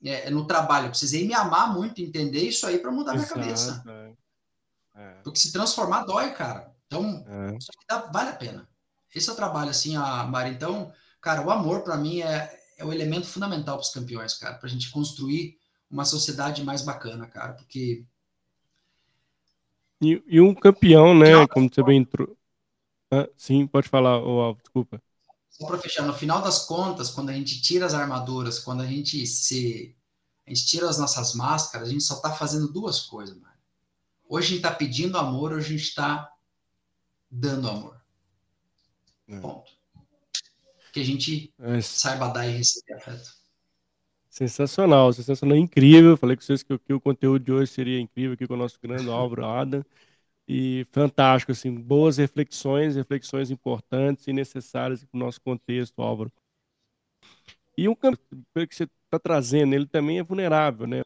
é, 0.03 0.29
no 0.29 0.45
trabalho. 0.45 0.87
Eu 0.87 0.89
precisei 0.91 1.27
me 1.27 1.33
amar 1.33 1.73
muito, 1.73 2.01
entender 2.01 2.41
isso 2.41 2.65
aí 2.65 2.79
para 2.79 2.91
mudar 2.91 3.15
Exato, 3.15 3.33
minha 3.33 3.45
cabeça. 3.45 3.83
É. 3.87 4.11
É. 4.95 5.09
Porque 5.23 5.39
se 5.39 5.51
transformar 5.51 6.03
dói, 6.03 6.31
cara. 6.31 6.71
Então, 6.87 7.25
é. 7.27 7.57
isso 7.57 7.69
dá, 7.87 7.99
vale 8.11 8.29
a 8.29 8.35
pena. 8.35 8.67
Esse 9.13 9.29
é 9.29 9.33
o 9.33 9.35
trabalho, 9.35 9.69
assim, 9.69 9.95
a 9.95 10.23
Mari. 10.23 10.51
Então, 10.51 10.91
cara, 11.21 11.41
o 11.45 11.51
amor 11.51 11.83
para 11.83 11.97
mim 11.97 12.21
é, 12.21 12.59
é 12.77 12.85
o 12.85 12.91
elemento 12.91 13.27
fundamental 13.27 13.77
para 13.77 13.83
os 13.83 13.93
campeões, 13.93 14.33
cara, 14.35 14.55
para 14.55 14.67
a 14.67 14.71
gente 14.71 14.89
construir 14.89 15.57
uma 15.89 16.05
sociedade 16.05 16.63
mais 16.63 16.81
bacana, 16.81 17.27
cara, 17.27 17.53
porque. 17.53 18.05
E, 20.01 20.23
e 20.25 20.41
um 20.41 20.55
campeão, 20.55 21.13
né? 21.13 21.45
Como 21.47 21.69
você 21.71 21.83
bem 21.83 21.99
entrou 21.99 22.35
ah, 23.11 23.27
sim, 23.35 23.67
pode 23.67 23.89
falar, 23.89 24.23
oh, 24.23 24.53
desculpa. 24.55 25.01
Só 25.61 25.67
para 25.67 25.77
fechar, 25.77 26.07
no 26.07 26.13
final 26.13 26.41
das 26.41 26.65
contas, 26.65 27.11
quando 27.11 27.29
a 27.29 27.33
gente 27.33 27.61
tira 27.61 27.85
as 27.85 27.93
armaduras, 27.93 28.57
quando 28.57 28.81
a 28.81 28.85
gente 28.87 29.27
se. 29.27 29.95
A 30.47 30.49
gente 30.49 30.65
tira 30.65 30.89
as 30.89 30.97
nossas 30.97 31.35
máscaras, 31.35 31.87
a 31.87 31.91
gente 31.91 32.03
só 32.03 32.15
está 32.15 32.33
fazendo 32.33 32.67
duas 32.73 33.01
coisas, 33.01 33.37
mano. 33.37 33.53
Hoje 34.27 34.47
a 34.47 34.49
gente 34.49 34.57
está 34.57 34.71
pedindo 34.73 35.19
amor, 35.19 35.53
hoje 35.53 35.67
a 35.67 35.77
gente 35.77 35.87
está 35.87 36.33
dando 37.29 37.69
amor. 37.69 38.01
É. 39.27 39.39
Ponto. 39.39 39.71
Que 40.91 41.01
a 41.01 41.05
gente 41.05 41.53
é. 41.59 41.79
saiba 41.79 42.29
dar 42.29 42.47
e 42.47 42.57
receber 42.57 42.95
afeto. 42.95 43.29
Sensacional, 44.31 45.13
sensacional, 45.13 45.55
incrível. 45.55 46.17
Falei 46.17 46.35
com 46.35 46.41
vocês 46.41 46.63
que, 46.63 46.75
que, 46.79 46.91
o 46.91 46.99
conteúdo 46.99 47.45
de 47.45 47.51
hoje 47.51 47.71
seria 47.71 47.99
incrível 47.99 48.33
aqui 48.33 48.47
com 48.47 48.55
o 48.55 48.57
nosso 48.57 48.79
grande 48.81 49.07
Álvaro 49.11 49.45
Adam 49.45 49.85
e 50.53 50.85
fantástico, 50.91 51.53
assim, 51.53 51.73
boas 51.73 52.17
reflexões, 52.17 52.97
reflexões 52.97 53.49
importantes 53.49 54.27
e 54.27 54.33
necessárias 54.33 55.01
para 55.01 55.15
o 55.15 55.19
nosso 55.19 55.39
contexto, 55.39 56.01
Álvaro. 56.01 56.29
E 57.77 57.87
um 57.87 57.95
campo 57.95 58.19
que 58.67 58.75
você 58.75 58.83
está 58.83 59.17
trazendo, 59.17 59.73
ele 59.73 59.85
também 59.85 60.19
é 60.19 60.23
vulnerável, 60.23 60.85
né? 60.85 61.03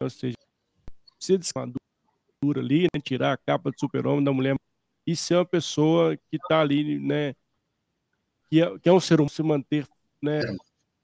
Ou 0.00 0.08
seja, 0.08 0.36
precisa 1.16 1.36
de 1.36 1.50
uma 1.56 1.72
dura 2.40 2.60
ali, 2.60 2.82
né? 2.84 3.00
tirar 3.02 3.32
a 3.32 3.36
capa 3.36 3.72
do 3.72 3.80
super-homem 3.80 4.22
da 4.22 4.32
mulher 4.32 4.54
e 5.04 5.16
ser 5.16 5.34
uma 5.34 5.44
pessoa 5.44 6.16
que 6.16 6.36
está 6.36 6.60
ali, 6.60 7.00
né? 7.00 7.34
Que 8.48 8.62
é, 8.62 8.78
que 8.78 8.88
é 8.88 8.92
um 8.92 9.00
ser 9.00 9.16
humano, 9.16 9.30
se 9.30 9.42
manter, 9.42 9.88
né? 10.22 10.42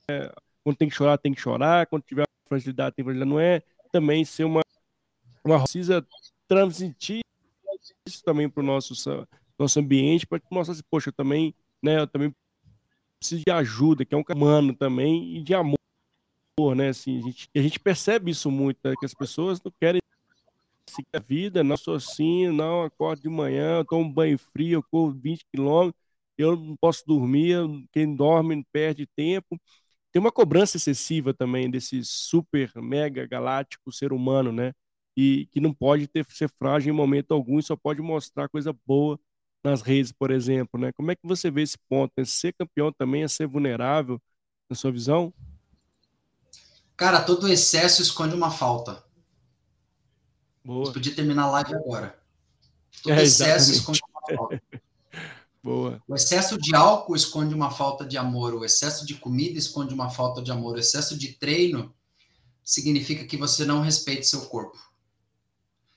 É, 0.08 0.32
quando 0.62 0.76
tem 0.76 0.88
que 0.88 0.94
chorar, 0.94 1.18
tem 1.18 1.34
que 1.34 1.40
chorar, 1.40 1.84
quando 1.88 2.04
tiver 2.04 2.28
fragilidade, 2.46 2.94
tem 2.94 3.04
fragilidade, 3.04 3.28
não 3.28 3.40
é 3.40 3.60
também 3.90 4.24
ser 4.24 4.44
uma, 4.44 4.62
uma 5.44 5.58
precisa 5.58 6.06
transmitir 6.52 7.20
isso 8.06 8.22
também 8.22 8.46
para 8.46 8.62
o 8.62 8.66
nosso, 8.66 8.92
nosso 9.58 9.80
ambiente, 9.80 10.26
para 10.26 10.38
mostrar 10.50 10.74
assim, 10.74 10.82
poxa, 10.90 11.08
eu 11.08 11.12
também, 11.14 11.54
né, 11.82 11.98
eu 11.98 12.06
também 12.06 12.34
preciso 13.18 13.42
de 13.46 13.50
ajuda, 13.50 14.04
que 14.04 14.14
é 14.14 14.18
um 14.18 14.24
humano 14.34 14.74
também, 14.74 15.38
e 15.38 15.42
de 15.42 15.54
amor, 15.54 15.78
né, 16.76 16.90
assim, 16.90 17.18
a 17.18 17.22
gente, 17.22 17.48
a 17.56 17.62
gente 17.62 17.80
percebe 17.80 18.30
isso 18.30 18.50
muito, 18.50 18.78
né, 18.84 18.92
que 18.98 19.06
as 19.06 19.14
pessoas 19.14 19.62
não 19.62 19.72
querem 19.80 20.02
seguir 20.86 21.08
a 21.14 21.20
vida, 21.20 21.64
não 21.64 21.76
sou 21.78 21.94
assim, 21.94 22.48
não 22.48 22.82
acordo 22.82 23.22
de 23.22 23.30
manhã, 23.30 23.78
eu 23.78 23.84
tomo 23.86 24.12
banho 24.12 24.38
frio, 24.38 24.78
eu 24.78 24.82
corro 24.82 25.10
20 25.12 25.46
quilômetros, 25.50 25.98
eu 26.36 26.54
não 26.54 26.76
posso 26.76 27.02
dormir, 27.06 27.56
quem 27.92 28.14
dorme 28.14 28.62
perde 28.70 29.06
tempo. 29.06 29.58
Tem 30.12 30.20
uma 30.20 30.32
cobrança 30.32 30.76
excessiva 30.76 31.32
também 31.32 31.70
desse 31.70 32.04
super, 32.04 32.70
mega 32.76 33.26
galáctico 33.26 33.90
ser 33.92 34.12
humano, 34.12 34.52
né? 34.52 34.74
E 35.16 35.46
que 35.52 35.60
não 35.60 35.72
pode 35.72 36.06
ter, 36.06 36.26
ser 36.30 36.48
frágil 36.58 36.92
em 36.92 36.96
momento 36.96 37.32
algum 37.32 37.58
e 37.58 37.62
só 37.62 37.76
pode 37.76 38.00
mostrar 38.00 38.48
coisa 38.48 38.74
boa 38.86 39.18
nas 39.62 39.82
redes, 39.82 40.10
por 40.10 40.30
exemplo, 40.30 40.80
né? 40.80 40.92
Como 40.92 41.10
é 41.10 41.14
que 41.14 41.26
você 41.26 41.50
vê 41.50 41.62
esse 41.62 41.78
ponto? 41.88 42.12
Né? 42.16 42.24
Ser 42.24 42.52
campeão 42.52 42.92
também 42.92 43.22
é 43.22 43.28
ser 43.28 43.46
vulnerável, 43.46 44.20
na 44.68 44.74
sua 44.74 44.90
visão? 44.90 45.32
Cara, 46.96 47.22
todo 47.22 47.48
excesso 47.48 48.02
esconde 48.02 48.34
uma 48.34 48.50
falta. 48.50 49.04
Boa. 50.64 50.86
Você 50.86 50.92
podia 50.92 51.14
terminar 51.14 51.44
a 51.44 51.50
live 51.50 51.74
agora. 51.74 52.18
Todo 53.02 53.12
é, 53.12 53.22
excesso 53.22 53.72
esconde 53.72 54.00
uma 54.08 54.36
falta. 54.36 54.62
Boa. 55.62 56.02
O 56.08 56.14
excesso 56.16 56.58
de 56.58 56.74
álcool 56.74 57.14
esconde 57.14 57.54
uma 57.54 57.70
falta 57.70 58.04
de 58.04 58.18
amor, 58.18 58.52
o 58.52 58.64
excesso 58.64 59.06
de 59.06 59.14
comida 59.14 59.56
esconde 59.56 59.94
uma 59.94 60.10
falta 60.10 60.42
de 60.42 60.50
amor, 60.50 60.74
o 60.74 60.80
excesso 60.80 61.16
de 61.16 61.34
treino 61.34 61.94
significa 62.64 63.24
que 63.24 63.36
você 63.36 63.64
não 63.64 63.80
respeita 63.80 64.24
seu 64.24 64.46
corpo. 64.46 64.76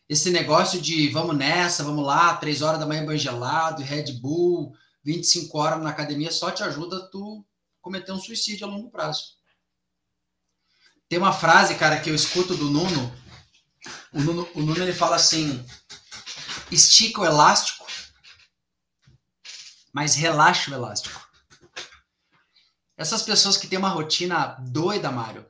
Esse 0.07 0.29
negócio 0.29 0.79
de 0.79 1.09
vamos 1.09 1.35
nessa, 1.35 1.83
vamos 1.83 2.05
lá, 2.05 2.35
três 2.37 2.61
horas 2.61 2.79
da 2.79 2.85
manhã 2.85 3.05
banho 3.05 3.17
gelado, 3.17 3.81
Red 3.81 4.13
Bull, 4.13 4.75
25 5.03 5.57
horas 5.57 5.81
na 5.81 5.89
academia, 5.89 6.31
só 6.31 6.51
te 6.51 6.63
ajuda 6.63 7.09
tu 7.09 7.45
cometer 7.81 8.11
um 8.11 8.19
suicídio 8.19 8.67
a 8.67 8.69
longo 8.69 8.89
prazo. 8.89 9.35
Tem 11.07 11.19
uma 11.19 11.33
frase, 11.33 11.75
cara, 11.75 11.99
que 11.99 12.09
eu 12.09 12.15
escuto 12.15 12.55
do 12.55 12.69
Nuno. 12.69 13.15
O 14.13 14.21
Nuno, 14.21 14.49
o 14.55 14.61
Nuno 14.61 14.81
ele 14.81 14.93
fala 14.93 15.15
assim: 15.15 15.63
estica 16.71 17.21
o 17.21 17.25
elástico 17.25 17.85
mas 19.95 20.13
relaxa 20.13 20.71
o 20.71 20.73
elástico. 20.73 21.25
Essas 22.97 23.21
pessoas 23.21 23.55
que 23.55 23.65
têm 23.65 23.79
uma 23.79 23.87
rotina 23.87 24.57
doida, 24.59 25.09
Mário, 25.09 25.49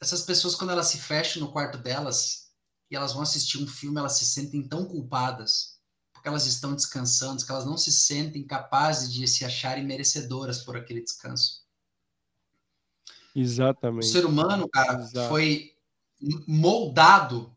essas 0.00 0.22
pessoas, 0.22 0.54
quando 0.54 0.70
elas 0.70 0.86
se 0.86 0.98
fecham 0.98 1.42
no 1.42 1.50
quarto 1.50 1.76
delas 1.76 2.49
e 2.90 2.96
elas 2.96 3.12
vão 3.12 3.22
assistir 3.22 3.58
um 3.58 3.66
filme, 3.66 3.98
elas 3.98 4.18
se 4.18 4.24
sentem 4.24 4.66
tão 4.66 4.84
culpadas, 4.84 5.78
porque 6.12 6.28
elas 6.28 6.46
estão 6.46 6.74
descansando, 6.74 7.44
que 7.44 7.50
elas 7.50 7.64
não 7.64 7.78
se 7.78 7.92
sentem 7.92 8.46
capazes 8.46 9.12
de 9.12 9.26
se 9.28 9.44
acharem 9.44 9.84
merecedoras 9.84 10.62
por 10.62 10.76
aquele 10.76 11.02
descanso. 11.02 11.60
Exatamente. 13.34 14.06
O 14.06 14.10
ser 14.10 14.26
humano, 14.26 14.68
cara, 14.68 15.00
Exato. 15.00 15.28
foi 15.28 15.72
moldado 16.46 17.54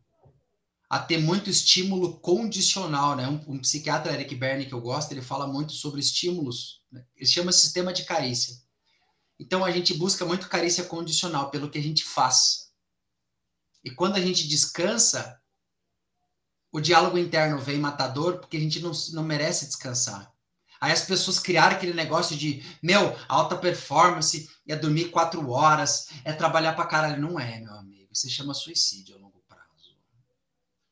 a 0.90 1.00
ter 1.00 1.18
muito 1.18 1.50
estímulo 1.50 2.20
condicional, 2.20 3.16
né? 3.16 3.28
Um, 3.28 3.56
um, 3.56 3.60
psiquiatra, 3.60 4.14
Eric 4.14 4.36
Berne, 4.36 4.68
que 4.68 4.74
eu 4.74 4.80
gosto, 4.80 5.12
ele 5.12 5.24
fala 5.24 5.48
muito 5.48 5.74
sobre 5.74 6.00
estímulos, 6.00 6.82
né? 6.92 7.04
ele 7.16 7.26
chama 7.26 7.52
sistema 7.52 7.92
de 7.92 8.04
carícia. 8.04 8.56
Então 9.40 9.66
a 9.66 9.72
gente 9.72 9.94
busca 9.96 10.24
muito 10.24 10.48
carícia 10.48 10.84
condicional 10.84 11.50
pelo 11.50 11.70
que 11.70 11.80
a 11.80 11.82
gente 11.82 12.04
faz. 12.04 12.63
E 13.84 13.92
quando 13.92 14.16
a 14.16 14.22
gente 14.22 14.48
descansa, 14.48 15.42
o 16.72 16.80
diálogo 16.80 17.18
interno 17.18 17.60
vem 17.60 17.78
matador 17.78 18.40
porque 18.40 18.58
a 18.58 18.60
gente 18.60 18.80
não, 18.80 18.92
não 19.12 19.24
merece 19.24 19.66
descansar. 19.66 20.32
Aí 20.80 20.92
as 20.92 21.04
pessoas 21.04 21.40
criaram 21.40 21.76
aquele 21.76 21.94
negócio 21.94 22.36
de, 22.36 22.64
meu, 22.82 23.18
alta 23.28 23.56
performance 23.56 24.50
é 24.68 24.76
dormir 24.76 25.10
quatro 25.10 25.50
horas, 25.50 26.10
é 26.26 26.34
trabalhar 26.34 26.74
pra 26.74 26.86
caralho. 26.86 27.22
Não 27.22 27.40
é, 27.40 27.60
meu 27.60 27.74
amigo. 27.74 28.10
Isso 28.12 28.30
chama 28.30 28.54
suicídio. 28.54 29.18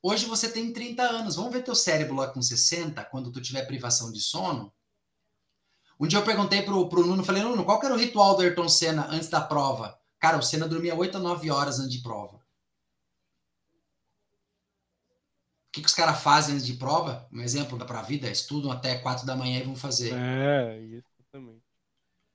Hoje 0.04 0.26
você 0.26 0.50
tem 0.50 0.74
30 0.74 1.04
anos. 1.04 1.36
Vamos 1.36 1.54
ver 1.54 1.64
teu 1.64 1.76
cérebro 1.76 2.16
lá 2.16 2.28
com 2.28 2.42
60, 2.42 3.04
quando 3.06 3.32
tu 3.32 3.40
tiver 3.40 3.66
privação 3.66 4.12
de 4.12 4.20
sono. 4.20 4.74
Um 6.00 6.08
dia 6.08 6.18
eu 6.18 6.26
perguntei 6.26 6.64
pro, 6.64 6.90
pro 6.90 7.06
Nuno, 7.06 7.24
falei, 7.24 7.44
Nuno, 7.44 7.64
qual 7.64 7.80
era 7.84 7.94
o 7.94 7.98
ritual 7.98 8.36
do 8.36 8.42
Ayrton 8.42 8.68
Senna 8.68 9.08
antes 9.12 9.30
da 9.30 9.40
prova? 9.40 10.00
Cara, 10.20 10.38
o 10.38 10.42
Senna 10.42 10.68
dormia 10.68 10.96
8 10.96 11.18
a 11.18 11.20
9 11.20 11.52
horas 11.52 11.80
antes 11.80 11.92
de 11.92 12.02
prova. 12.02 12.41
O 15.72 15.74
que, 15.74 15.80
que 15.80 15.88
os 15.88 15.94
caras 15.94 16.22
fazem 16.22 16.56
antes 16.56 16.68
de 16.68 16.74
prova? 16.74 17.26
Um 17.32 17.40
exemplo 17.40 17.78
da 17.78 17.86
pra 17.86 18.02
vida, 18.02 18.30
estudam 18.30 18.70
até 18.70 18.98
4 18.98 19.26
da 19.26 19.38
manhã 19.38 19.58
e 19.58 19.64
vão 19.64 19.74
fazer. 19.74 20.14
É, 20.14 20.78
isso 20.82 21.08
também. 21.32 21.64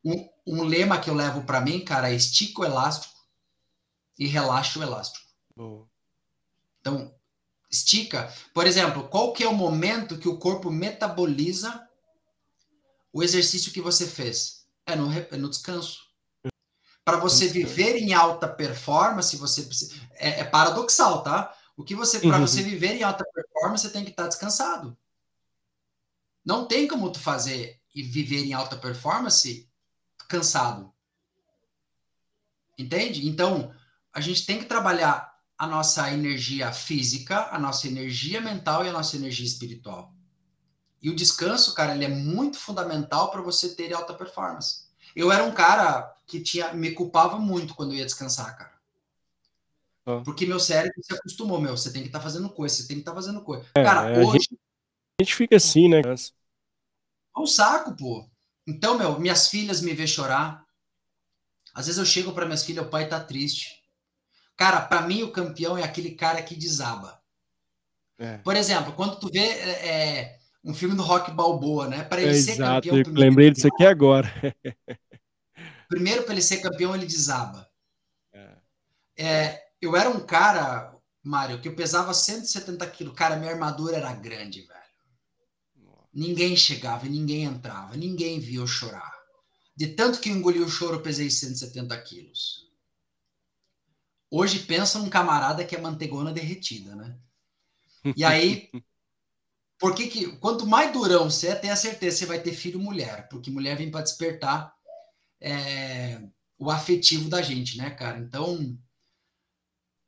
Um, 0.02 0.26
um 0.46 0.62
lema 0.62 0.98
que 0.98 1.10
eu 1.10 1.14
levo 1.14 1.42
para 1.42 1.60
mim, 1.60 1.84
cara, 1.84 2.10
é 2.10 2.14
estica 2.14 2.62
o 2.62 2.64
elástico 2.64 3.14
e 4.18 4.26
relaxa 4.26 4.78
o 4.78 4.82
elástico. 4.82 5.26
Boa. 5.54 5.86
Então, 6.80 7.14
estica. 7.70 8.32
Por 8.54 8.66
exemplo, 8.66 9.06
qual 9.06 9.34
que 9.34 9.44
é 9.44 9.48
o 9.48 9.52
momento 9.52 10.16
que 10.16 10.28
o 10.28 10.38
corpo 10.38 10.70
metaboliza 10.70 11.86
o 13.12 13.22
exercício 13.22 13.70
que 13.70 13.82
você 13.82 14.06
fez? 14.06 14.66
É 14.86 14.96
no, 14.96 15.12
é 15.12 15.36
no 15.36 15.50
descanso. 15.50 16.06
Para 17.04 17.18
você 17.18 17.48
viver 17.48 17.96
em 17.96 18.14
alta 18.14 18.48
performance, 18.48 19.36
você 19.36 19.68
é, 20.12 20.40
é 20.40 20.44
paradoxal, 20.44 21.22
tá? 21.22 21.54
O 21.76 21.84
que 21.84 21.94
você 21.94 22.18
para 22.20 22.38
uhum. 22.38 22.46
você 22.46 22.62
viver 22.62 22.94
em 22.94 23.02
alta 23.02 23.24
performance, 23.24 23.82
você 23.82 23.92
tem 23.92 24.04
que 24.04 24.10
estar 24.10 24.26
descansado. 24.26 24.96
Não 26.44 26.66
tem 26.66 26.88
como 26.88 27.10
tu 27.10 27.20
fazer 27.20 27.80
e 27.94 28.02
viver 28.02 28.44
em 28.44 28.54
alta 28.54 28.76
performance 28.76 29.68
cansado. 30.28 30.92
Entende? 32.78 33.28
Então, 33.28 33.74
a 34.12 34.20
gente 34.20 34.46
tem 34.46 34.58
que 34.58 34.64
trabalhar 34.64 35.36
a 35.58 35.66
nossa 35.66 36.10
energia 36.10 36.72
física, 36.72 37.48
a 37.50 37.58
nossa 37.58 37.86
energia 37.86 38.40
mental 38.40 38.84
e 38.84 38.88
a 38.88 38.92
nossa 38.92 39.16
energia 39.16 39.46
espiritual. 39.46 40.14
E 41.00 41.10
o 41.10 41.16
descanso, 41.16 41.74
cara, 41.74 41.94
ele 41.94 42.04
é 42.04 42.08
muito 42.08 42.58
fundamental 42.58 43.30
para 43.30 43.42
você 43.42 43.74
ter 43.74 43.92
alta 43.92 44.14
performance. 44.14 44.86
Eu 45.14 45.32
era 45.32 45.44
um 45.44 45.52
cara 45.52 46.14
que 46.26 46.40
tinha 46.40 46.72
me 46.74 46.92
culpava 46.92 47.38
muito 47.38 47.74
quando 47.74 47.92
eu 47.92 47.98
ia 47.98 48.04
descansar, 48.04 48.56
cara. 48.56 48.75
Ah. 50.06 50.22
Porque 50.24 50.46
meu 50.46 50.60
cérebro 50.60 51.02
se 51.02 51.12
acostumou, 51.12 51.60
meu, 51.60 51.76
você 51.76 51.92
tem 51.92 52.02
que 52.02 52.08
estar 52.08 52.20
tá 52.20 52.24
fazendo 52.24 52.48
coisa, 52.48 52.76
você 52.76 52.86
tem 52.86 52.96
que 52.96 53.00
estar 53.00 53.10
tá 53.10 53.16
fazendo 53.16 53.42
coisa. 53.42 53.66
É, 53.74 53.82
cara, 53.82 54.10
é, 54.10 54.18
hoje 54.20 54.28
a 54.28 54.32
gente, 54.38 54.60
a 55.20 55.22
gente, 55.22 55.34
fica 55.34 55.56
assim, 55.56 55.88
né? 55.88 56.00
É 56.00 57.40
um 57.40 57.46
saco, 57.46 57.94
pô. 57.96 58.24
Então, 58.66 58.96
meu, 58.96 59.18
minhas 59.18 59.48
filhas 59.48 59.80
me 59.80 59.92
vê 59.92 60.06
chorar. 60.06 60.64
Às 61.74 61.86
vezes 61.86 61.98
eu 61.98 62.06
chego 62.06 62.32
para 62.32 62.46
minhas 62.46 62.64
filhas, 62.64 62.86
o 62.86 62.88
pai 62.88 63.08
tá 63.08 63.18
triste. 63.18 63.82
Cara, 64.56 64.80
para 64.80 65.02
mim 65.02 65.24
o 65.24 65.32
campeão 65.32 65.76
é 65.76 65.82
aquele 65.82 66.12
cara 66.12 66.40
que 66.40 66.54
desaba. 66.54 67.20
É. 68.18 68.38
Por 68.38 68.56
exemplo, 68.56 68.92
quando 68.92 69.18
tu 69.18 69.28
vê 69.30 69.40
é, 69.40 69.88
é 69.88 70.38
um 70.64 70.72
filme 70.72 70.94
do 70.94 71.02
Rock 71.02 71.30
Balboa, 71.32 71.88
né? 71.88 72.04
Para 72.04 72.22
ele 72.22 72.30
é, 72.30 72.34
ser 72.34 72.52
exato, 72.52 72.88
campeão. 72.88 73.02
Primeiro, 73.02 73.28
lembrei 73.28 73.50
disso 73.50 73.68
aqui 73.68 73.84
agora. 73.84 74.32
primeiro, 75.88 76.22
para 76.22 76.32
ele 76.32 76.42
ser 76.42 76.58
campeão, 76.58 76.94
ele 76.94 77.06
desaba. 77.06 77.68
É. 79.18 79.65
eu 79.80 79.96
era 79.96 80.10
um 80.10 80.20
cara, 80.20 80.94
Mário, 81.22 81.60
que 81.60 81.68
eu 81.68 81.76
pesava 81.76 82.14
170 82.14 82.86
quilos. 82.90 83.14
Cara, 83.14 83.36
minha 83.36 83.52
armadura 83.52 83.96
era 83.96 84.12
grande, 84.12 84.62
velho. 84.62 84.76
Ninguém 86.12 86.56
chegava 86.56 87.06
e 87.06 87.10
ninguém 87.10 87.44
entrava. 87.44 87.96
Ninguém 87.96 88.40
via 88.40 88.60
eu 88.60 88.66
chorar. 88.66 89.14
De 89.76 89.88
tanto 89.88 90.20
que 90.20 90.30
eu 90.30 90.34
engoli 90.34 90.60
o 90.60 90.68
choro, 90.68 90.96
eu 90.96 91.02
pesei 91.02 91.30
170 91.30 92.00
quilos. 92.02 92.66
Hoje 94.30 94.60
pensa 94.60 94.98
num 94.98 95.10
camarada 95.10 95.64
que 95.64 95.76
é 95.76 95.80
mantegona 95.80 96.32
derretida, 96.32 96.96
né? 96.96 97.18
E 98.16 98.24
aí, 98.24 98.70
por 99.78 99.94
que 99.94 100.08
que 100.08 100.36
quanto 100.38 100.66
mais 100.66 100.92
durão 100.92 101.30
você 101.30 101.48
é, 101.48 101.54
tenha 101.54 101.76
certeza 101.76 102.16
que 102.16 102.20
você 102.20 102.26
vai 102.26 102.40
ter 102.42 102.52
filho 102.54 102.80
mulher, 102.80 103.28
porque 103.28 103.50
mulher 103.50 103.76
vem 103.76 103.90
para 103.90 104.02
despertar 104.02 104.74
é, 105.38 106.22
o 106.58 106.70
afetivo 106.70 107.28
da 107.28 107.42
gente, 107.42 107.76
né, 107.76 107.90
cara? 107.90 108.18
Então, 108.18 108.78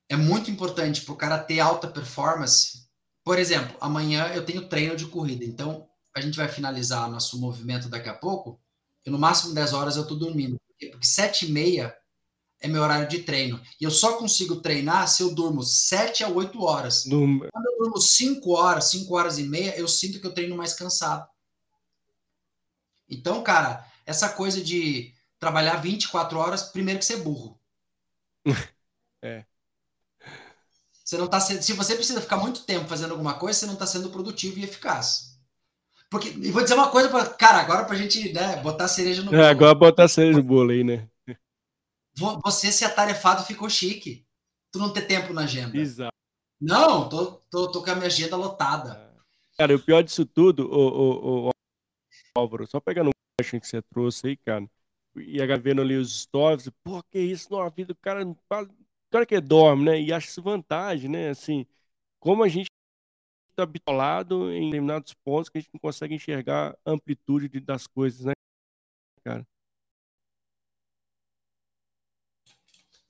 é 0.08 0.16
muito 0.16 0.50
importante 0.50 1.02
para 1.02 1.12
o 1.12 1.16
cara 1.16 1.38
ter 1.38 1.60
alta 1.60 1.86
performance. 1.86 2.88
Por 3.22 3.38
exemplo, 3.38 3.76
amanhã 3.80 4.28
eu 4.28 4.44
tenho 4.44 4.68
treino 4.68 4.96
de 4.96 5.06
corrida, 5.06 5.44
então 5.44 5.86
a 6.14 6.20
gente 6.20 6.36
vai 6.36 6.48
finalizar 6.48 7.10
nosso 7.10 7.38
movimento 7.38 7.88
daqui 7.88 8.08
a 8.08 8.14
pouco. 8.14 8.60
E 9.04 9.10
no 9.10 9.18
máximo 9.18 9.54
10 9.54 9.72
horas 9.74 9.96
eu 9.96 10.06
tô 10.06 10.14
dormindo, 10.14 10.58
porque 10.66 10.96
7 11.02 11.46
e 11.46 11.52
meia 11.52 11.94
é 12.60 12.66
meu 12.66 12.82
horário 12.82 13.08
de 13.08 13.20
treino. 13.20 13.60
E 13.80 13.84
eu 13.84 13.90
só 13.90 14.16
consigo 14.16 14.56
treinar 14.56 15.06
se 15.08 15.22
eu 15.22 15.34
durmo 15.34 15.62
7 15.62 16.24
a 16.24 16.28
8 16.28 16.62
horas. 16.62 17.04
No... 17.04 17.20
Quando 17.20 17.66
eu 17.66 17.78
durmo 17.78 17.98
5 17.98 18.50
horas, 18.50 18.84
5 18.86 19.14
horas 19.14 19.38
e 19.38 19.44
meia, 19.44 19.76
eu 19.78 19.86
sinto 19.86 20.20
que 20.20 20.26
eu 20.26 20.34
treino 20.34 20.56
mais 20.56 20.74
cansado. 20.74 21.28
Então, 23.08 23.42
cara, 23.42 23.86
essa 24.04 24.28
coisa 24.28 24.62
de 24.62 25.14
trabalhar 25.38 25.76
24 25.76 26.38
horas, 26.38 26.62
primeiro 26.64 26.98
que 26.98 27.06
você 27.06 27.14
é 27.14 27.18
burro. 27.18 27.60
é. 29.22 29.44
Você 31.08 31.16
não 31.16 31.26
tá 31.26 31.40
sendo, 31.40 31.62
se 31.62 31.72
você 31.72 31.94
precisa 31.94 32.20
ficar 32.20 32.36
muito 32.36 32.64
tempo 32.64 32.86
fazendo 32.86 33.12
alguma 33.12 33.32
coisa, 33.38 33.58
você 33.58 33.64
não 33.64 33.72
está 33.72 33.86
sendo 33.86 34.10
produtivo 34.10 34.58
e 34.58 34.64
eficaz. 34.64 35.40
Porque, 36.10 36.28
e 36.28 36.50
vou 36.50 36.62
dizer 36.62 36.74
uma 36.74 36.90
coisa 36.90 37.08
para, 37.08 37.30
cara, 37.30 37.60
agora 37.60 37.86
pra 37.86 37.96
gente, 37.96 38.30
né, 38.30 38.56
botar 38.56 38.86
cereja 38.88 39.22
no 39.22 39.28
é, 39.28 39.30
bolo. 39.30 39.42
É, 39.42 39.48
agora 39.48 39.74
botar 39.74 40.06
cereja 40.06 40.36
no 40.36 40.44
bolo 40.44 40.70
aí, 40.70 40.84
né? 40.84 41.08
você 42.44 42.70
ser 42.70 42.84
atarefado 42.84 43.42
ficou 43.44 43.70
chique. 43.70 44.26
Tu 44.70 44.78
não 44.78 44.92
ter 44.92 45.06
tempo 45.06 45.32
na 45.32 45.44
agenda. 45.44 45.74
Exato. 45.78 46.12
Não, 46.60 47.08
tô, 47.08 47.40
tô, 47.50 47.72
tô 47.72 47.82
com 47.82 47.90
a 47.90 47.94
minha 47.94 48.08
agenda 48.08 48.36
lotada. 48.36 49.10
Cara, 49.56 49.74
o 49.74 49.80
pior 49.80 50.02
disso 50.02 50.26
tudo, 50.26 50.70
o, 50.70 51.46
o, 51.46 51.48
o 51.48 51.50
Álvaro, 52.36 52.66
só 52.66 52.80
pegando 52.80 53.08
um 53.08 53.12
gancho 53.40 53.58
que 53.58 53.66
você 53.66 53.80
trouxe 53.80 54.26
aí, 54.26 54.36
cara, 54.36 54.68
e 55.16 55.40
a 55.40 55.56
vendo 55.56 55.80
ali 55.80 55.96
os 55.96 56.20
stories, 56.20 56.68
pô, 56.84 57.02
que 57.02 57.18
isso, 57.18 57.50
não, 57.50 57.62
a 57.62 57.70
vida 57.70 57.94
do 57.94 57.98
cara, 57.98 58.26
o 58.26 58.36
cara 59.10 59.26
que 59.26 59.40
dorme, 59.40 59.84
né, 59.84 60.00
e 60.00 60.12
acha 60.12 60.28
isso 60.28 60.42
vantagem, 60.42 61.08
né, 61.10 61.30
assim, 61.30 61.66
como 62.20 62.42
a 62.44 62.48
gente 62.48 62.68
está 63.50 63.66
bitolado 63.66 64.52
em 64.52 64.66
determinados 64.66 65.14
pontos 65.14 65.50
que 65.50 65.58
a 65.58 65.62
gente 65.62 65.72
não 65.74 65.80
consegue 65.80 66.14
enxergar 66.16 66.76
a 66.84 66.92
amplitude 66.92 67.48
das 67.60 67.86
coisas, 67.86 68.24
né, 68.26 68.34
cara. 69.24 69.46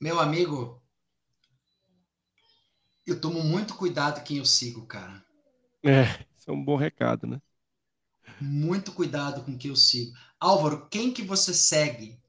Meu 0.01 0.19
amigo, 0.19 0.83
eu 3.05 3.21
tomo 3.21 3.43
muito 3.43 3.75
cuidado 3.75 4.23
quem 4.23 4.37
eu 4.37 4.45
sigo, 4.45 4.87
cara. 4.87 5.21
É, 5.85 6.03
Isso 6.37 6.51
é 6.51 6.53
um 6.53 6.65
bom 6.65 6.77
recado, 6.77 7.27
né? 7.27 7.41
Muito 8.41 8.91
cuidado 8.93 9.45
com 9.45 9.53
o 9.53 9.57
que 9.59 9.69
eu 9.69 9.77
sigo. 9.77 10.13
Álvaro, 10.41 10.89
quem 10.89 11.13
que 11.13 11.23
você 11.23 11.55
segue? 11.55 12.21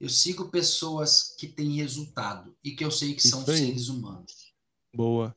Eu 0.00 0.08
sigo 0.08 0.48
pessoas 0.48 1.34
que 1.38 1.46
têm 1.46 1.76
resultado 1.76 2.56
e 2.64 2.72
que 2.72 2.82
eu 2.82 2.90
sei 2.90 3.14
que 3.14 3.20
Isso 3.20 3.28
são 3.28 3.40
aí. 3.40 3.58
seres 3.58 3.88
humanos. 3.88 4.54
Boa. 4.94 5.36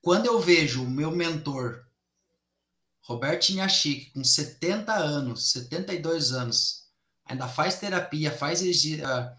Quando 0.00 0.26
eu 0.26 0.40
vejo 0.40 0.82
o 0.82 0.90
meu 0.90 1.10
mentor, 1.10 1.84
Roberto 3.02 3.50
Inhachique, 3.50 4.12
com 4.12 4.24
70 4.24 4.94
anos, 4.94 5.50
72 5.50 6.32
anos, 6.32 6.88
ainda 7.24 7.46
faz 7.46 7.78
terapia, 7.78 8.30
faz 8.30 8.62
ah, 9.04 9.36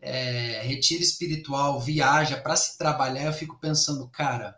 é, 0.00 0.62
retiro 0.62 1.02
espiritual, 1.02 1.80
viaja 1.80 2.40
para 2.40 2.54
se 2.54 2.78
trabalhar, 2.78 3.24
eu 3.24 3.32
fico 3.32 3.58
pensando, 3.58 4.08
cara, 4.08 4.56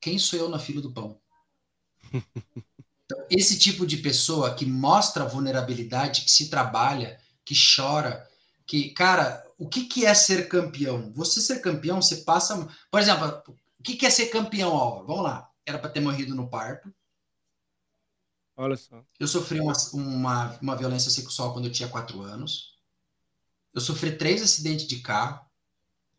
quem 0.00 0.18
sou 0.18 0.38
eu 0.38 0.48
na 0.48 0.58
fila 0.58 0.80
do 0.80 0.92
pão? 0.92 1.20
Então, 3.06 3.24
esse 3.30 3.56
tipo 3.56 3.86
de 3.86 3.98
pessoa 3.98 4.52
que 4.56 4.66
mostra 4.66 5.24
vulnerabilidade, 5.24 6.22
que 6.22 6.30
se 6.30 6.50
trabalha, 6.50 7.20
que 7.46 7.54
chora, 7.54 8.28
que, 8.66 8.90
cara, 8.90 9.46
o 9.56 9.68
que, 9.68 9.84
que 9.84 10.04
é 10.04 10.12
ser 10.12 10.48
campeão? 10.48 11.12
Você 11.14 11.40
ser 11.40 11.60
campeão, 11.60 12.02
você 12.02 12.16
passa. 12.16 12.68
Por 12.90 13.00
exemplo, 13.00 13.42
o 13.78 13.82
que, 13.82 13.96
que 13.96 14.04
é 14.04 14.10
ser 14.10 14.26
campeão, 14.26 14.76
Álvaro? 14.76 15.06
Vamos 15.06 15.22
lá. 15.22 15.50
Era 15.64 15.78
para 15.78 15.88
ter 15.88 16.00
morrido 16.00 16.34
no 16.34 16.50
parto. 16.50 16.92
Olha 18.56 18.76
só. 18.76 19.04
Eu 19.20 19.28
sofri 19.28 19.60
uma, 19.60 19.72
uma, 19.92 20.58
uma 20.60 20.76
violência 20.76 21.10
sexual 21.10 21.52
quando 21.52 21.66
eu 21.66 21.72
tinha 21.72 21.88
quatro 21.88 22.22
anos. 22.22 22.76
Eu 23.72 23.80
sofri 23.80 24.16
três 24.16 24.42
acidentes 24.42 24.86
de 24.86 25.00
carro. 25.00 25.46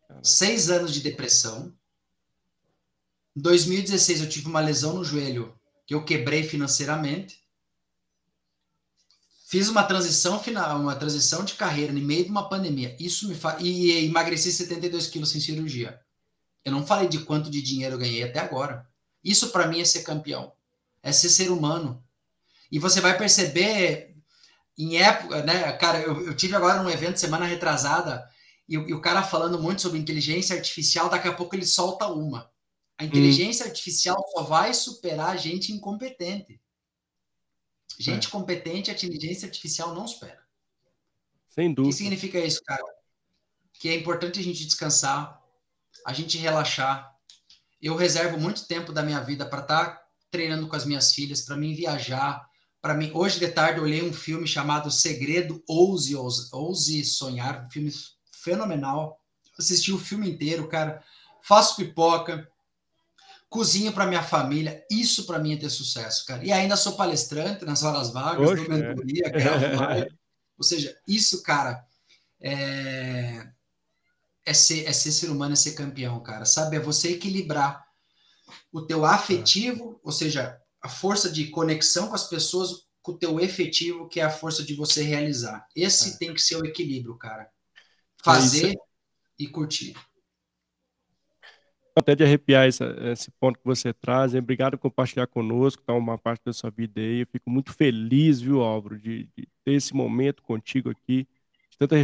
Caraca. 0.06 0.24
Seis 0.24 0.70
anos 0.70 0.94
de 0.94 1.00
depressão. 1.00 1.76
Em 3.36 3.40
2016, 3.40 4.22
eu 4.22 4.28
tive 4.28 4.48
uma 4.48 4.60
lesão 4.60 4.94
no 4.94 5.04
joelho 5.04 5.54
que 5.86 5.94
eu 5.94 6.04
quebrei 6.04 6.42
financeiramente. 6.42 7.42
Fiz 9.48 9.70
uma 9.70 9.82
transição 9.82 10.38
final, 10.38 10.78
uma 10.78 10.94
transição 10.94 11.42
de 11.42 11.54
carreira 11.54 11.90
no 11.90 12.02
meio 12.02 12.22
de 12.22 12.30
uma 12.30 12.50
pandemia. 12.50 12.94
Isso 13.00 13.26
me 13.26 13.34
faz 13.34 13.56
e 13.62 14.04
emagreci 14.04 14.52
72 14.52 15.06
quilos 15.06 15.30
sem 15.30 15.40
cirurgia. 15.40 15.98
Eu 16.62 16.70
não 16.70 16.86
falei 16.86 17.08
de 17.08 17.20
quanto 17.20 17.48
de 17.48 17.62
dinheiro 17.62 17.94
eu 17.94 17.98
ganhei 17.98 18.22
até 18.22 18.40
agora. 18.40 18.86
Isso 19.24 19.48
para 19.48 19.66
mim 19.66 19.80
é 19.80 19.86
ser 19.86 20.02
campeão, 20.02 20.52
é 21.02 21.12
ser 21.12 21.30
ser 21.30 21.50
humano. 21.50 22.04
E 22.70 22.78
você 22.78 23.00
vai 23.00 23.16
perceber 23.16 24.14
em 24.76 24.98
época, 24.98 25.42
né, 25.42 25.72
cara, 25.72 25.98
eu, 26.02 26.26
eu 26.26 26.36
tive 26.36 26.54
agora 26.54 26.82
um 26.82 26.90
evento 26.90 27.18
semana 27.18 27.46
retrasada 27.46 28.28
e, 28.68 28.74
e, 28.74 28.92
o 28.92 29.00
cara 29.00 29.22
falando 29.22 29.58
muito 29.58 29.80
sobre 29.80 29.98
inteligência 29.98 30.54
artificial, 30.56 31.08
daqui 31.08 31.26
a 31.26 31.32
pouco 31.32 31.56
ele 31.56 31.64
solta 31.64 32.06
uma. 32.06 32.50
A 32.98 33.04
inteligência 33.06 33.64
hum. 33.64 33.68
artificial 33.68 34.22
só 34.30 34.42
vai 34.42 34.74
superar 34.74 35.38
gente 35.38 35.72
incompetente. 35.72 36.60
Gente 37.98 38.28
é. 38.28 38.30
competente, 38.30 38.90
a 38.90 38.94
inteligência 38.94 39.46
artificial 39.46 39.94
não 39.94 40.06
supera. 40.06 40.40
Sem 41.48 41.74
dúvida. 41.74 41.88
O 41.88 41.90
que 41.90 41.96
significa 41.96 42.38
isso, 42.38 42.62
cara? 42.62 42.84
Que 43.72 43.88
é 43.88 43.94
importante 43.96 44.38
a 44.38 44.42
gente 44.42 44.64
descansar, 44.64 45.42
a 46.06 46.12
gente 46.12 46.38
relaxar. 46.38 47.12
Eu 47.82 47.96
reservo 47.96 48.38
muito 48.38 48.66
tempo 48.66 48.92
da 48.92 49.02
minha 49.02 49.20
vida 49.20 49.44
para 49.44 49.62
estar 49.62 49.86
tá 49.86 50.08
treinando 50.30 50.68
com 50.68 50.76
as 50.76 50.84
minhas 50.84 51.12
filhas, 51.12 51.42
para 51.42 51.56
mim 51.56 51.74
viajar, 51.74 52.48
para 52.80 52.94
mim. 52.94 53.10
Hoje 53.14 53.40
de 53.40 53.48
tarde 53.48 53.78
eu 53.78 53.84
olhei 53.84 54.02
um 54.02 54.12
filme 54.12 54.46
chamado 54.46 54.90
Segredo 54.90 55.62
Ouse, 55.66 56.14
Ouse, 56.14 56.48
Ouse 56.52 57.04
Sonhar, 57.04 57.66
um 57.66 57.70
filme 57.70 57.92
fenomenal. 58.32 59.20
Assisti 59.58 59.92
o 59.92 59.98
filme 59.98 60.30
inteiro, 60.30 60.68
cara. 60.68 61.02
Faço 61.42 61.76
pipoca, 61.76 62.48
cozinho 63.48 63.92
para 63.92 64.06
minha 64.06 64.22
família, 64.22 64.84
isso 64.90 65.24
para 65.26 65.38
mim 65.38 65.54
é 65.54 65.56
ter 65.56 65.70
sucesso, 65.70 66.26
cara. 66.26 66.44
E 66.44 66.52
ainda 66.52 66.76
sou 66.76 66.92
palestrante 66.92 67.64
nas 67.64 67.82
horas 67.82 68.10
vagas, 68.10 68.48
Oxe, 68.48 68.68
dou 68.68 68.78
mentoria, 68.78 69.26
é. 69.26 70.08
Ou 70.58 70.64
seja, 70.64 70.96
isso, 71.06 71.42
cara, 71.42 71.84
é... 72.40 73.48
É, 74.44 74.54
ser, 74.54 74.86
é 74.86 74.92
ser 74.94 75.12
ser 75.12 75.30
humano, 75.30 75.52
é 75.52 75.56
ser 75.56 75.74
campeão, 75.74 76.22
cara. 76.22 76.46
Sabe? 76.46 76.76
É 76.76 76.80
você 76.80 77.10
equilibrar 77.10 77.84
o 78.72 78.80
teu 78.80 79.04
afetivo, 79.04 80.00
ou 80.02 80.10
seja, 80.10 80.58
a 80.80 80.88
força 80.88 81.30
de 81.30 81.48
conexão 81.48 82.08
com 82.08 82.14
as 82.14 82.26
pessoas, 82.26 82.86
com 83.02 83.12
o 83.12 83.18
teu 83.18 83.38
efetivo, 83.38 84.08
que 84.08 84.20
é 84.20 84.24
a 84.24 84.30
força 84.30 84.64
de 84.64 84.74
você 84.74 85.02
realizar. 85.02 85.66
Esse 85.76 86.14
é. 86.14 86.16
tem 86.16 86.32
que 86.32 86.40
ser 86.40 86.56
o 86.56 86.64
equilíbrio, 86.64 87.14
cara. 87.18 87.46
Fazer 88.24 88.72
é 88.72 88.74
e 89.38 89.46
curtir 89.46 89.94
até 91.98 92.14
de 92.14 92.24
arrepiar 92.24 92.66
esse, 92.66 92.84
esse 93.12 93.30
ponto 93.32 93.58
que 93.58 93.64
você 93.64 93.92
traz. 93.92 94.34
Hein? 94.34 94.40
Obrigado 94.40 94.78
por 94.78 94.90
compartilhar 94.90 95.26
conosco, 95.26 95.82
tá 95.82 95.92
uma 95.94 96.18
parte 96.18 96.44
da 96.44 96.52
sua 96.52 96.70
vida 96.70 97.00
aí. 97.00 97.20
Eu 97.20 97.26
fico 97.26 97.50
muito 97.50 97.72
feliz, 97.72 98.40
viu, 98.40 98.62
Álvaro, 98.62 98.98
de, 98.98 99.28
de 99.36 99.48
ter 99.64 99.72
esse 99.72 99.94
momento 99.94 100.42
contigo 100.42 100.90
aqui, 100.90 101.26
de 101.70 101.78
tanta 101.78 101.96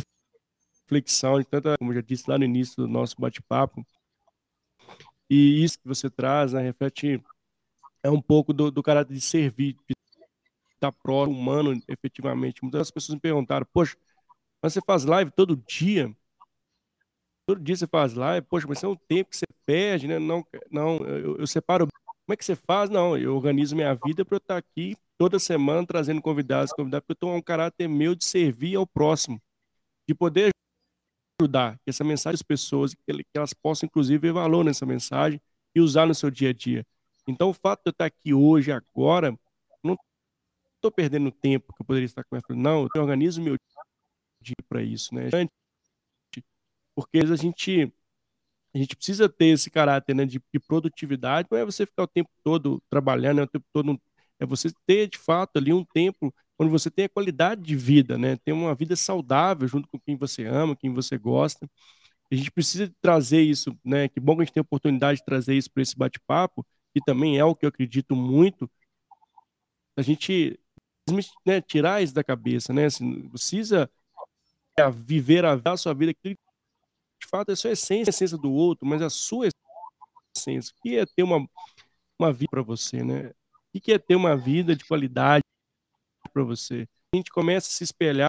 reflexão, 0.85 1.39
de 1.39 1.47
tanta, 1.47 1.77
como 1.79 1.91
eu 1.93 1.97
já 1.97 2.01
disse 2.03 2.29
lá 2.29 2.39
no 2.39 2.45
início 2.45 2.77
do 2.77 2.89
nosso 2.89 3.17
bate-papo. 3.19 3.87
E 5.29 5.65
isso 5.65 5.79
que 5.79 5.89
você 5.89 6.11
traz, 6.11 6.53
né, 6.53 6.63
reflete 6.63 7.23
é 8.03 8.11
um 8.11 8.21
pouco 8.21 8.53
do, 8.53 8.71
do 8.71 8.83
caráter 8.83 9.15
de 9.15 9.21
servir, 9.21 9.75
de 9.89 9.95
estar 10.75 10.93
próximo, 10.93 11.39
humano, 11.39 11.81
efetivamente. 11.89 12.63
Muitas 12.63 12.91
pessoas 12.91 13.15
me 13.15 13.21
perguntaram, 13.21 13.67
poxa, 13.73 13.97
mas 14.63 14.73
você 14.75 14.81
faz 14.87 15.05
live 15.05 15.31
todo 15.31 15.57
dia? 15.57 16.15
Todo 17.47 17.61
dia 17.61 17.77
você 17.77 17.87
faz 17.87 18.15
live, 18.15 18.47
poxa, 18.47 18.67
mas 18.69 18.83
é 18.83 18.89
um 18.89 18.97
tempo 18.97 19.31
que 19.31 19.37
você 19.37 19.47
perde, 19.67 20.07
né? 20.09 20.19
Não, 20.19 20.45
não 20.71 20.97
eu, 20.97 21.39
eu 21.39 21.47
separo. 21.47 21.87
Como 21.87 22.33
é 22.33 22.37
que 22.37 22.45
você 22.45 22.57
faz? 22.57 22.89
Não, 22.89 23.17
eu 23.17 23.35
organizo 23.35 23.77
minha 23.77 23.95
vida 23.95 24.25
para 24.25 24.37
eu 24.37 24.39
estar 24.39 24.57
aqui 24.57 24.97
toda 25.19 25.39
semana 25.39 25.87
trazendo 25.87 26.23
convidados, 26.23 26.73
convidados, 26.73 27.05
porque 27.07 27.13
eu 27.13 27.29
tenho 27.29 27.37
um 27.39 27.43
caráter 27.43 27.89
meu 27.89 28.15
de 28.15 28.25
servir 28.25 28.77
ao 28.77 28.87
próximo, 28.87 29.41
de 30.09 30.15
poder 30.15 30.51
ajudar 31.41 31.79
essa 31.87 32.03
mensagem 32.03 32.35
das 32.35 32.43
pessoas, 32.43 32.95
que 32.95 33.25
elas 33.35 33.53
possam, 33.53 33.87
inclusive, 33.87 34.19
ver 34.19 34.33
valor 34.33 34.65
nessa 34.65 34.87
mensagem 34.87 35.41
e 35.75 35.81
usar 35.81 36.07
no 36.07 36.15
seu 36.15 36.31
dia 36.31 36.51
a 36.51 36.53
dia. 36.53 36.87
Então, 37.27 37.51
o 37.51 37.55
fato 37.55 37.81
de 37.81 37.89
eu 37.89 37.91
estar 37.91 38.07
aqui 38.07 38.33
hoje, 38.33 38.71
agora, 38.71 39.37
não 39.83 39.97
estou 40.77 40.91
perdendo 40.91 41.31
tempo 41.31 41.73
que 41.75 41.83
eu 41.83 41.87
poderia 41.87 42.07
estar 42.07 42.25
com 42.25 42.39
Não, 42.55 42.87
eu 42.95 43.03
organizo 43.03 43.43
meu 43.43 43.57
dia 44.41 44.55
para 44.69 44.83
isso, 44.83 45.15
né? 45.15 45.29
Porque 46.95 47.19
a 47.19 47.37
gente 47.37 47.93
a 48.75 48.79
gente 48.79 48.97
precisa 48.97 49.29
ter 49.29 49.47
esse 49.47 49.71
caráter 49.71 50.15
né, 50.17 50.27
de, 50.27 50.43
de, 50.53 50.61
produtividade, 50.61 51.49
não 51.51 51.59
é 51.59 51.65
você 51.65 51.87
ficar 51.87 52.03
o 52.05 52.09
tempo 52.09 52.31
todo 52.43 52.83
trabalhando, 52.91 53.41
é 53.41 53.45
o 53.45 53.47
tempo 53.47 53.65
todo 53.73 54.01
é 54.41 54.45
você 54.47 54.69
ter 54.87 55.09
de 55.09 55.17
fato 55.19 55.59
ali 55.59 55.73
um 55.73 55.85
tempo 55.85 56.35
onde 56.59 56.71
você 56.71 56.91
tem 56.91 57.05
a 57.05 57.09
qualidade 57.09 57.63
de 57.63 57.77
vida, 57.77 58.19
né, 58.19 58.37
ter 58.45 58.53
uma 58.53 58.75
vida 58.75 58.97
saudável 58.97 59.69
junto 59.69 59.89
com 59.89 59.99
quem 60.01 60.17
você 60.17 60.45
ama, 60.45 60.77
quem 60.77 60.93
você 60.93 61.17
gosta. 61.17 61.69
A 62.31 62.35
gente 62.37 62.51
precisa 62.51 62.93
trazer 63.01 63.43
isso, 63.43 63.79
né? 63.85 64.09
Que 64.09 64.19
bom 64.21 64.35
que 64.37 64.43
a 64.43 64.45
gente 64.45 64.55
tem 64.55 64.61
a 64.61 64.63
oportunidade 64.63 65.19
de 65.21 65.25
trazer 65.25 65.55
isso 65.55 65.71
para 65.71 65.83
esse 65.83 65.97
bate-papo, 65.97 66.67
que 66.93 67.01
também 67.05 67.39
é 67.39 67.45
o 67.45 67.55
que 67.55 67.65
eu 67.67 67.69
acredito 67.69 68.17
muito. 68.17 68.71
A 69.97 70.03
gente 70.03 70.59
né, 71.47 71.61
tirar 71.61 72.03
isso 72.03 72.15
da 72.15 72.25
cabeça, 72.25 72.73
né? 72.73 72.87
Assim, 72.87 73.29
precisa 73.29 73.91
viver 75.05 75.45
a, 75.45 75.77
sua 75.77 75.95
vida 75.95 76.13
de 77.21 77.29
fato, 77.29 77.53
é 77.53 77.57
só 77.57 77.69
a 77.69 77.73
essência, 77.73 78.11
a 78.11 78.15
essência 78.15 78.39
do 78.39 78.53
outro, 78.53 78.87
mas 78.87 79.03
a 79.03 79.11
sua 79.11 79.49
essência. 80.37 80.73
O 80.77 80.83
que 80.83 80.97
é 80.97 81.07
ter 81.07 81.23
uma, 81.23 81.47
uma 82.19 82.33
vida 82.33 82.51
para 82.51 82.63
você, 82.63 83.03
né? 83.03 83.33
O 83.75 83.81
que 83.81 83.93
é 83.93 83.99
ter 83.99 84.15
uma 84.15 84.37
vida 84.37 84.77
de 84.77 84.85
qualidade 84.85 85.43
para 86.33 86.43
você? 86.43 86.87
A 87.13 87.17
gente 87.17 87.31
começa 87.31 87.69
a 87.69 87.71
se 87.71 87.85
espelhar, 87.85 88.29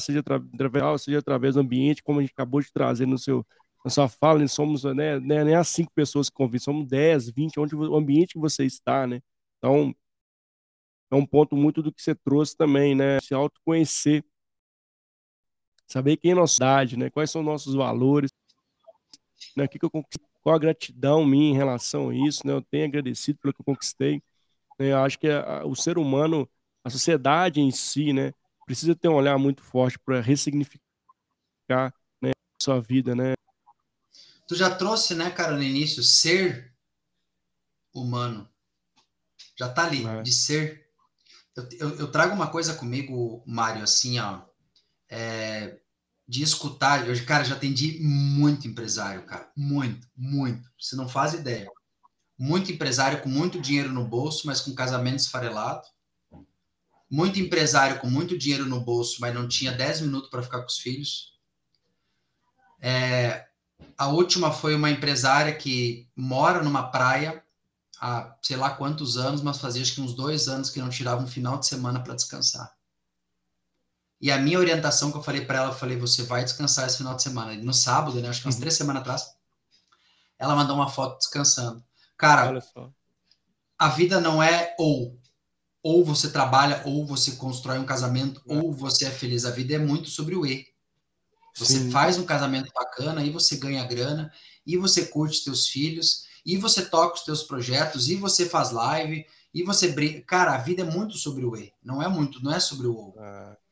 seja 0.00 0.20
através, 0.20 1.02
seja 1.02 1.18
através 1.18 1.54
do 1.54 1.60
ambiente, 1.60 2.02
como 2.02 2.18
a 2.18 2.22
gente 2.22 2.32
acabou 2.32 2.60
de 2.60 2.72
trazer 2.72 3.06
no 3.06 3.18
seu, 3.18 3.46
na 3.84 3.90
sua 3.90 4.08
fala, 4.08 4.38
né? 4.40 4.46
somos 4.46 4.84
né, 4.84 5.18
né, 5.20 5.44
nem 5.44 5.54
as 5.54 5.68
cinco 5.68 5.92
pessoas 5.94 6.28
que 6.28 6.34
convivem, 6.36 6.60
somos 6.60 6.88
10, 6.88 7.30
20, 7.30 7.60
onde 7.60 7.76
o 7.76 7.96
ambiente 7.96 8.34
que 8.34 8.40
você 8.40 8.64
está, 8.64 9.06
né? 9.06 9.20
Então, 9.58 9.94
é 11.10 11.14
um 11.16 11.26
ponto 11.26 11.56
muito 11.56 11.82
do 11.82 11.92
que 11.92 12.02
você 12.02 12.14
trouxe 12.14 12.56
também, 12.56 12.94
né? 12.94 13.20
Se 13.20 13.34
autoconhecer 13.34 14.24
saber 15.86 16.16
quem 16.16 16.30
é 16.30 16.34
a 16.34 16.36
nossa 16.36 16.56
idade, 16.56 16.96
né? 16.96 17.10
Quais 17.10 17.30
são 17.30 17.42
nossos 17.42 17.74
valores, 17.74 18.30
né? 19.56 19.64
O 19.64 19.68
que, 19.68 19.78
que 19.78 19.84
eu 19.84 19.90
conquistei, 19.90 20.26
qual 20.42 20.56
a 20.56 20.58
gratidão 20.58 21.24
minha 21.24 21.50
em 21.50 21.56
relação 21.56 22.10
a 22.10 22.14
isso, 22.14 22.46
né? 22.46 22.52
Eu 22.52 22.62
tenho 22.62 22.86
agradecido 22.86 23.38
pelo 23.38 23.54
que 23.54 23.60
eu 23.60 23.64
conquistei. 23.64 24.22
Né? 24.78 24.92
Eu 24.92 24.98
acho 24.98 25.18
que 25.18 25.28
a, 25.28 25.64
o 25.64 25.74
ser 25.74 25.98
humano, 25.98 26.48
a 26.82 26.90
sociedade 26.90 27.60
em 27.60 27.70
si, 27.70 28.12
né? 28.12 28.32
Precisa 28.66 28.94
ter 28.94 29.08
um 29.08 29.14
olhar 29.14 29.38
muito 29.38 29.62
forte 29.62 29.98
para 29.98 30.20
ressignificar 30.20 30.82
né, 32.20 32.30
a 32.30 32.62
sua 32.62 32.80
vida, 32.80 33.14
né? 33.14 33.34
Tu 34.48 34.54
já 34.54 34.74
trouxe, 34.74 35.14
né, 35.14 35.30
cara, 35.30 35.52
no 35.52 35.62
início, 35.62 36.02
ser 36.02 36.74
humano. 37.94 38.48
Já 39.56 39.68
tá 39.68 39.84
ali, 39.84 40.06
é. 40.06 40.22
de 40.22 40.32
ser. 40.32 40.90
Eu, 41.56 41.68
eu, 41.78 41.98
eu, 42.00 42.10
trago 42.10 42.34
uma 42.34 42.50
coisa 42.50 42.74
comigo, 42.74 43.42
Mário, 43.46 43.82
assim, 43.82 44.18
ó 44.18 44.42
é, 45.14 45.78
de 46.26 46.42
escutar. 46.42 47.06
Eu, 47.08 47.24
cara, 47.24 47.44
já 47.44 47.54
atendi 47.54 48.00
muito 48.00 48.66
empresário, 48.66 49.22
cara. 49.22 49.48
Muito, 49.56 50.08
muito. 50.16 50.68
Você 50.78 50.96
não 50.96 51.08
faz 51.08 51.34
ideia. 51.34 51.70
muito 52.36 52.72
empresário 52.72 53.22
com 53.22 53.28
muito 53.28 53.60
dinheiro 53.60 53.92
no 53.92 54.04
bolso, 54.04 54.46
mas 54.46 54.60
com 54.60 54.74
casamento 54.74 55.20
esfarelado. 55.20 55.86
Muito 57.08 57.38
empresário 57.38 58.00
com 58.00 58.10
muito 58.10 58.36
dinheiro 58.36 58.66
no 58.66 58.80
bolso, 58.80 59.20
mas 59.20 59.32
não 59.32 59.46
tinha 59.46 59.70
10 59.70 60.00
minutos 60.00 60.28
para 60.30 60.42
ficar 60.42 60.60
com 60.60 60.66
os 60.66 60.78
filhos. 60.78 61.38
É, 62.80 63.46
a 63.96 64.08
última 64.08 64.50
foi 64.50 64.74
uma 64.74 64.90
empresária 64.90 65.54
que 65.54 66.08
mora 66.16 66.60
numa 66.60 66.90
praia 66.90 67.44
há 68.00 68.36
sei 68.42 68.56
lá 68.56 68.70
quantos 68.70 69.16
anos, 69.16 69.42
mas 69.42 69.58
fazia 69.58 69.82
acho 69.82 69.94
que 69.94 70.00
uns 70.00 70.14
dois 70.14 70.48
anos 70.48 70.70
que 70.70 70.80
não 70.80 70.90
tirava 70.90 71.22
um 71.22 71.26
final 71.26 71.58
de 71.58 71.66
semana 71.66 72.02
para 72.02 72.16
descansar. 72.16 72.73
E 74.24 74.30
a 74.30 74.38
minha 74.38 74.58
orientação 74.58 75.12
que 75.12 75.18
eu 75.18 75.22
falei 75.22 75.44
para 75.44 75.58
ela, 75.58 75.68
eu 75.68 75.74
falei, 75.74 75.98
você 75.98 76.22
vai 76.22 76.42
descansar 76.42 76.86
esse 76.86 76.96
final 76.96 77.14
de 77.14 77.22
semana. 77.22 77.52
E 77.52 77.58
no 77.58 77.74
sábado, 77.74 78.18
né, 78.22 78.30
acho 78.30 78.40
que 78.40 78.46
umas 78.46 78.54
uhum. 78.54 78.60
três 78.62 78.74
semanas 78.74 79.02
atrás, 79.02 79.36
ela 80.38 80.56
mandou 80.56 80.74
uma 80.74 80.88
foto 80.88 81.18
descansando. 81.18 81.84
Cara, 82.16 82.58
a 83.78 83.88
vida 83.90 84.22
não 84.22 84.42
é 84.42 84.74
ou. 84.78 85.20
Ou 85.82 86.02
você 86.02 86.30
trabalha, 86.30 86.80
ou 86.86 87.04
você 87.04 87.32
constrói 87.32 87.78
um 87.78 87.84
casamento, 87.84 88.40
é. 88.48 88.56
ou 88.56 88.72
você 88.72 89.04
é 89.04 89.10
feliz. 89.10 89.44
A 89.44 89.50
vida 89.50 89.74
é 89.74 89.78
muito 89.78 90.08
sobre 90.08 90.34
o 90.34 90.46
E. 90.46 90.68
Você 91.54 91.80
Sim. 91.80 91.90
faz 91.90 92.16
um 92.16 92.24
casamento 92.24 92.72
bacana, 92.74 93.20
aí 93.20 93.28
você 93.28 93.58
ganha 93.58 93.84
grana, 93.84 94.32
e 94.66 94.78
você 94.78 95.04
curte 95.04 95.44
teus 95.44 95.68
filhos, 95.68 96.24
e 96.46 96.56
você 96.56 96.82
toca 96.86 97.16
os 97.16 97.24
teus 97.24 97.42
projetos, 97.42 98.08
e 98.08 98.16
você 98.16 98.48
faz 98.48 98.70
live, 98.70 99.26
e 99.52 99.62
você 99.62 99.88
brinca. 99.88 100.22
Cara, 100.22 100.54
a 100.54 100.58
vida 100.62 100.80
é 100.80 100.90
muito 100.90 101.18
sobre 101.18 101.44
o 101.44 101.54
E, 101.54 101.74
não 101.82 102.02
é 102.02 102.08
muito, 102.08 102.42
não 102.42 102.54
é 102.54 102.58
sobre 102.58 102.86
o 102.86 102.96
ou. 102.96 103.14
É. 103.18 103.63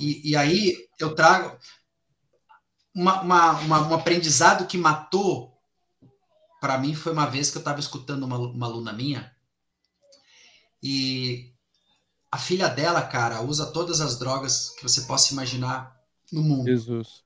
E, 0.00 0.30
e, 0.30 0.36
aí 0.36 0.88
eu 0.98 1.14
trago 1.14 1.56
uma, 2.94 3.22
uma, 3.22 3.52
uma, 3.60 3.88
um 3.88 3.94
aprendizado 3.94 4.66
que 4.66 4.76
matou 4.76 5.54
para 6.60 6.78
mim 6.78 6.94
foi 6.94 7.12
uma 7.12 7.26
vez 7.26 7.50
que 7.50 7.58
eu 7.58 7.60
estava 7.60 7.78
escutando 7.78 8.24
uma, 8.24 8.38
uma 8.38 8.66
aluna 8.66 8.92
minha 8.92 9.34
e 10.82 11.54
a 12.30 12.36
filha 12.36 12.68
dela, 12.68 13.00
cara, 13.00 13.40
usa 13.40 13.64
todas 13.64 14.00
as 14.00 14.18
drogas 14.18 14.70
que 14.70 14.82
você 14.82 15.02
possa 15.02 15.32
imaginar 15.32 15.98
no 16.32 16.42
mundo. 16.42 16.66
Jesus. 16.66 17.22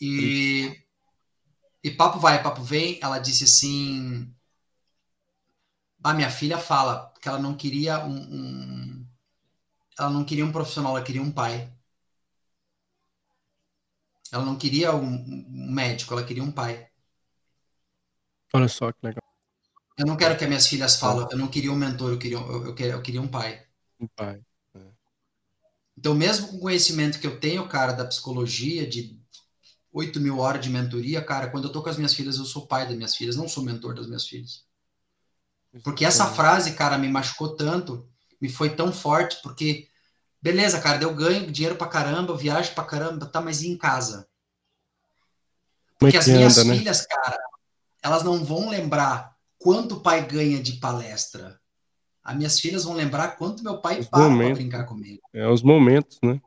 E, 0.00 0.78
e 1.82 1.90
papo 1.90 2.20
vai, 2.20 2.42
papo 2.42 2.62
vem, 2.62 2.98
ela 3.02 3.18
disse 3.18 3.44
assim: 3.44 4.30
a 6.02 6.12
minha 6.12 6.30
filha 6.30 6.58
fala 6.58 7.12
que 7.20 7.28
ela 7.28 7.38
não 7.38 7.56
queria 7.56 8.04
um, 8.04 8.14
um, 8.14 8.93
ela 9.98 10.10
não 10.10 10.24
queria 10.24 10.44
um 10.44 10.52
profissional, 10.52 10.96
ela 10.96 11.04
queria 11.04 11.22
um 11.22 11.30
pai. 11.30 11.72
Ela 14.32 14.44
não 14.44 14.56
queria 14.56 14.94
um, 14.94 15.44
médico, 15.48 16.12
ela 16.12 16.24
queria 16.24 16.42
um 16.42 16.50
pai. 16.50 16.88
Olha 18.52 18.68
só 18.68 18.90
que 18.90 18.98
legal. 19.02 19.22
Eu 19.96 20.06
não 20.06 20.16
quero 20.16 20.36
que 20.36 20.42
as 20.42 20.48
minhas 20.48 20.66
filhas 20.66 20.96
falem, 20.96 21.26
eu 21.30 21.38
não 21.38 21.46
queria 21.46 21.70
um 21.70 21.76
mentor, 21.76 22.10
eu 22.10 22.18
queria, 22.18 22.36
eu, 22.36 22.74
eu 22.76 23.02
queria 23.02 23.22
um 23.22 23.28
pai. 23.28 23.64
Um 24.00 24.08
pai. 24.08 24.40
É. 24.74 24.80
Então, 25.96 26.14
mesmo 26.14 26.48
com 26.48 26.56
o 26.56 26.60
conhecimento 26.60 27.20
que 27.20 27.26
eu 27.26 27.38
tenho, 27.38 27.68
cara, 27.68 27.92
da 27.92 28.04
psicologia, 28.04 28.88
de 28.88 29.16
8 29.92 30.20
mil 30.20 30.38
horas 30.38 30.60
de 30.60 30.70
mentoria, 30.70 31.24
cara, 31.24 31.48
quando 31.48 31.68
eu 31.68 31.72
tô 31.72 31.80
com 31.80 31.88
as 31.88 31.96
minhas 31.96 32.14
filhas, 32.14 32.36
eu 32.38 32.44
sou 32.44 32.66
pai 32.66 32.86
das 32.86 32.96
minhas 32.96 33.14
filhas, 33.14 33.36
não 33.36 33.46
sou 33.46 33.62
mentor 33.62 33.94
das 33.94 34.08
minhas 34.08 34.26
filhas. 34.26 34.64
Porque 35.84 36.04
essa 36.04 36.26
frase, 36.26 36.74
cara, 36.74 36.98
me 36.98 37.08
machucou 37.08 37.56
tanto, 37.56 38.08
me 38.44 38.50
foi 38.50 38.76
tão 38.76 38.92
forte, 38.92 39.40
porque, 39.42 39.88
beleza, 40.42 40.78
cara, 40.78 41.02
eu 41.02 41.14
ganho 41.14 41.50
dinheiro 41.50 41.76
pra 41.76 41.86
caramba, 41.86 42.36
viajo 42.36 42.74
pra 42.74 42.84
caramba, 42.84 43.24
tá, 43.24 43.40
mas 43.40 43.62
e 43.62 43.68
em 43.68 43.78
casa? 43.78 44.28
É 45.88 45.94
porque 45.98 46.18
as 46.18 46.26
minhas 46.26 46.58
anda, 46.58 46.68
né? 46.68 46.76
filhas, 46.76 47.00
né? 47.00 47.06
cara, 47.08 47.38
elas 48.02 48.22
não 48.22 48.44
vão 48.44 48.68
lembrar 48.68 49.34
quanto 49.56 49.94
o 49.94 50.00
pai 50.00 50.26
ganha 50.26 50.62
de 50.62 50.74
palestra. 50.74 51.58
As 52.22 52.36
minhas 52.36 52.60
filhas 52.60 52.84
vão 52.84 52.92
lembrar 52.92 53.38
quanto 53.38 53.64
meu 53.64 53.78
pai 53.78 54.00
os 54.00 54.08
paga 54.08 54.36
para 54.36 54.54
brincar 54.54 54.84
comigo. 54.84 55.22
É 55.32 55.48
os 55.48 55.62
momentos, 55.62 56.18
né? 56.22 56.38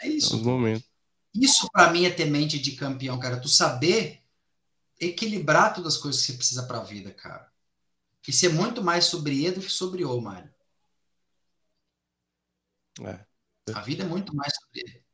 É 0.00 0.08
isso. 0.08 0.32
É 0.32 0.36
os 0.38 0.42
momentos. 0.42 0.88
Isso 1.34 1.68
para 1.70 1.92
mim 1.92 2.06
é 2.06 2.10
ter 2.10 2.24
mente 2.24 2.58
de 2.58 2.72
campeão, 2.72 3.18
cara. 3.18 3.38
Tu 3.38 3.48
saber 3.50 4.22
equilibrar 4.98 5.74
todas 5.74 5.96
as 5.96 6.00
coisas 6.00 6.22
que 6.22 6.28
você 6.28 6.38
precisa 6.38 6.62
para 6.62 6.78
a 6.78 6.84
vida, 6.84 7.10
cara. 7.10 7.46
E 8.26 8.32
ser 8.32 8.48
muito 8.48 8.82
mais 8.82 9.04
sobre 9.04 9.44
E 9.44 9.50
do 9.50 9.60
que 9.60 9.70
sobre 9.70 10.02
O, 10.02 10.18
Mário. 10.18 10.53
É. 13.02 13.18
A 13.74 13.80
vida 13.80 14.04
é 14.04 14.06
muito 14.06 14.34
mais 14.34 14.52
sobre 14.54 14.80
E. 14.80 15.04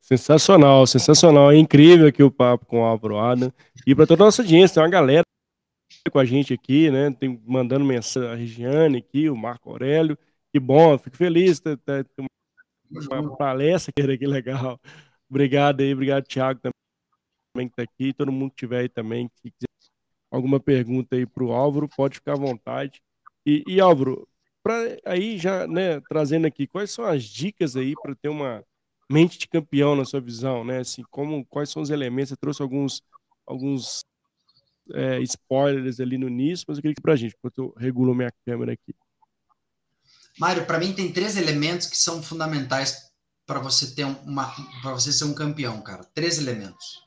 Sensacional, 0.00 0.86
sensacional. 0.86 1.52
É 1.52 1.56
incrível 1.56 2.08
aqui 2.08 2.22
o 2.22 2.30
papo 2.30 2.66
com 2.66 2.80
o 2.80 2.84
Álvaro 2.84 3.18
Adam. 3.18 3.52
E 3.86 3.94
para 3.94 4.06
toda 4.06 4.24
a 4.24 4.26
nossa 4.26 4.42
audiência, 4.42 4.74
tem 4.74 4.82
uma 4.82 4.90
galera 4.90 5.22
com 6.10 6.18
a 6.18 6.24
gente 6.24 6.52
aqui, 6.52 6.90
né? 6.90 7.10
Tem 7.12 7.40
mandando 7.46 7.84
mensagem 7.84 8.30
a 8.30 8.34
Regiane 8.34 8.98
aqui, 8.98 9.30
o 9.30 9.36
Marco 9.36 9.70
Aurélio. 9.70 10.18
Que 10.52 10.58
bom, 10.58 10.98
fico 10.98 11.16
feliz 11.16 11.60
de 11.60 11.76
ter, 11.76 12.04
ter 12.04 12.24
uma, 12.90 13.20
uma 13.20 13.36
palestra 13.36 13.92
que 13.92 14.18
que 14.18 14.26
legal. 14.26 14.80
Obrigado 15.30 15.80
aí, 15.80 15.92
obrigado, 15.92 16.24
Thiago, 16.24 16.60
também 16.60 17.68
que 17.68 17.80
está 17.80 17.82
aqui. 17.84 18.12
Todo 18.12 18.32
mundo 18.32 18.50
que 18.50 18.56
tiver 18.56 18.80
aí 18.80 18.88
também, 18.88 19.28
que 19.28 19.50
quiser 19.52 19.70
alguma 20.30 20.58
pergunta 20.58 21.14
aí 21.14 21.26
para 21.26 21.44
o 21.44 21.52
Álvaro, 21.52 21.88
pode 21.88 22.16
ficar 22.16 22.32
à 22.32 22.36
vontade. 22.36 23.00
E, 23.46 23.62
e 23.66 23.80
Álvaro, 23.80 24.28
para 24.62 24.98
aí 25.04 25.38
já, 25.38 25.66
né, 25.66 26.00
trazendo 26.08 26.46
aqui, 26.46 26.66
quais 26.66 26.90
são 26.90 27.04
as 27.04 27.24
dicas 27.24 27.76
aí 27.76 27.94
para 28.02 28.14
ter 28.14 28.28
uma 28.28 28.64
mente 29.10 29.38
de 29.38 29.48
campeão 29.48 29.96
na 29.96 30.04
sua 30.04 30.20
visão, 30.20 30.64
né? 30.64 30.78
Assim, 30.78 31.02
como 31.10 31.44
quais 31.46 31.70
são 31.70 31.82
os 31.82 31.90
elementos? 31.90 32.30
Você 32.30 32.36
trouxe 32.36 32.62
alguns 32.62 33.02
alguns 33.46 34.04
é, 34.94 35.20
spoilers 35.20 36.00
ali 36.00 36.16
no 36.16 36.28
início, 36.28 36.64
mas 36.68 36.78
eu 36.78 36.82
queria 36.82 36.94
que 36.94 37.02
para 37.02 37.14
a 37.14 37.16
gente, 37.16 37.34
enquanto 37.36 37.58
eu 37.58 37.74
regulo 37.76 38.14
minha 38.14 38.32
câmera 38.44 38.72
aqui. 38.72 38.94
Mário, 40.38 40.64
para 40.64 40.78
mim 40.78 40.92
tem 40.92 41.12
três 41.12 41.36
elementos 41.36 41.86
que 41.86 41.96
são 41.96 42.22
fundamentais 42.22 43.10
para 43.44 43.58
você 43.58 43.94
ter 43.94 44.04
uma 44.04 44.48
para 44.80 44.92
você 44.92 45.12
ser 45.12 45.24
um 45.24 45.34
campeão, 45.34 45.80
cara. 45.82 46.04
Três 46.14 46.38
elementos. 46.38 47.02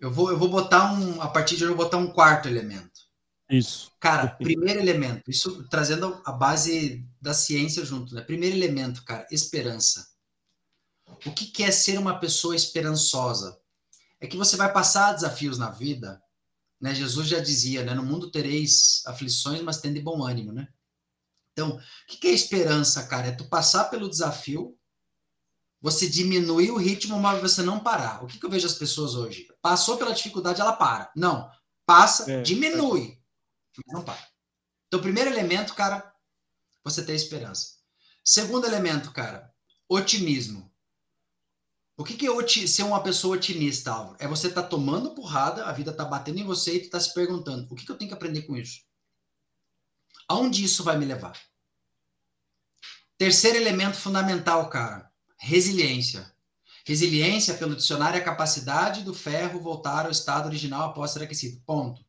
Eu 0.00 0.10
vou 0.10 0.30
eu 0.30 0.38
vou 0.38 0.48
botar 0.48 0.92
um 0.92 1.20
a 1.20 1.28
partir 1.28 1.56
de 1.56 1.64
hoje 1.64 1.72
eu 1.72 1.76
vou 1.76 1.84
botar 1.84 1.98
um 1.98 2.10
quarto 2.10 2.48
elemento. 2.48 2.97
Isso. 3.50 3.90
Cara, 3.98 4.28
primeiro 4.28 4.78
elemento, 4.78 5.30
isso 5.30 5.66
trazendo 5.68 6.20
a 6.24 6.32
base 6.32 7.06
da 7.20 7.32
ciência 7.32 7.84
junto, 7.84 8.14
né? 8.14 8.20
Primeiro 8.20 8.54
elemento, 8.54 9.04
cara, 9.04 9.26
esperança. 9.30 10.06
O 11.06 11.32
que, 11.32 11.46
que 11.46 11.62
é 11.62 11.70
ser 11.70 11.98
uma 11.98 12.18
pessoa 12.20 12.54
esperançosa? 12.54 13.58
É 14.20 14.26
que 14.26 14.36
você 14.36 14.56
vai 14.56 14.70
passar 14.70 15.14
desafios 15.14 15.56
na 15.56 15.70
vida, 15.70 16.22
né? 16.78 16.94
Jesus 16.94 17.26
já 17.26 17.40
dizia, 17.40 17.82
né? 17.82 17.94
No 17.94 18.02
mundo 18.02 18.30
tereis 18.30 19.02
aflições, 19.06 19.62
mas 19.62 19.80
tende 19.80 20.00
bom 20.00 20.22
ânimo, 20.22 20.52
né? 20.52 20.68
Então, 21.52 21.76
o 21.76 21.80
que, 22.06 22.18
que 22.18 22.28
é 22.28 22.32
esperança, 22.32 23.06
cara? 23.06 23.28
É 23.28 23.32
tu 23.32 23.48
passar 23.48 23.84
pelo 23.84 24.08
desafio, 24.08 24.78
você 25.80 26.08
diminuir 26.08 26.70
o 26.70 26.76
ritmo, 26.76 27.18
mas 27.18 27.40
você 27.40 27.62
não 27.62 27.80
parar. 27.80 28.22
O 28.22 28.26
que, 28.26 28.38
que 28.38 28.44
eu 28.44 28.50
vejo 28.50 28.66
as 28.66 28.74
pessoas 28.74 29.14
hoje? 29.14 29.48
Passou 29.62 29.96
pela 29.96 30.14
dificuldade, 30.14 30.60
ela 30.60 30.72
para. 30.72 31.10
Não, 31.16 31.50
passa, 31.86 32.30
é, 32.30 32.42
diminui, 32.42 33.12
é. 33.12 33.17
Mas 33.86 33.94
não 33.94 34.04
para. 34.04 34.26
Então, 34.86 35.00
primeiro 35.00 35.30
elemento, 35.30 35.74
cara, 35.74 36.14
você 36.82 37.04
ter 37.04 37.14
esperança. 37.14 37.76
Segundo 38.24 38.66
elemento, 38.66 39.12
cara, 39.12 39.52
otimismo. 39.88 40.70
O 41.96 42.04
que, 42.04 42.14
que 42.14 42.26
é 42.26 42.66
ser 42.66 42.84
uma 42.84 43.02
pessoa 43.02 43.36
otimista, 43.36 43.90
Álvaro? 43.90 44.16
É 44.20 44.28
você 44.28 44.50
tá 44.50 44.62
tomando 44.62 45.14
porrada, 45.14 45.64
a 45.64 45.72
vida 45.72 45.92
tá 45.92 46.04
batendo 46.04 46.38
em 46.38 46.44
você 46.44 46.76
e 46.76 46.82
tu 46.82 46.90
tá 46.90 47.00
se 47.00 47.12
perguntando: 47.12 47.66
o 47.70 47.74
que, 47.74 47.84
que 47.84 47.90
eu 47.90 47.96
tenho 47.96 48.08
que 48.08 48.14
aprender 48.14 48.42
com 48.42 48.56
isso? 48.56 48.82
Aonde 50.28 50.62
isso 50.62 50.84
vai 50.84 50.96
me 50.96 51.04
levar? 51.04 51.36
Terceiro 53.16 53.56
elemento 53.56 53.96
fundamental, 53.96 54.70
cara: 54.70 55.10
resiliência. 55.38 56.32
Resiliência, 56.86 57.54
pelo 57.54 57.76
dicionário, 57.76 58.16
é 58.16 58.20
a 58.20 58.24
capacidade 58.24 59.02
do 59.02 59.12
ferro 59.12 59.60
voltar 59.60 60.06
ao 60.06 60.12
estado 60.12 60.46
original 60.46 60.90
após 60.90 61.10
ser 61.10 61.22
aquecido. 61.22 61.60
Ponto. 61.66 62.07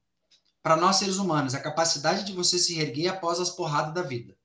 Para 0.61 0.75
nós 0.75 0.97
seres 0.97 1.17
humanos, 1.17 1.55
a 1.55 1.59
capacidade 1.59 2.23
de 2.23 2.33
você 2.33 2.59
se 2.59 2.79
erguer 2.79 3.07
após 3.07 3.39
as 3.39 3.49
porradas 3.49 3.93
da 3.93 4.01
vida. 4.01 4.37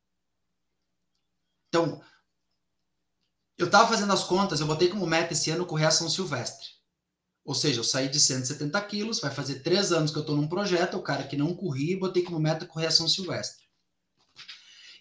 Então, 1.69 2.01
eu 3.59 3.67
estava 3.67 3.89
fazendo 3.89 4.13
as 4.13 4.25
contas, 4.25 4.61
eu 4.61 4.67
botei 4.67 4.89
como 4.89 5.07
meta 5.07 5.33
esse 5.33 5.51
ano 5.51 5.67
correr 5.67 5.87
a 5.87 5.91
São 5.91 6.09
Silvestre. 6.09 6.69
Ou 7.45 7.55
seja, 7.55 7.81
eu 7.81 7.85
saí 7.85 8.09
de 8.09 8.19
170 8.19 8.81
quilos, 8.83 9.21
vai 9.21 9.31
fazer 9.31 9.61
três 9.61 9.93
anos 9.93 10.11
que 10.11 10.17
eu 10.17 10.23
estou 10.23 10.37
num 10.37 10.49
projeto, 10.49 10.97
o 10.97 11.03
cara 11.03 11.25
que 11.25 11.37
não 11.37 11.55
corri, 11.55 11.97
botei 11.97 12.23
como 12.23 12.39
meta 12.39 12.67
correr 12.67 12.87
a 12.87 12.91
São 12.91 13.09
Silvestre. 13.09 13.65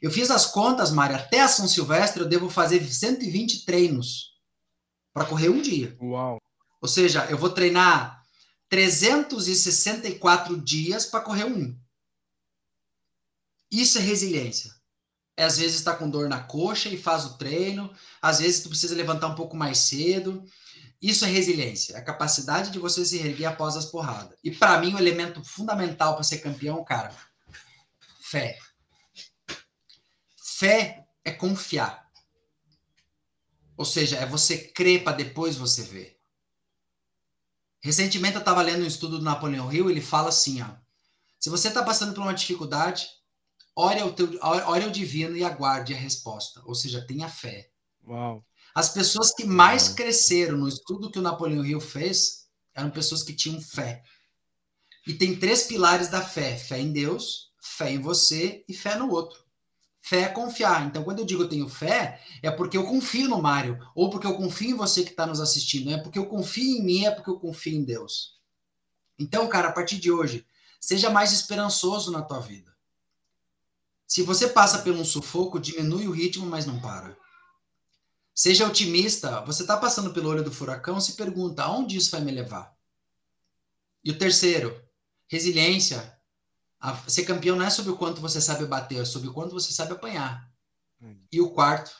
Eu 0.02 0.12
fiz 0.12 0.30
as 0.30 0.46
contas, 0.46 0.92
Mário, 0.92 1.16
até 1.16 1.42
a 1.42 1.48
São 1.48 1.68
Silvestre 1.68 2.22
eu 2.22 2.28
devo 2.28 2.50
fazer 2.50 2.84
120 2.84 3.66
treinos 3.66 4.34
para 5.14 5.26
correr 5.26 5.50
um 5.50 5.62
dia. 5.62 5.96
Uau! 6.02 6.38
Ou 6.82 6.88
seja, 6.90 7.26
eu 7.30 7.38
vou 7.38 7.50
treinar 7.50 8.23
364 8.74 10.60
dias 10.62 11.06
para 11.06 11.22
correr 11.22 11.46
um. 11.46 11.78
Isso 13.72 13.98
é 13.98 14.02
resiliência 14.02 14.74
às 15.38 15.58
vezes 15.58 15.78
está 15.78 15.96
com 15.96 16.10
dor 16.10 16.30
na 16.30 16.42
coxa 16.44 16.90
e 16.90 16.98
faz 16.98 17.26
o 17.26 17.38
treino, 17.38 17.92
às 18.22 18.40
vezes 18.40 18.62
tu 18.62 18.70
precisa 18.70 18.96
levantar 18.96 19.28
um 19.28 19.36
pouco 19.36 19.56
mais 19.56 19.80
cedo. 19.80 20.44
Isso 21.02 21.26
é 21.26 21.28
resiliência, 21.28 21.96
é 21.96 21.98
a 21.98 22.04
capacidade 22.04 22.72
de 22.72 22.80
você 22.80 23.06
se 23.06 23.18
erguer 23.18 23.46
após 23.46 23.76
as 23.76 23.86
porradas. 23.86 24.38
E 24.44 24.52
para 24.52 24.80
mim, 24.80 24.94
o 24.94 25.00
elemento 25.00 25.44
fundamental 25.44 26.14
para 26.14 26.24
ser 26.24 26.38
campeão, 26.38 26.84
cara, 26.84 27.14
fé. 28.22 28.58
Fé 30.38 31.06
é 31.26 31.32
confiar. 31.32 32.10
Ou 33.76 33.84
seja, 33.84 34.18
é 34.18 34.26
você 34.26 34.58
crer 34.58 35.04
para 35.04 35.18
depois 35.18 35.58
você 35.58 35.82
ver. 35.82 36.13
Recentemente 37.84 38.36
eu 38.36 38.40
estava 38.40 38.62
lendo 38.62 38.84
um 38.84 38.88
estudo 38.88 39.20
do 39.20 39.26
Napoleão 39.26 39.72
Hill, 39.72 39.90
ele 39.90 40.00
fala 40.00 40.30
assim, 40.30 40.62
ó, 40.62 40.70
se 41.38 41.50
você 41.50 41.68
está 41.68 41.84
passando 41.84 42.14
por 42.14 42.22
uma 42.22 42.34
dificuldade, 42.34 43.06
ore 43.76 44.00
ao, 44.00 44.14
teu, 44.14 44.40
ore 44.42 44.86
ao 44.86 44.90
divino 44.90 45.36
e 45.36 45.44
aguarde 45.44 45.94
a 45.94 45.98
resposta. 45.98 46.62
Ou 46.64 46.74
seja, 46.74 47.06
tenha 47.06 47.28
fé. 47.28 47.70
Uau. 48.08 48.42
As 48.74 48.88
pessoas 48.88 49.34
que 49.34 49.44
mais 49.44 49.90
cresceram 49.90 50.58
no 50.58 50.70
estudo 50.70 51.12
que 51.12 51.20
o 51.20 51.22
Napoleão 51.22 51.66
Hill 51.66 51.82
fez 51.82 52.48
eram 52.74 52.90
pessoas 52.90 53.22
que 53.22 53.36
tinham 53.36 53.62
fé. 53.62 54.02
E 55.06 55.14
tem 55.14 55.38
três 55.38 55.64
pilares 55.64 56.08
da 56.08 56.22
fé: 56.22 56.58
fé 56.58 56.80
em 56.80 56.94
Deus, 56.94 57.52
fé 57.62 57.92
em 57.92 58.02
você 58.02 58.64
e 58.66 58.74
fé 58.74 58.96
no 58.96 59.10
outro. 59.12 59.43
Fé 60.06 60.24
é 60.24 60.28
confiar. 60.28 60.86
Então, 60.86 61.02
quando 61.02 61.20
eu 61.20 61.26
digo 61.26 61.44
eu 61.44 61.50
tenho 61.50 61.70
fé, 61.70 62.22
é 62.42 62.52
porque 62.52 62.78
eu 62.78 62.84
confio 62.84 63.30
no 63.30 63.42
Mário, 63.42 63.80
ou 63.96 64.10
porque 64.10 64.28
eu 64.28 64.36
confio 64.36 64.72
em 64.72 64.78
você 64.78 65.02
que 65.02 65.12
está 65.12 65.26
nos 65.26 65.40
assistindo. 65.40 65.90
é 65.90 65.98
porque 65.98 66.20
eu 66.20 66.26
confio 66.26 66.78
em 66.78 66.84
mim, 66.84 67.06
é 67.06 67.12
porque 67.12 67.30
eu 67.30 67.40
confio 67.40 67.74
em 67.74 67.86
Deus. 67.86 68.38
Então, 69.18 69.48
cara, 69.48 69.70
a 69.70 69.72
partir 69.72 69.98
de 69.98 70.12
hoje, 70.12 70.46
seja 70.78 71.10
mais 71.10 71.32
esperançoso 71.32 72.12
na 72.12 72.22
tua 72.22 72.42
vida. 72.42 72.76
Se 74.06 74.22
você 74.24 74.50
passa 74.50 74.80
por 74.80 74.92
um 74.92 75.06
sufoco, 75.06 75.58
diminui 75.58 76.06
o 76.06 76.12
ritmo, 76.12 76.46
mas 76.46 76.66
não 76.66 76.82
para. 76.82 77.18
Seja 78.36 78.68
otimista. 78.68 79.40
Você 79.46 79.62
está 79.62 79.78
passando 79.78 80.12
pelo 80.12 80.28
olho 80.28 80.44
do 80.44 80.52
furacão, 80.52 81.00
se 81.00 81.14
pergunta 81.14 81.64
aonde 81.64 81.96
isso 81.96 82.12
vai 82.12 82.20
me 82.20 82.32
levar. 82.32 82.76
E 84.04 84.12
o 84.12 84.18
terceiro, 84.18 84.84
resiliência. 85.28 86.20
A, 86.84 86.94
ser 87.10 87.24
campeão 87.24 87.56
não 87.56 87.66
é 87.66 87.70
sobre 87.70 87.94
o 87.94 87.96
quanto 87.96 88.20
você 88.20 88.42
sabe 88.42 88.66
bater, 88.66 89.02
é 89.02 89.06
sobre 89.06 89.30
o 89.30 89.34
quanto 89.34 89.54
você 89.54 89.72
sabe 89.72 89.94
apanhar. 89.94 90.52
E 91.32 91.40
o 91.40 91.50
quarto, 91.50 91.92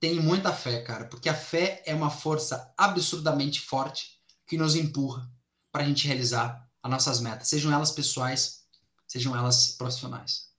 tem 0.00 0.20
muita 0.20 0.52
fé, 0.52 0.82
cara, 0.82 1.04
porque 1.06 1.28
a 1.28 1.34
fé 1.34 1.80
é 1.86 1.94
uma 1.94 2.10
força 2.10 2.74
absurdamente 2.76 3.60
forte 3.60 4.20
que 4.46 4.58
nos 4.58 4.74
empurra 4.74 5.30
para 5.70 5.82
a 5.82 5.86
gente 5.86 6.06
realizar 6.06 6.68
as 6.82 6.90
nossas 6.90 7.20
metas, 7.20 7.48
sejam 7.48 7.72
elas 7.72 7.92
pessoais, 7.92 8.64
sejam 9.06 9.34
elas 9.36 9.76
profissionais. 9.78 10.52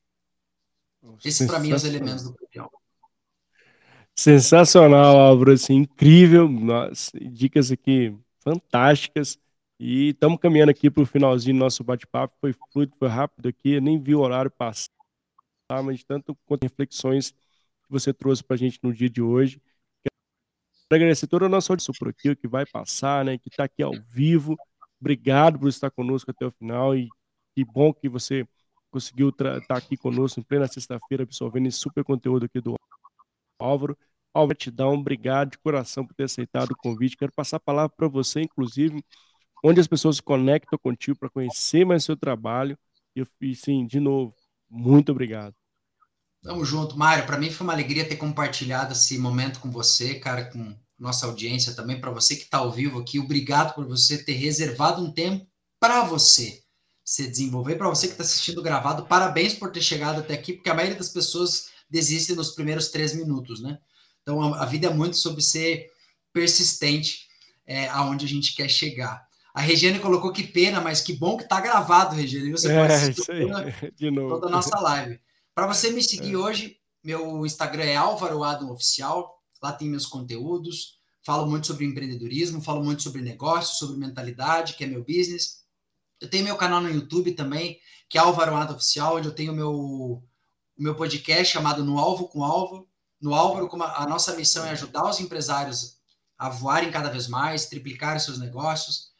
Esse, 1.24 1.46
para 1.46 1.60
mim, 1.60 1.72
é 1.72 1.76
os 1.76 1.84
elementos 1.84 2.24
do 2.24 2.34
campeão. 2.34 2.70
Sensacional, 4.16 5.20
Álvaro, 5.20 5.52
assim, 5.52 5.76
incrível, 5.76 6.50
Nossa, 6.50 7.12
dicas 7.20 7.70
aqui 7.70 8.18
fantásticas. 8.40 9.38
E 9.80 10.10
estamos 10.10 10.40
caminhando 10.40 10.70
aqui 10.70 10.90
para 10.90 11.04
o 11.04 11.06
finalzinho 11.06 11.56
do 11.56 11.60
nosso 11.60 11.84
bate-papo. 11.84 12.36
Foi 12.40 12.54
fluido, 12.72 12.96
foi 12.98 13.08
rápido 13.10 13.50
aqui, 13.50 13.72
eu 13.72 13.82
nem 13.82 14.02
vi 14.02 14.16
o 14.16 14.22
horário 14.22 14.50
passar, 14.50 14.90
mas 15.84 16.04
tanto 16.04 16.36
quanto 16.46 16.64
reflexões 16.64 17.32
que 17.32 17.90
você 17.90 18.14
trouxe 18.14 18.44
para 18.44 18.56
a 18.56 18.58
gente 18.58 18.80
no 18.82 18.94
dia 18.94 19.10
de 19.10 19.22
hoje. 19.22 19.62
Quero 20.90 21.02
agradecer 21.02 21.28
toda 21.28 21.48
a 21.48 21.50
nossa 21.50 21.74
audiência 21.74 21.94
por 21.98 22.10
aqui, 22.10 22.36
que 22.36 22.48
vai 22.48 22.66
passar, 22.66 23.26
né, 23.26 23.38
que 23.38 23.50
está 23.50 23.66
aqui 23.66 23.84
ao 23.84 23.92
vivo. 24.10 24.56
Obrigado 25.00 25.60
por 25.60 25.68
estar 25.68 25.92
conosco 25.92 26.32
até 26.32 26.46
o 26.46 26.52
final 26.52 26.96
e 26.96 27.10
que 27.54 27.66
bom 27.66 27.94
que 27.94 28.08
você 28.08 28.48
conseguiu 28.90 29.30
estar 29.30 29.60
tá 29.62 29.76
aqui 29.78 29.98
conosco 29.98 30.40
em 30.40 30.44
plena 30.44 30.68
sexta-feira, 30.68 31.24
absorvendo 31.24 31.68
esse 31.68 31.80
super 31.80 32.04
conteúdo 32.04 32.46
aqui 32.46 32.62
do 32.62 32.76
Álvaro. 33.60 33.98
Álvaro, 34.34 34.58
gratidão, 34.58 34.94
obrigado 34.94 35.52
de 35.52 35.58
coração 35.58 36.06
por 36.06 36.14
ter 36.14 36.24
aceitado 36.24 36.72
o 36.72 36.78
convite. 36.78 37.18
Quero 37.18 37.32
passar 37.34 37.58
a 37.58 37.60
palavra 37.60 37.94
para 37.96 38.08
você, 38.08 38.42
inclusive, 38.42 39.04
onde 39.68 39.80
as 39.80 39.88
pessoas 39.88 40.18
se 40.18 40.22
conectam 40.22 40.78
contigo 40.78 41.18
para 41.18 41.30
conhecer 41.30 41.86
mais 41.86 42.04
seu 42.04 42.16
trabalho. 42.16 42.78
E, 43.16 43.24
e 43.42 43.56
sim, 43.56 43.88
de 43.88 44.00
novo, 44.00 44.36
muito 44.70 45.12
obrigado. 45.12 45.56
Tamo 46.44 46.64
junto, 46.64 46.96
Mário. 46.96 47.26
Para 47.26 47.40
mim 47.40 47.50
foi 47.50 47.66
uma 47.66 47.74
alegria 47.74 48.08
ter 48.08 48.18
compartilhado 48.18 48.94
esse 48.94 49.18
momento 49.18 49.60
com 49.60 49.72
você, 49.72 50.20
cara, 50.20 50.46
com 50.46 50.78
nossa 51.00 51.26
audiência 51.26 51.74
também. 51.74 52.00
Para 52.00 52.12
você 52.12 52.36
que 52.36 52.44
está 52.44 52.60
ao 52.60 52.72
vivo 52.72 53.00
aqui, 53.00 53.20
obrigado 53.20 53.74
por 53.74 53.88
você 53.88 54.24
ter 54.24 54.34
reservado 54.34 55.02
um 55.02 55.12
tempo 55.12 55.48
para 55.80 56.04
você 56.04 56.62
se 57.04 57.28
desenvolver. 57.28 57.76
Para 57.76 57.90
você 57.90 58.06
que 58.06 58.14
está 58.14 58.24
assistindo 58.24 58.62
gravado, 58.62 59.08
parabéns 59.08 59.56
por 59.56 59.72
ter 59.72 59.82
chegado 59.82 60.20
até 60.20 60.36
aqui, 60.36 60.54
porque 60.54 60.70
a 60.70 60.76
maioria 60.76 60.98
das 60.98 61.10
pessoas 61.10 61.70
desiste 61.90 62.36
nos 62.36 62.52
primeiros 62.52 62.90
três 62.90 63.16
minutos, 63.16 63.62
né? 63.62 63.80
Então 64.22 64.54
a, 64.54 64.66
vida 64.66 64.88
é 64.88 64.94
muito 64.94 65.18
sobre 65.18 65.42
ser 65.42 65.92
persistente 66.32 67.28
é, 67.66 67.88
aonde 67.90 68.26
a 68.26 68.30
gente 68.30 68.56
quer 68.56 68.70
chegar. 68.70 69.28
A 69.56 69.62
Regiane 69.62 70.00
colocou 70.00 70.34
que 70.34 70.44
pena, 70.44 70.82
mas 70.82 71.00
que 71.00 71.14
bom 71.14 71.38
que 71.38 71.48
tá 71.48 71.62
gravado, 71.62 72.14
Regiane. 72.14 72.52
Você 72.52 72.70
é, 72.70 72.78
pode 72.78 72.92
assistir 72.92 73.48
toda, 73.48 73.74
de 73.96 74.12
novo. 74.12 74.36
toda 74.36 74.48
a 74.48 74.50
nossa 74.50 74.78
live. 74.78 75.18
Para 75.54 75.66
você 75.66 75.92
me 75.92 76.04
seguir 76.04 76.34
é. 76.34 76.38
hoje, 76.38 76.78
meu 77.02 77.46
Instagram 77.46 77.86
é 77.86 77.96
Álvaro 77.96 78.44
Adam 78.44 78.70
Oficial. 78.70 79.42
Lá 79.64 79.72
tem 79.72 79.88
meus 79.88 80.06
conteúdos. 80.06 81.00
Falo 81.26 81.48
muito 81.48 81.68
sobre 81.68 81.86
empreendedorismo, 81.86 82.62
falo 82.62 82.84
muito 82.84 83.02
sobre 83.02 83.22
negócio, 83.22 83.78
sobre 83.78 83.98
mentalidade, 83.98 84.74
que 84.74 84.84
é 84.84 84.88
meu 84.88 85.06
business. 85.06 85.64
Eu 86.20 86.30
tenho 86.30 86.44
meu 86.44 86.58
canal 86.58 86.82
no 86.82 86.92
YouTube 86.92 87.32
também, 87.32 87.80
que 88.10 88.18
é 88.18 88.22
Álvaro 88.22 88.58
Adam 88.58 88.76
Oficial, 88.76 89.16
onde 89.16 89.30
eu 89.30 89.34
tenho 89.34 89.54
meu 89.54 89.72
o 89.72 90.84
meu 90.84 90.96
podcast 90.96 91.54
chamado 91.54 91.86
No 91.86 91.98
Alvo 91.98 92.28
com 92.28 92.44
Alvo. 92.44 92.90
No 93.22 93.34
Álvaro, 93.34 93.70
como 93.70 93.84
a 93.84 94.06
nossa 94.06 94.36
missão 94.36 94.66
é 94.66 94.72
ajudar 94.72 95.10
os 95.10 95.22
empresários 95.22 95.96
a 96.38 96.50
voarem 96.50 96.92
cada 96.92 97.10
vez 97.10 97.30
mais, 97.30 97.68
triplicarem 97.68 98.20
seus 98.20 98.38
negócios. 98.38 99.15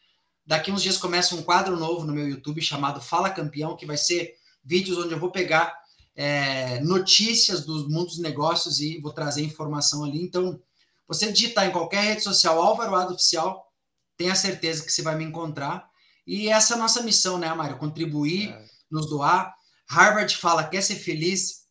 Daqui 0.46 0.72
uns 0.72 0.84
dias 0.84 0.98
começa 0.98 1.36
um 1.36 1.42
quadro 1.42 1.76
novo 1.76 2.06
no 2.06 2.14
meu 2.14 2.28
YouTube 2.28 2.62
chamado 2.62 3.02
Fala 3.02 3.30
Campeão, 3.32 3.76
que 3.76 3.86
vai 3.86 3.98
ser 3.98 4.36
vídeos 4.64 4.98
onde 4.98 5.14
eu 5.14 5.20
vou 5.20 5.32
pegar 5.32 5.76
é, 6.16 6.80
notícias 6.82 7.66
do 7.66 7.90
mundo 7.90 8.08
dos 8.08 8.20
negócios 8.20 8.80
e 8.80 9.00
vou 9.02 9.12
trazer 9.12 9.44
informação 9.44 10.04
ali. 10.04 10.22
Então, 10.22 10.62
você 11.08 11.32
digitar 11.32 11.66
em 11.68 11.72
qualquer 11.72 12.04
rede 12.04 12.22
social 12.22 12.62
Álvaro 12.62 12.96
Ado 12.96 13.14
Oficial, 13.14 13.72
tenha 14.16 14.36
certeza 14.36 14.84
que 14.84 14.92
você 14.92 15.02
vai 15.02 15.16
me 15.16 15.24
encontrar. 15.24 15.90
E 16.26 16.48
essa 16.48 16.74
é 16.74 16.76
a 16.76 16.80
nossa 16.80 17.04
missão, 17.04 17.38
né, 17.38 17.54
Mário? 17.54 17.78
Contribuir, 17.78 18.50
é. 18.50 18.66
nos 18.90 19.08
doar. 19.10 19.54
Harvard 19.88 20.36
fala: 20.38 20.64
quer 20.64 20.82
ser 20.82 20.96
feliz? 20.96 21.66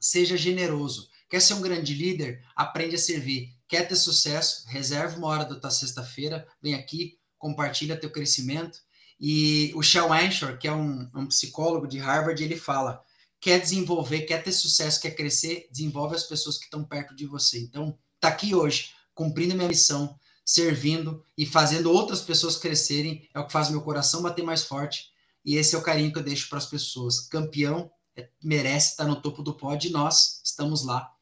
Seja 0.00 0.36
generoso. 0.36 1.08
Quer 1.30 1.40
ser 1.40 1.54
um 1.54 1.62
grande 1.62 1.94
líder? 1.94 2.44
Aprende 2.54 2.96
a 2.96 2.98
servir. 2.98 3.54
Quer 3.66 3.88
ter 3.88 3.96
sucesso? 3.96 4.64
Reserva 4.68 5.16
uma 5.16 5.28
hora 5.28 5.44
da 5.44 5.58
tua 5.58 5.70
sexta-feira, 5.70 6.46
vem 6.62 6.74
aqui, 6.74 7.18
compartilha 7.44 8.00
teu 8.00 8.08
crescimento. 8.08 8.78
E 9.20 9.70
o 9.74 9.82
Shel 9.82 10.10
Ansher, 10.10 10.58
que 10.58 10.66
é 10.66 10.72
um, 10.72 11.10
um 11.14 11.26
psicólogo 11.26 11.86
de 11.86 11.98
Harvard, 11.98 12.42
ele 12.42 12.56
fala: 12.56 13.02
quer 13.38 13.60
desenvolver, 13.60 14.22
quer 14.22 14.42
ter 14.42 14.52
sucesso, 14.52 14.98
quer 14.98 15.10
crescer, 15.10 15.68
desenvolve 15.70 16.16
as 16.16 16.22
pessoas 16.22 16.56
que 16.56 16.64
estão 16.64 16.82
perto 16.82 17.14
de 17.14 17.26
você. 17.26 17.58
Então, 17.60 17.98
tá 18.18 18.28
aqui 18.28 18.54
hoje, 18.54 18.94
cumprindo 19.14 19.54
minha 19.54 19.68
missão, 19.68 20.18
servindo 20.42 21.22
e 21.36 21.44
fazendo 21.44 21.92
outras 21.92 22.22
pessoas 22.22 22.56
crescerem, 22.56 23.28
é 23.34 23.38
o 23.38 23.46
que 23.46 23.52
faz 23.52 23.68
meu 23.68 23.82
coração 23.82 24.22
bater 24.22 24.42
mais 24.42 24.64
forte 24.64 25.12
e 25.44 25.56
esse 25.56 25.74
é 25.74 25.78
o 25.78 25.82
carinho 25.82 26.10
que 26.10 26.18
eu 26.18 26.22
deixo 26.22 26.48
para 26.48 26.56
as 26.56 26.66
pessoas. 26.66 27.20
Campeão 27.20 27.90
é, 28.16 28.30
merece 28.42 28.92
estar 28.92 29.04
no 29.04 29.20
topo 29.20 29.42
do 29.42 29.52
pódio 29.52 29.90
e 29.90 29.92
nós 29.92 30.40
estamos 30.42 30.82
lá 30.82 31.12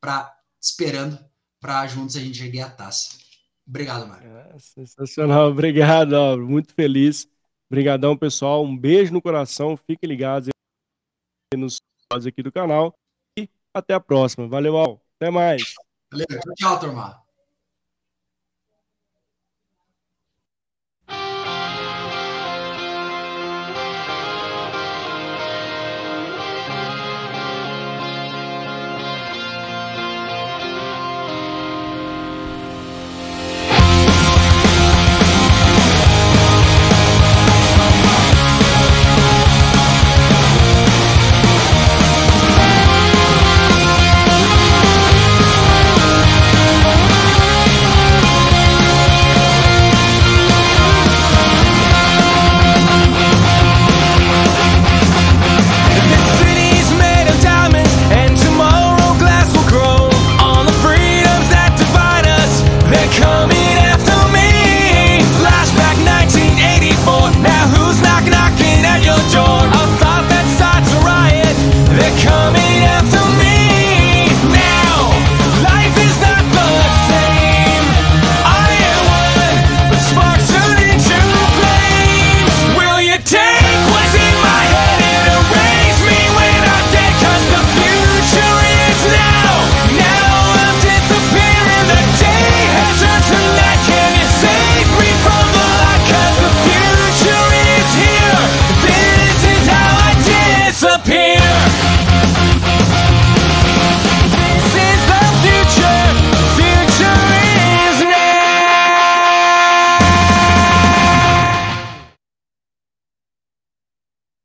para 0.00 0.32
esperando 0.60 1.18
para 1.60 1.86
juntos 1.88 2.16
a 2.16 2.20
gente 2.20 2.40
erguer 2.40 2.60
a 2.60 2.70
taça. 2.70 3.21
Obrigado, 3.72 4.06
Mário. 4.06 4.28
É, 4.36 4.58
sensacional, 4.58 5.48
obrigado, 5.48 6.12
ó, 6.12 6.36
muito 6.36 6.74
feliz. 6.74 7.26
Obrigadão, 7.70 8.14
pessoal. 8.14 8.62
Um 8.62 8.76
beijo 8.76 9.14
no 9.14 9.22
coração. 9.22 9.78
Fiquem 9.78 10.06
ligados 10.06 10.50
nos 11.56 11.78
aqui 12.26 12.42
do 12.42 12.52
canal 12.52 12.92
e 13.38 13.48
até 13.72 13.94
a 13.94 14.00
próxima. 14.00 14.46
Valeu, 14.46 14.76
Al. 14.76 15.02
Até 15.18 15.30
mais. 15.30 15.74
Valeu. 16.12 16.26
Tchau, 16.54 16.78
turma. 16.78 17.21